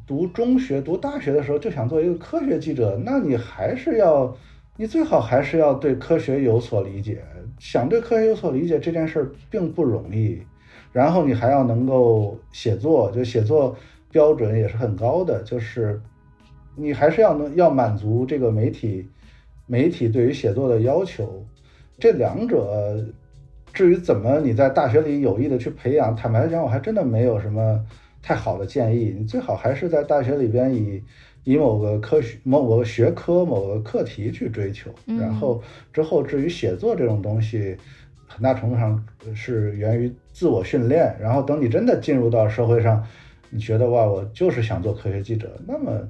[0.06, 4.36] 读中学、读大学的时候就想做一个科学记者，那你还是要，
[4.76, 7.22] 你最好还是要对科学有所理解。
[7.58, 10.42] 想对科学有所理解这件事儿并不容易，
[10.92, 13.74] 然后你还要能够写作，就写作
[14.10, 15.98] 标准也是很高的，就是。
[16.78, 19.08] 你还是要能要满足这个媒体，
[19.66, 21.44] 媒体对于写作的要求，
[21.98, 23.04] 这两者，
[23.72, 27.84] 至于怎么你在大学里有意的去培养，坦白讲，我还真的没有什么
[28.22, 29.14] 太好的建议。
[29.18, 31.02] 你最好还是在大学里边以
[31.44, 35.60] 以某个科学、某个学科、某个课题去追求，然后
[35.92, 37.76] 之后至于写作这种东西，
[38.26, 41.16] 很大程度上是源于自我训练。
[41.20, 43.04] 然后等你真的进入到社会上，
[43.50, 46.06] 你觉得哇，我就是想做科学记者，那么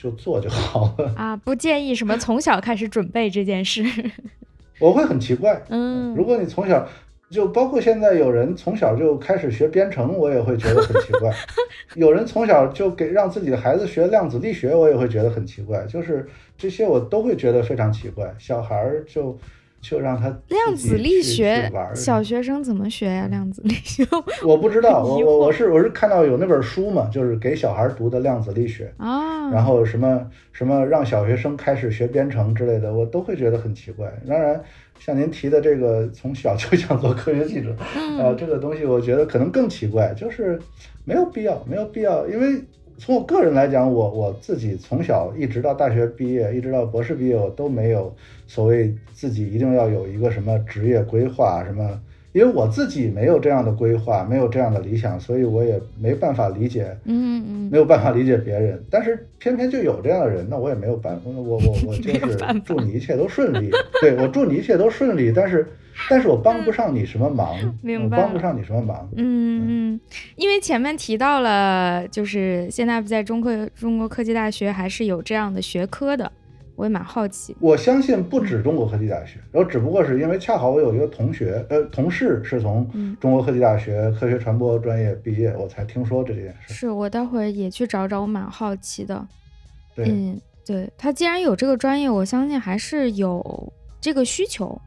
[0.00, 1.36] 就做就好了啊。
[1.36, 3.82] 不建议什么从小开始准备这件事。
[4.78, 6.88] 我会很奇怪，嗯，如果你从小
[7.30, 11.34] 就包括现在有人从小就开始学编程，我也会觉得很奇怪。
[11.96, 15.84] 有人从小就给让自己的孩子学量子力学，我也会觉得很奇怪。
[15.86, 18.32] 就是这些我都会觉得非常奇怪。
[18.38, 19.36] 小孩儿就
[19.80, 23.26] 就让他量子力学，小学生怎么学呀？
[23.28, 24.06] 量子力学，
[24.44, 25.02] 我不知道。
[25.06, 29.50] 我我我是我是看到有那本书嘛，就是给小孩读的量子力学啊。
[29.50, 34.12] 然后什么什么让小学生开始学编程之类的，我都会觉得很奇怪。
[34.26, 34.62] 当然。
[35.00, 37.72] 像您提的这个，从小就想做科学记者，
[38.18, 40.58] 呃，这个东西我觉得可能更奇怪，就是
[41.04, 42.60] 没有必要，没有必要，因为
[42.98, 48.12] 从我个人来讲，我我自己从小一直到大学毕业，一直到博士毕业，我都没有
[48.46, 52.00] 所谓自己一定要有一个什么职业规划什么。
[52.32, 58.84] 因为我自己没有这样的规划，没有这样的理想，所以我也没办法理解，嗯嗯，没有办法理解别人。
[58.90, 61.22] 但是偏偏就有这样的人，那我也没有办法。
[61.24, 65.32] 我我我就是祝你一切都顺利，对我祝你一切都顺利。
[65.34, 65.66] 但是，
[66.10, 68.18] 但是我帮不上你什么忙， 明白？
[68.18, 69.08] 帮不上你什么忙。
[69.16, 70.00] 嗯嗯，
[70.36, 76.30] 因为前面提到了，就是现在不在中科中国科技大学还是有这样的学科的。
[76.78, 82.88] 我也蛮好奇，我相信不止中国科技大学，然后只不过是因为恰好我有一个同学，呃，同事是从
[83.18, 86.72] 中国科技大学科学传播专业毕业，我才听说这件事。
[86.72, 89.26] 是我待会儿也去找找，我蛮好奇的。
[89.96, 94.80] 对，嗯，对他既然有这个专业，我相信还是有这个需求。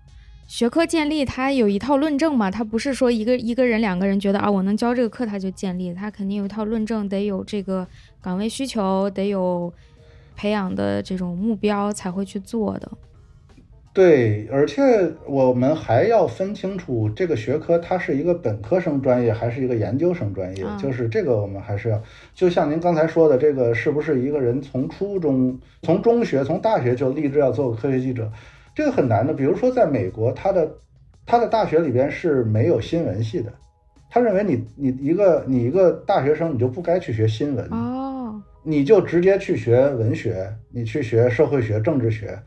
[0.48, 7.86] 学科建立，它有一套论证嘛，它不是说一个一个人、两个人觉得啊，我能教这个课，他就建立，他肯定有一套论证，得有这个
[8.22, 9.74] 岗位需求，得有。
[10.42, 12.92] 培养的这种目标才会去做的，
[13.94, 14.82] 对，而且
[15.28, 22.02] 我们还要分清楚这个学科它是一个本科生专业还是一个研究生专业，就是这个我们还是要，
[22.34, 28.32] 就像您刚才说的，这个是不是一个人从初中、从中学、从大学就立志要做个科学记者，
[28.74, 29.32] 这个很难的。
[29.36, 30.72] 比如说在美国，他的
[31.28, 33.54] 他的大学里边是没有新闻系的，
[34.10, 37.70] 他认为你你一个你一个大学生你就不该去学新闻
[38.64, 42.38] 你就直接去学文学，你去学社会学、政治学。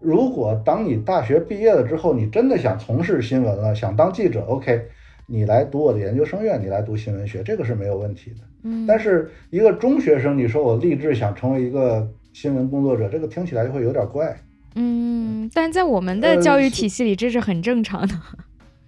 [0.00, 4.88] 如果当你大学毕业了之后，你真的想从事新闻了，想当记者，OK，
[5.26, 8.36] 你来读我的研究生院，你来读新闻学，这个是没有问题的。
[8.64, 14.36] 嗯，但是一个中学生，你说我立志想成为一个新闻工作者，这个听起来就会有点怪。
[14.74, 18.14] 嗯，但在我们的教育体系里，这是很正常的，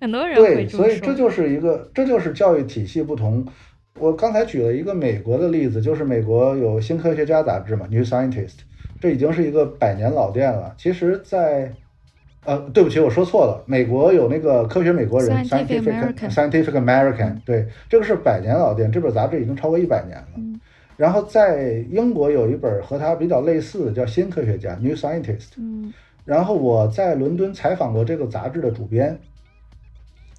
[0.01, 3.47] 很多人对，所以这就是一个，这就是教育体系不同。
[4.01, 8.49] 我刚才举了一个美国的例子，就是美国有《新科学家》杂志嘛，《New Scientist》，
[9.01, 10.75] 这已经是一个百年老店了。
[10.77, 11.73] 其实，在
[12.45, 20.59] 呃，对不起，我说错了，美国有那个《科学美国人》（Scientific Scientific American），对，这个是百年老店，这本杂志已经超过一百年了。
[20.97, 25.53] 然后在英国有一本和它比较类似的，叫《新科学家》（New Scientist）。
[25.57, 25.93] 嗯。
[26.25, 29.19] 然后我在伦敦采访过这个杂志的主编。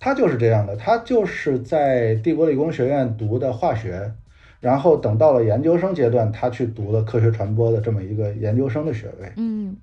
[0.06, 4.12] 他就是这样的，他就是在帝国理工学院读的化学，
[4.60, 9.32] 然后等到了研究生阶段，他去读了科学传播的这么一个研究生的学位。
[9.36, 9.76] 嗯，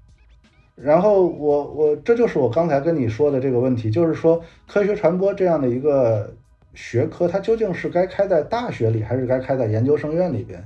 [0.76, 6.32] 然后我我这就是我刚才跟你说的这个问题，就是说科学传播这样的一个
[6.72, 10.64] 学科，它究竟是该开在大学里，还是该开在研究生院里边？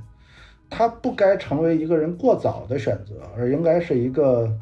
[0.69, 4.55] 它不该成为一个人过早的选择，而应该是一个。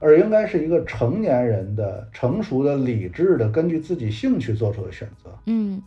[0.00, 5.36] 而应该是一个成年人的、成熟的、理智的，根据自己兴趣做出的选择。
[5.46, 5.82] 嗯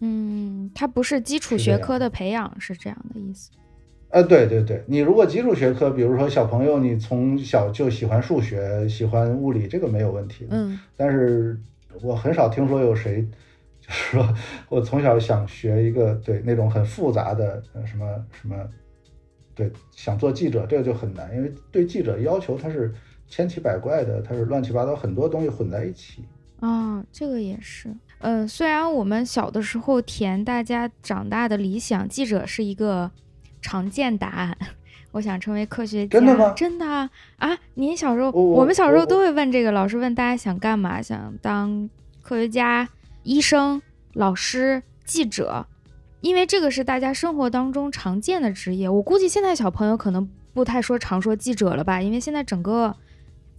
[0.00, 3.50] 嗯，它不是基础学科的培养，是这样的意思。
[4.10, 10.46] 呃，对对对，你如果基础学科，比如说小朋友，你从小就喜欢数学、喜欢物理，这个没有问题。
[10.50, 11.58] 嗯，但是
[12.02, 13.22] 我很少听说有谁，
[13.80, 14.34] 就是说
[14.68, 18.56] 我从小想学一个对那种很复杂的什么什么，
[19.54, 22.92] 对，想做记者，这个就很难，因为对记者要求他是。
[23.30, 26.24] 千奇百怪的，它是乱七八糟，很多东西混在一起
[26.58, 27.02] 啊。
[27.12, 33.08] 这个也是，呃，虽然我们小的时候填大家长大的理想，记者是一个
[33.62, 34.58] 常见答案。
[35.12, 36.52] 我想成为科学家，真的吗？
[36.56, 37.10] 真的啊！
[37.38, 41.88] 啊，您小时候，我们小时候都会问这个，老师问大家想干嘛，想当
[42.22, 42.88] 科学家、
[43.22, 43.80] 医生、
[44.12, 45.66] 老师、记者，
[46.20, 48.88] 因为这个是大家生活当中常见的职业。
[48.88, 52.96] 我估计现在小朋友可能不太说常说记者了吧，因为现在整个。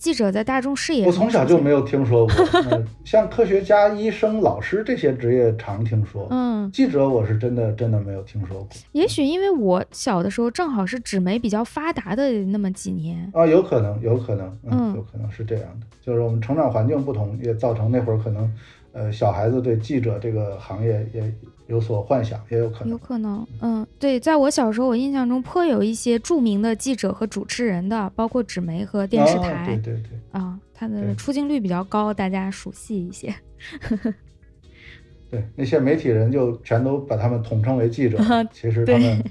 [0.02, 1.06] 记者在大众视野。
[1.06, 2.36] 我从小就没有听说过，
[3.06, 8.68] 像科学家、医生、老师这些职业常听说，嗯，记者我是真的真的没有听说过。
[8.94, 18.52] 也许因为我小的时候正好是纸媒比较发达的那么几年啊，有可能，有可能，嗯，有可能是这样的，就是我们成长环境不同，也造成那会儿可能，
[18.94, 21.32] 呃，小孩子对记者这个行业也。
[21.72, 33.34] 有所幻想也有可能，有可能，嗯，对，在我小时候，我印象中颇有一些著名的记者和主持人的，包括纸媒和电视台，对对对，啊，他的出镜率比较高，大家熟悉一些。
[35.32, 38.18] 对，那些媒体人就全都把他们统称为记者，
[38.52, 39.24] 其实他们，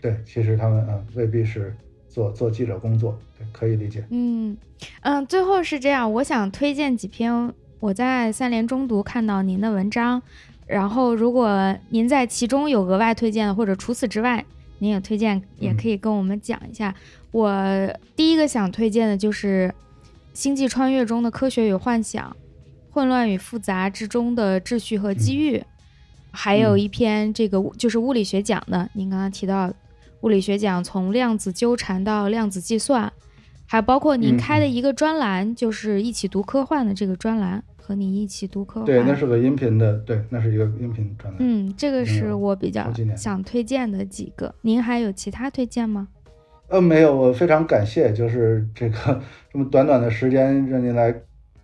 [0.00, 1.74] 对，其实他们嗯未必是
[2.08, 4.04] 做做记者工作，对，可以理解。
[4.10, 4.56] 嗯
[5.00, 10.22] 嗯，最后是这样，我想推荐几篇我在三联中读看到您的文章。
[10.72, 14.42] 然后，如果您在其中有额外推荐的，或者除此之外，
[14.78, 16.94] 您也推荐，也可以跟我们讲一下。
[17.30, 17.54] 我
[18.16, 19.70] 第一个想推荐的就是
[20.32, 22.34] 《星际穿越》中的科学与幻想，
[22.90, 25.62] 混乱与复杂之中的秩序和机遇，
[26.30, 29.70] 还有一篇这个就是物理学奖的，您刚刚提到
[30.22, 33.12] 物理学奖从量子纠缠到量子计算，
[33.66, 37.62] 还包括您开的一个专栏，就是一起读科幻的这个专栏。
[37.84, 41.36] 和你一起读科幻，对，那是个音频的，对，那是一个音频专栏。
[41.40, 44.54] 嗯，这个是我比较想推荐的几个。
[44.60, 46.06] 您还有其他推荐吗？
[46.68, 49.20] 呃，没有，我非常感谢，就是这个
[49.52, 51.12] 这么短短的时间让您来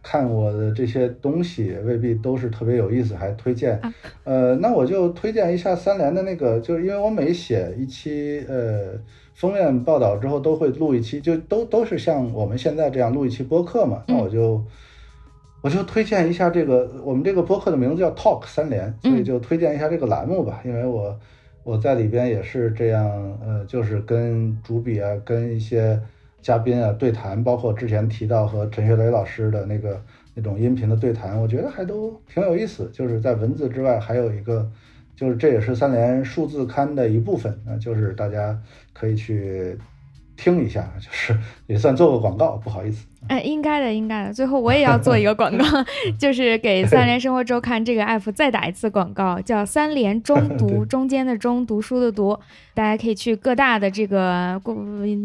[0.02, 3.80] 看我的这些东西，未必都是特别有意思，还推荐。
[4.24, 8.98] 呃，那我就推荐一下三联的那个，就是因为我每写一期呃
[9.34, 14.60] 封面报道之后，都会录一期，就都都是像我们现在这样录一期播客嘛，那我就。
[15.60, 20.60] 我就推荐一下这个，我们这个播客的名字叫 Talk 三连，所以就推荐一下这个栏目吧。
[20.64, 21.18] 因为我
[21.64, 26.00] 我在里边也是这样，呃，就是跟主笔啊，跟一些
[26.40, 30.00] 嘉宾啊对谈，包括之前提到和陈学雷老师的那个
[30.34, 32.88] 那种音频的对谈，我觉得还都挺有意思。
[32.92, 34.70] 就是在文字之外，还有一个，
[35.16, 38.56] 就是这也是三联数字刊的一部分啊，就是大家
[38.92, 39.76] 可以去。
[40.38, 41.36] 听一下， 就是
[41.66, 43.04] 也算做个广告，不好意思。
[43.26, 44.32] 哎，应该的，应该的。
[44.32, 45.64] 最后我也要做一个广告，
[46.18, 52.38] 就是给三联生活周刊这个 app 再打一次广告，叫三联中读，中间的中，读书的读。
[52.72, 54.58] 大家可以去各大的这个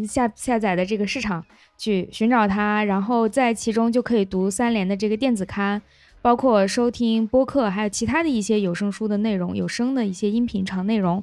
[0.06, 1.42] 下下载的这个市场
[1.78, 5.80] 去寻找它，然后在其中就可以读三联的这个电子刊，
[6.20, 11.22] 包括收听播客，还有其他的一些有声书的内容，有声的一些音频长内容，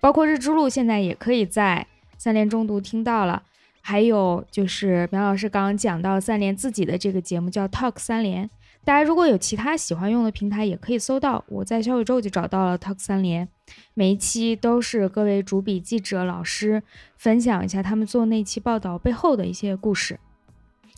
[0.00, 1.88] 包括日之路，现在也可以在。
[2.22, 3.42] 三联中读听到了，
[3.80, 8.48] 还有就是苗老师刚刚讲到三联自己的这个节目叫 Talk 三联，
[8.84, 11.44] 大家如果有其他喜欢用的平台，也可以搜到。
[11.48, 13.48] 我在小宇宙就找到了 Talk 三联，
[13.94, 16.84] 每一期都是各位主笔记者老师
[17.16, 20.20] 分享一下他们做那期报道背后的一些故事，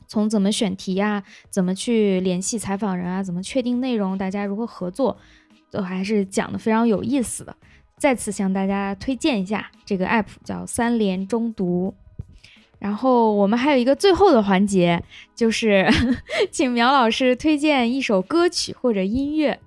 [0.07, 5.17] 从怎么选题呀，怎么去联系采访人啊，怎么确定内容，大家如何合作，
[5.71, 7.57] 都还是讲的非常有意思的。
[8.05, 11.95] 再次向大家推荐一下这个 app，叫三联中读。
[12.79, 15.03] 然后我们还有一个最后的环节，
[15.35, 15.89] 就是
[16.53, 19.59] 请苗老师推荐一首歌曲或者音乐。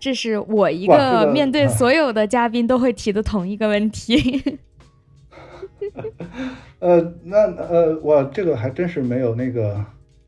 [0.00, 4.58] 这是我一个 面对所有的嘉宾都会提的同一个问题。
[6.80, 9.80] 呃，那呃，我这个还真是没有那个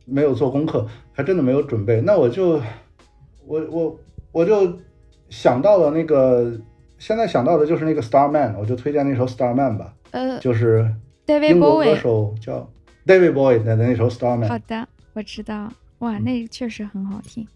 [0.04, 2.00] 没有做功课，还真的没有准备。
[2.02, 2.62] 那我就
[3.44, 3.98] 我我
[4.30, 4.78] 我就
[5.28, 6.56] 想到了那个。
[6.98, 9.94] 现在想到的就是那个 Starman，我就推荐那首 Starman 吧。
[10.12, 10.90] 呃，就是
[11.26, 12.70] 英国歌手叫
[13.06, 14.48] David Bowie 的那首 Starman。
[14.48, 15.72] 好的，我知道。
[15.98, 17.46] 哇，那确实很好听。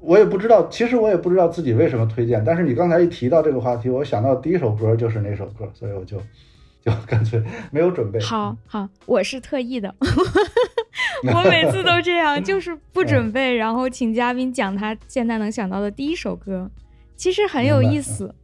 [0.00, 6.16] 我也不知道，其实我也不知道自己为什么推荐，但是你刚才一提到这个话题，我想到第一首歌就是那首歌，所以我就
[6.80, 7.42] 就干脆
[7.72, 8.20] 没有准备。
[8.20, 9.92] 好好，我是特意的，
[11.34, 16.70] 我每次都这样，就是不准备，然后请嘉宾讲他现在能想到的第一首歌，
[17.16, 18.26] 其实很有意思。
[18.26, 18.34] 嗯，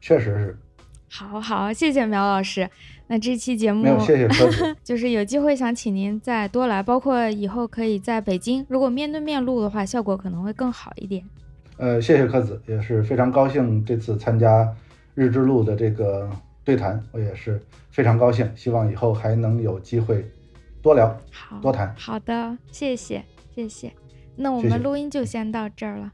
[0.00, 0.58] 确实是。
[1.08, 2.68] 好好，谢谢苗老师。
[3.06, 11.24] 那这期节目没有谢谢科子， 就是有机会想请您再多来，包括以后可以在北京，如果面对面录的话，效果可能会更好一点。
[11.76, 14.68] 呃，谢谢柯子，也是非常高兴这次参加
[15.14, 16.28] 日之路的这个
[16.64, 20.28] 对谈，我也是非常高兴，希望以后还能有机会
[20.82, 21.94] 多聊，好，多谈。
[21.96, 23.24] 好的，谢谢
[23.54, 23.92] 谢谢。
[24.34, 26.12] 那我们录音就先到这儿了。